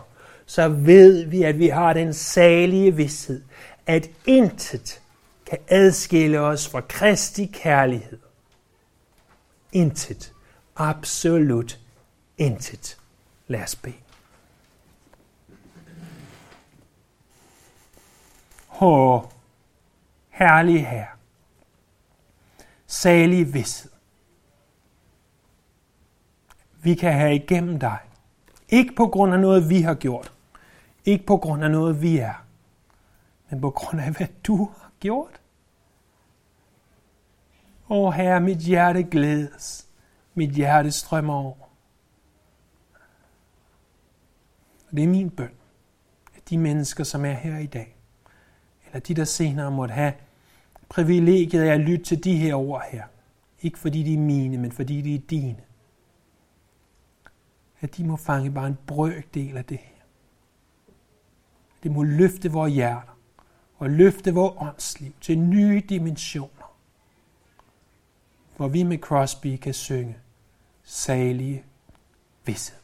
Så 0.47 0.69
ved 0.69 1.25
vi, 1.25 1.43
at 1.43 1.59
vi 1.59 1.69
har 1.69 1.93
den 1.93 2.15
salige 2.15 2.97
vidshed, 2.97 3.43
at 3.87 4.11
intet 4.27 5.01
kan 5.47 5.59
adskille 5.69 6.41
os 6.41 6.69
fra 6.69 6.81
Kristi 6.81 7.47
kærlighed. 7.47 8.19
Intet. 9.73 10.33
Absolut 10.77 11.79
intet. 12.39 12.99
Lad 13.49 13.63
os 13.63 13.77
bede. 13.77 13.95
Åh, 18.81 19.23
herlig 20.31 20.87
herre, 20.87 21.07
Salig 22.87 23.55
vidshed, 23.55 23.91
vi 26.83 26.95
kan 26.95 27.13
have 27.13 27.35
igennem 27.35 27.79
dig. 27.79 27.99
Ikke 28.69 28.95
på 28.95 29.07
grund 29.07 29.35
af 29.35 29.41
noget, 29.41 29.69
vi 29.69 29.81
har 29.81 29.95
gjort. 29.95 30.33
Ikke 31.05 31.27
på 31.27 31.37
grund 31.37 31.65
af 31.65 31.71
noget, 31.71 32.03
vi 32.03 32.19
er. 32.19 32.45
Men 33.51 33.61
på 33.61 33.71
grund 33.71 34.01
af, 34.01 34.11
hvad 34.11 34.27
du 34.45 34.57
har 34.57 34.91
gjort. 35.01 35.41
Åh 37.91 38.13
herre, 38.13 38.41
mit 38.41 38.59
hjerte 38.59 39.03
glædes. 39.03 39.87
Mit 40.35 40.51
hjerte 40.51 40.91
strømmer 40.91 41.35
over. 41.35 41.55
Det 44.91 45.05
er 45.05 45.09
min 45.09 45.31
bøn, 45.31 45.51
at 46.37 46.51
de 46.51 46.59
mennesker, 46.59 47.05
som 47.05 47.25
er 47.25 47.33
her 47.33 47.59
i 47.59 47.67
dag, 47.67 47.97
eller 48.87 49.01
de, 49.01 49.15
der 49.15 49.25
senere 49.25 49.71
måtte 49.71 49.95
have 49.95 50.13
privilegiet 50.89 51.63
af 51.63 51.75
at 51.75 51.81
lytte 51.81 52.05
til 52.05 52.25
de 52.25 52.37
her 52.37 52.55
ord 52.55 52.83
her. 52.91 53.05
Ikke 53.63 53.79
fordi 53.79 54.03
de 54.03 54.15
er 54.15 54.19
mine, 54.19 54.59
men 54.59 54.73
fordi 54.73 55.01
de 55.01 55.15
er 55.15 55.19
dine. 55.19 55.57
At 57.81 57.97
de 57.97 58.05
må 58.05 58.17
fange 58.17 58.51
bare 58.51 58.67
en 58.67 58.79
brøkdel 58.87 59.57
af 59.57 59.65
det 59.65 59.79
her. 59.79 60.03
Det 61.83 61.91
må 61.91 62.03
løfte 62.03 62.53
vores 62.53 62.73
hjerter 62.73 63.19
og 63.79 63.91
løfte 63.91 64.35
vores 64.35 64.55
åndsliv 64.61 65.13
til 65.21 65.39
nye 65.39 65.83
dimensioner, 65.89 66.77
hvor 68.57 68.69
vi 68.69 68.83
med 68.83 68.99
Crosby 68.99 69.57
kan 69.57 69.75
synge 69.75 70.17
salige 70.83 71.65
vidshed. 72.45 72.80